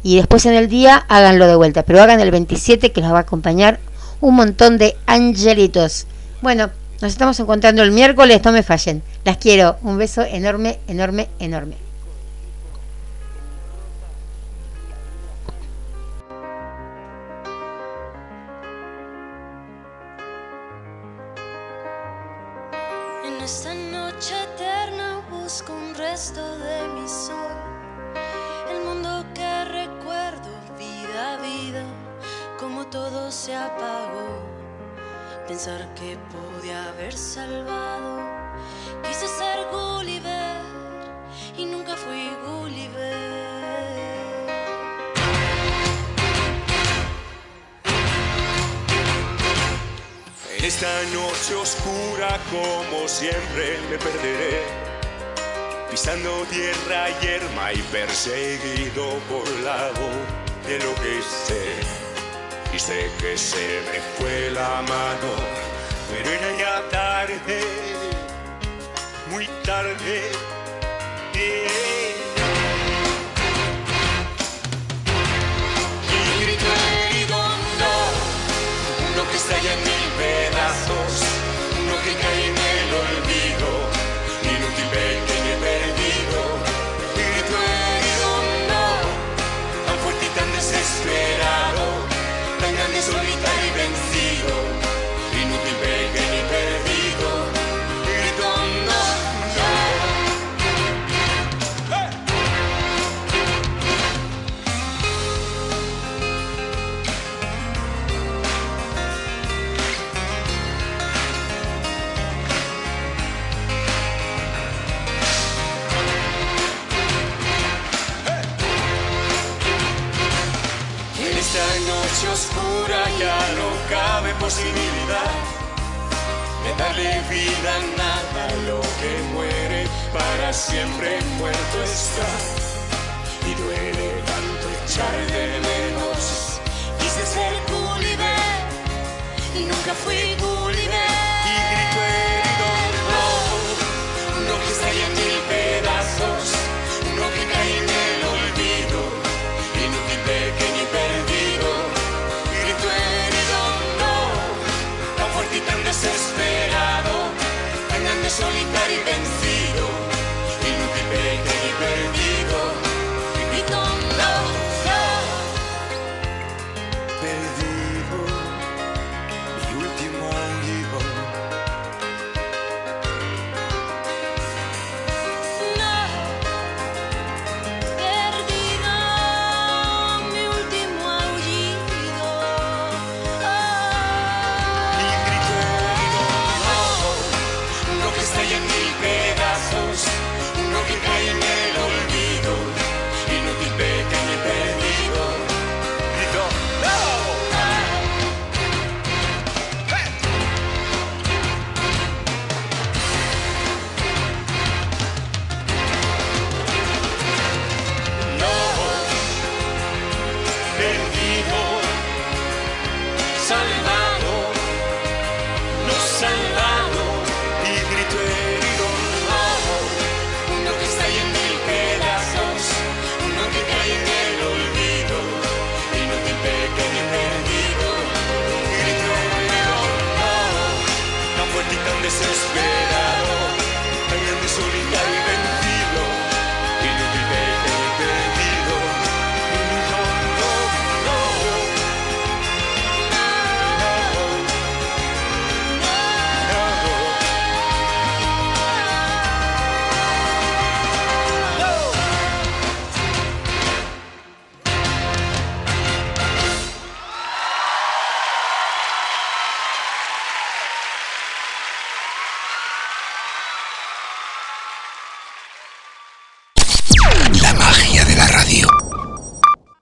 [0.03, 1.84] Y después en el día, háganlo de vuelta.
[1.84, 3.80] Pero hagan el 27 que los va a acompañar
[4.21, 6.07] un montón de angelitos.
[6.41, 6.69] Bueno,
[7.01, 9.01] nos estamos encontrando el miércoles, no me fallen.
[9.23, 9.77] Las quiero.
[9.83, 11.89] Un beso enorme, enorme, enorme.
[35.60, 38.22] pensar que pude haber salvado.
[39.03, 40.61] Quise ser Gulliver
[41.57, 43.14] y nunca fui Gulliver.
[50.57, 54.64] En esta noche oscura, como siempre, me perderé.
[55.91, 62.09] Pisando tierra yerma y perseguido por la voz de lo que sé.
[62.80, 65.31] Sé que se me fue la mano,
[66.10, 67.61] pero era ya tarde,
[69.30, 70.31] muy tarde.